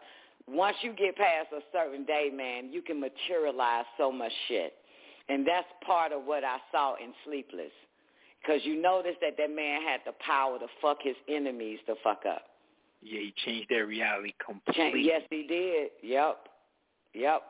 [0.46, 4.74] once you get past a certain day, man, you can materialize so much shit.
[5.28, 7.72] And that's part of what I saw in Sleepless.
[8.42, 12.24] Because you notice that that man had the power to fuck his enemies to fuck
[12.28, 12.42] up.
[13.00, 15.02] Yeah, he changed their reality completely.
[15.02, 15.90] Yes, he did.
[16.02, 16.48] Yep.
[17.14, 17.42] Yep.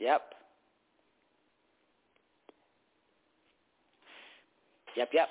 [0.00, 0.22] Yep.
[4.96, 5.28] Yep, yep.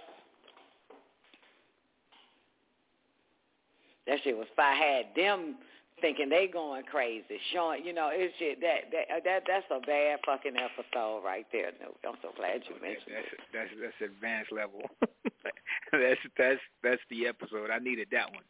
[4.07, 5.56] That shit was I had them
[6.01, 9.80] thinking they going crazy, showing you know, it's shit that that uh, that that's a
[9.85, 11.72] bad fucking episode right there.
[11.81, 13.39] No, I'm so glad you mentioned That's it.
[13.53, 14.81] that's that's advanced level.
[15.91, 17.69] that's that's that's the episode.
[17.69, 18.43] I needed that one.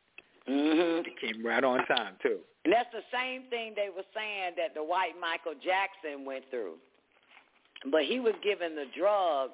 [0.49, 1.05] Mhm.
[1.05, 2.39] It came right on time too.
[2.65, 6.77] And that's the same thing they were saying that the white Michael Jackson went through.
[7.91, 9.51] But he was given the drug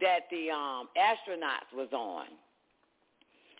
[0.00, 2.26] that the um astronauts was on.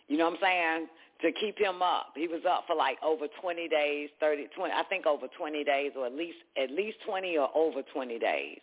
[0.09, 0.89] You know what I'm saying?
[1.23, 2.13] To keep him up.
[2.17, 5.93] He was up for like over 20 days, 30, 20, I think over 20 days
[5.97, 8.61] or at least at least 20 or over 20 days.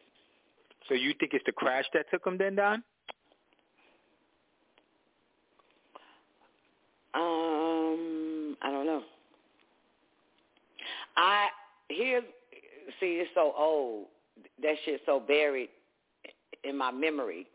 [0.87, 2.83] So you think it's the crash that took him then, Don?
[7.13, 9.03] Um, I don't know.
[11.17, 11.47] I
[11.89, 12.23] here's
[12.99, 14.05] see it's so old.
[14.61, 15.69] That shit's so buried
[16.63, 17.47] in my memory.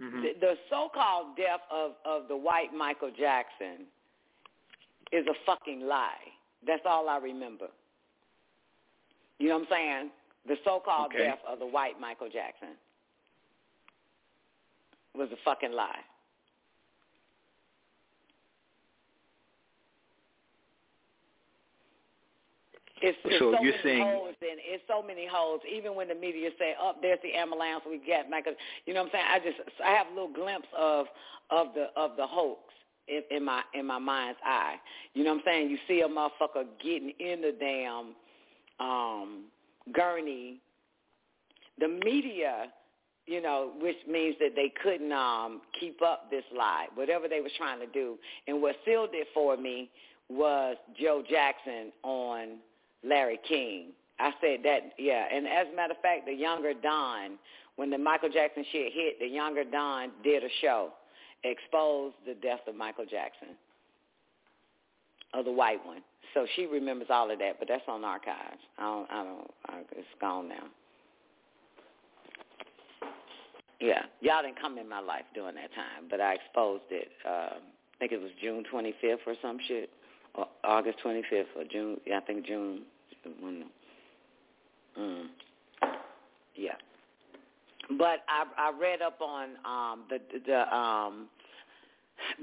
[0.00, 0.22] Mm-hmm.
[0.22, 3.86] The, the so-called death of of the white Michael Jackson
[5.12, 6.10] is a fucking lie.
[6.66, 7.68] That's all I remember.
[9.38, 10.10] You know what I'm saying?
[10.48, 11.24] The so-called Okay.
[11.24, 12.76] death of the white Michael Jackson
[15.14, 16.00] was a fucking lie.
[23.02, 25.60] It's, it's So so, you're many saying- holes and it's so many holes.
[25.70, 28.54] Even when the media say, "Oh, there's the ambulance we get," Michael,
[28.86, 29.26] you know what I'm saying?
[29.30, 31.06] I just I have a little glimpse of
[31.50, 32.60] of the of the hoax
[33.08, 34.76] in, in my in my mind's eye.
[35.14, 35.70] You know what I'm saying?
[35.70, 38.14] You see a motherfucker getting in the damn
[38.80, 39.44] um,
[39.92, 40.60] gurney.
[41.78, 42.72] The media,
[43.26, 47.52] you know, which means that they couldn't um, keep up this lie, whatever they was
[47.58, 48.16] trying to do.
[48.48, 49.90] And what sealed it for me
[50.30, 52.56] was Joe Jackson on
[53.06, 53.88] Larry King.
[54.18, 55.26] I said that, yeah.
[55.32, 57.38] And as a matter of fact, the younger Don,
[57.76, 60.90] when the Michael Jackson shit hit, the younger Don did a show,
[61.44, 63.48] exposed the death of Michael Jackson,
[65.34, 66.02] of the white one.
[66.34, 68.60] So she remembers all of that, but that's on archives.
[68.78, 70.64] I don't, I don't, it's gone now.
[73.80, 77.08] Yeah, y'all didn't come in my life during that time, but I exposed it.
[77.26, 77.60] Um,
[77.94, 79.90] I think it was June 25th or some shit,
[80.34, 81.98] or August 25th or June.
[82.06, 82.82] Yeah, I think June.
[83.40, 83.64] When,
[84.98, 85.26] mm,
[86.54, 86.76] yeah,
[87.98, 91.28] but I I read up on um, the the um,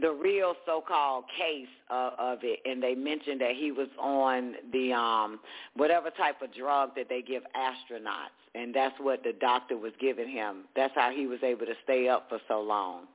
[0.01, 4.93] the real so-called case of, of it, and they mentioned that he was on the
[4.93, 5.39] um,
[5.75, 10.29] whatever type of drug that they give astronauts, and that's what the doctor was giving
[10.29, 10.65] him.
[10.75, 13.05] That's how he was able to stay up for so long.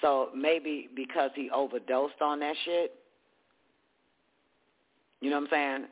[0.00, 2.94] So maybe because he overdosed on that shit.
[5.20, 5.84] You know what I'm saying?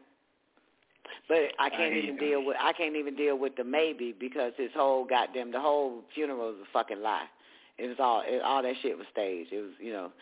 [1.29, 4.15] But I I can't hear even deal with I can't even deal with the maybe
[4.19, 7.27] because his whole goddamn the whole funeral was a fucking lie.
[7.79, 9.53] It was all it, all that shit was staged.
[9.53, 10.13] It was you know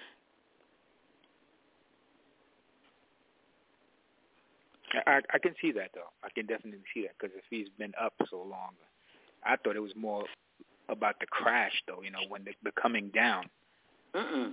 [5.07, 6.11] I, I can see that though.
[6.25, 8.73] I can definitely see that because if he's been up so long,
[9.45, 10.25] I thought it was more
[10.89, 12.03] about the crash though.
[12.03, 13.45] You know, when the, the coming down.
[14.15, 14.53] Mm-mm.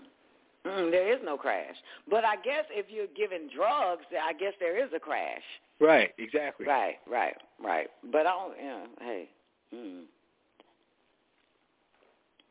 [0.66, 1.76] Mm-mm, there is no crash.
[2.10, 5.44] But I guess if you're giving drugs, I guess there is a crash.
[5.80, 6.12] Right.
[6.18, 6.66] Exactly.
[6.66, 7.88] Right, right, right.
[8.12, 9.30] But I don't, you know, hey.
[9.74, 10.02] Mm.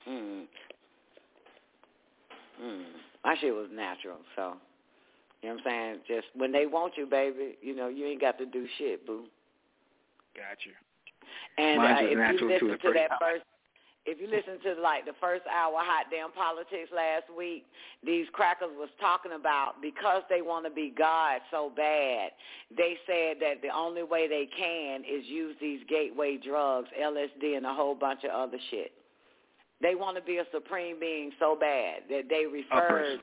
[0.08, 0.44] Mm.
[2.62, 2.84] Mm.
[3.24, 4.54] My shit was natural, so.
[5.42, 5.98] You know what I'm saying?
[6.08, 9.24] Just when they want you, baby, you know, you ain't got to do shit, boo.
[10.34, 10.72] Got you.
[11.58, 13.44] And Mine's uh, if you listen to that first,
[14.06, 17.64] if you listen to like the first hour hot damn politics last week,
[18.04, 22.30] these crackers was talking about because they want to be God so bad,
[22.76, 27.64] they said that the only way they can is use these gateway drugs, LSD, and
[27.64, 28.92] a whole bunch of other shit.
[29.80, 33.20] They want to be a supreme being so bad that they referred.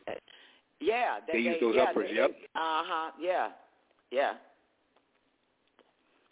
[0.79, 2.31] Yeah, They use those yeah, uppers, they- yep.
[2.55, 3.11] Uh huh.
[3.21, 3.49] Yeah,
[4.09, 4.33] yeah.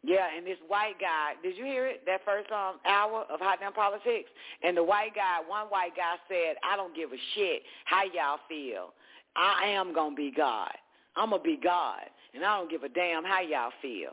[0.02, 2.06] Yeah, and this white guy, did you hear it?
[2.06, 4.30] That first um hour of Hot Damn Politics?
[4.64, 8.40] And the white guy, one white guy said, I don't give a shit how y'all
[8.48, 8.94] feel.
[9.36, 10.72] I am going to be God.
[11.16, 12.02] I'm going to be God.
[12.34, 14.12] And I don't give a damn how y'all feel.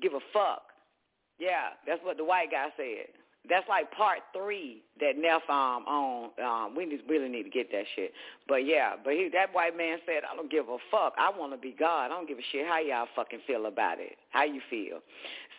[0.00, 0.62] Give a fuck.
[1.38, 3.12] Yeah, that's what the white guy said.
[3.48, 6.30] That's like part three that Neff um on.
[6.42, 8.12] Um, we just really need to get that shit.
[8.46, 11.14] But yeah, but he, that white man said, I don't give a fuck.
[11.16, 12.06] I want to be God.
[12.06, 14.16] I don't give a shit how y'all fucking feel about it.
[14.30, 15.00] How you feel?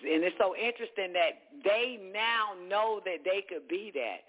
[0.06, 4.24] And it's so interesting that they now know that they could be that.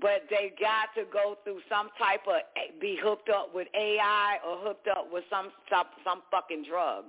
[0.00, 2.42] But they got to go through some type of
[2.80, 7.06] be hooked up with AI or hooked up with some some, some fucking drug.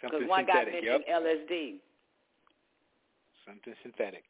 [0.00, 1.08] Because one guy mentioned Yep.
[1.10, 1.74] LSD.
[3.44, 4.24] Something synthetic.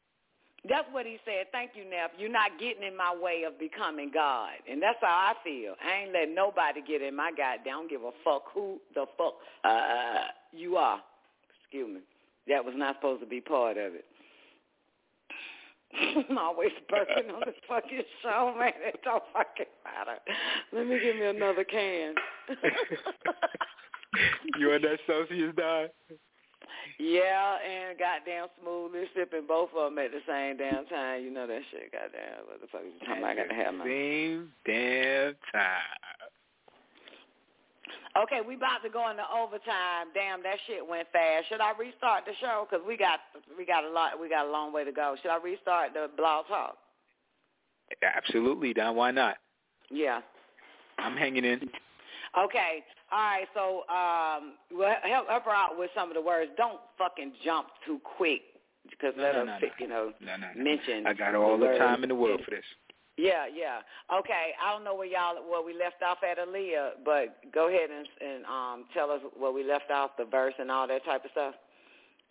[0.67, 1.47] That's what he said.
[1.51, 2.11] Thank you, Neff.
[2.17, 4.59] You're not getting in my way of becoming God.
[4.69, 5.75] And that's how I feel.
[5.83, 7.67] I ain't letting nobody get in my goddamn.
[7.67, 10.99] I don't give a fuck who the fuck uh, you are.
[11.61, 12.01] Excuse me.
[12.47, 14.05] That was not supposed to be part of it.
[16.29, 18.73] I'm always burping on this fucking show, man.
[18.85, 20.19] It don't fucking matter.
[20.73, 22.15] Let me give me another can.
[24.59, 25.87] you and that Celsius die?
[26.99, 31.23] Yeah, and goddamn smoothly sipping both of them at the same damn time.
[31.23, 32.45] You know that shit, goddamn.
[32.47, 33.31] What the fuck you talking about?
[33.31, 36.09] I got to have my Same damn time.
[38.17, 40.11] Okay, we about to go into overtime.
[40.13, 41.47] Damn, that shit went fast.
[41.47, 42.67] Should I restart the show?
[42.69, 43.19] Cause we got
[43.57, 44.19] we got a lot.
[44.19, 45.15] We got a long way to go.
[45.21, 46.77] Should I restart the blog talk?
[48.03, 48.95] Absolutely, Don.
[48.95, 49.37] Why not?
[49.89, 50.21] Yeah.
[50.97, 51.69] I'm hanging in.
[52.37, 52.83] Okay.
[53.11, 53.47] All right.
[53.53, 56.51] So, um, well, help, help her out with some of the words.
[56.57, 58.41] Don't fucking jump too quick
[58.89, 60.63] because No, let no, her, no, you know, No, no, no.
[60.63, 61.07] mention.
[61.07, 61.79] I got all the words.
[61.79, 62.65] time in the world for this.
[63.17, 63.79] Yeah, yeah.
[64.17, 67.89] Okay, I don't know where y'all where we left off at Aaliyah, but go ahead
[67.89, 71.25] and and um tell us where we left off, the verse and all that type
[71.25, 71.53] of stuff,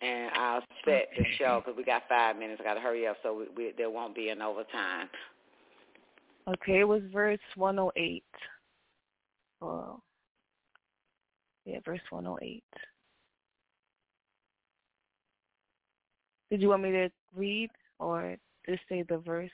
[0.01, 2.59] and I'll set the show because we got five minutes.
[2.59, 5.09] I got to hurry up so we, we there won't be an overtime.
[6.47, 8.23] Okay, it was verse 108.
[9.61, 10.01] Well,
[11.69, 12.63] yeah, verse 108.
[16.49, 18.35] Did you want me to read or
[18.67, 19.51] just say the verse?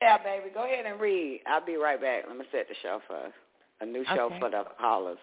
[0.00, 1.42] Yeah, baby, go ahead and read.
[1.46, 2.24] I'll be right back.
[2.26, 3.30] Let me set the show for
[3.80, 4.38] a new show Okay.
[4.40, 5.18] for the callers.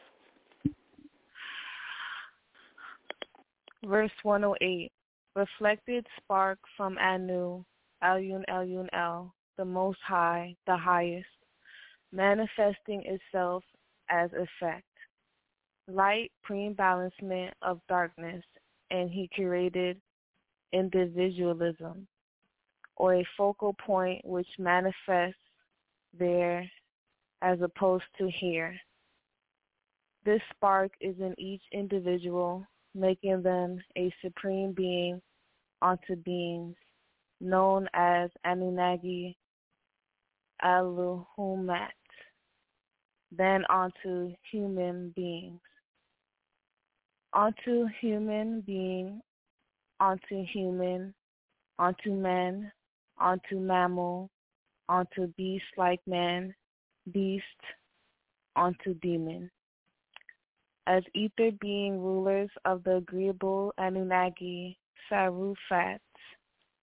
[3.83, 4.91] Verse 108.
[5.35, 7.63] Reflected spark from Anu,
[8.03, 11.27] Elyun Elyun El, the Most High, the Highest,
[12.11, 13.63] manifesting itself
[14.09, 14.88] as effect.
[15.91, 18.43] Light pre-balancement of darkness,
[18.91, 19.99] and he created
[20.71, 22.07] individualism,
[22.95, 25.39] or a focal point which manifests
[26.17, 26.69] there
[27.41, 28.79] as opposed to here.
[30.25, 35.21] This spark is in each individual, making them a supreme being
[35.81, 36.75] onto beings,
[37.41, 39.37] known as Anunnaki
[40.63, 41.89] Aluhumat,
[43.31, 45.61] then onto human beings.
[47.33, 49.21] Onto human being,
[49.99, 51.13] onto human,
[51.77, 52.71] onto men,
[53.19, 54.29] onto mammal,
[54.87, 56.53] onto beast like man,
[57.11, 57.43] beast,
[58.55, 59.51] onto demon.
[60.87, 64.77] As ether being rulers of the agreeable Anunnaki
[65.09, 65.99] Sarufats,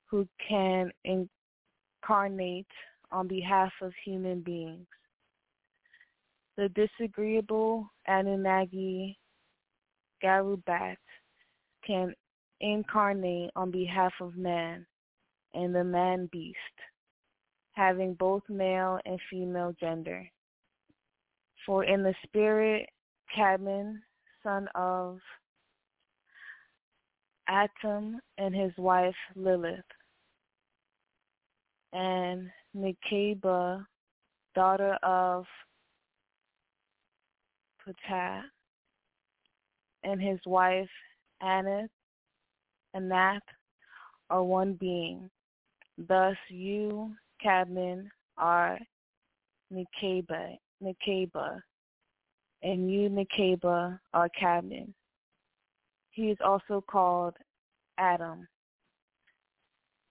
[0.08, 2.66] who can incarnate
[3.10, 4.86] on behalf of human beings.
[6.56, 9.18] The disagreeable Anunnaki
[10.22, 10.96] Garubat
[11.86, 12.14] can
[12.60, 14.86] incarnate on behalf of man
[15.54, 16.56] and the man beast,
[17.72, 20.28] having both male and female gender.
[21.64, 22.88] For in the spirit,
[23.34, 24.02] Cadman,
[24.42, 25.18] son of
[27.48, 29.80] Atom, and his wife Lilith,
[31.92, 33.86] and Nikeba,
[34.54, 35.44] daughter of
[37.86, 38.42] Ptah,
[40.06, 40.88] and his wife
[41.42, 41.88] Anath,
[42.94, 43.40] Anath,
[44.30, 45.28] are one being.
[45.98, 47.10] Thus you,
[47.42, 48.78] Cadman, are
[49.72, 51.60] Nikeba, Nikeba,
[52.62, 54.94] and you, Nikeba, are Cadman.
[56.10, 57.34] He is also called
[57.98, 58.46] Adam.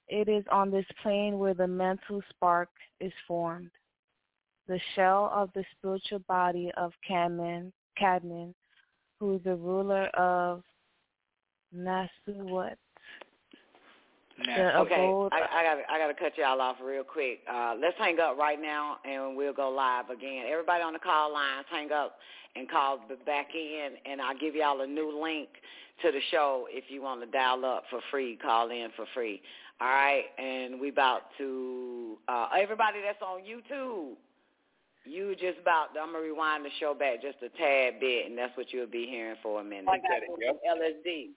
[0.07, 3.71] It is on this plane where the mental spark is formed.
[4.67, 8.53] The shell of the spiritual body of Cadman, Cadman
[9.19, 10.63] who is the ruler of
[11.75, 12.75] Nasuwat.
[14.37, 17.39] The Okay, abode I, I got I got to cut y'all off real quick.
[17.49, 20.45] Uh, let's hang up right now, and we'll go live again.
[20.51, 22.17] Everybody on the call lines, hang up
[22.57, 25.47] and call back in, and I'll give y'all a new link
[26.01, 28.37] to the show if you want to dial up for free.
[28.41, 29.41] Call in for free.
[29.79, 34.15] All right, and we about to uh, everybody that's on YouTube.
[35.05, 38.55] You just about I'm gonna rewind the show back just a tad bit, and that's
[38.57, 39.85] what you'll be hearing for a minute.
[39.87, 41.29] I got some LSD.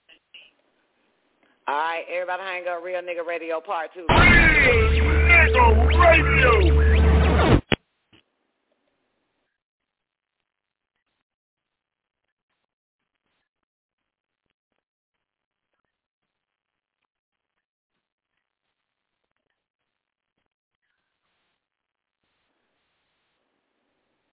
[1.68, 2.82] All right, everybody hang up.
[2.82, 4.06] Real Nigga Radio Part Two.
[4.08, 6.88] Real Nigga Radio.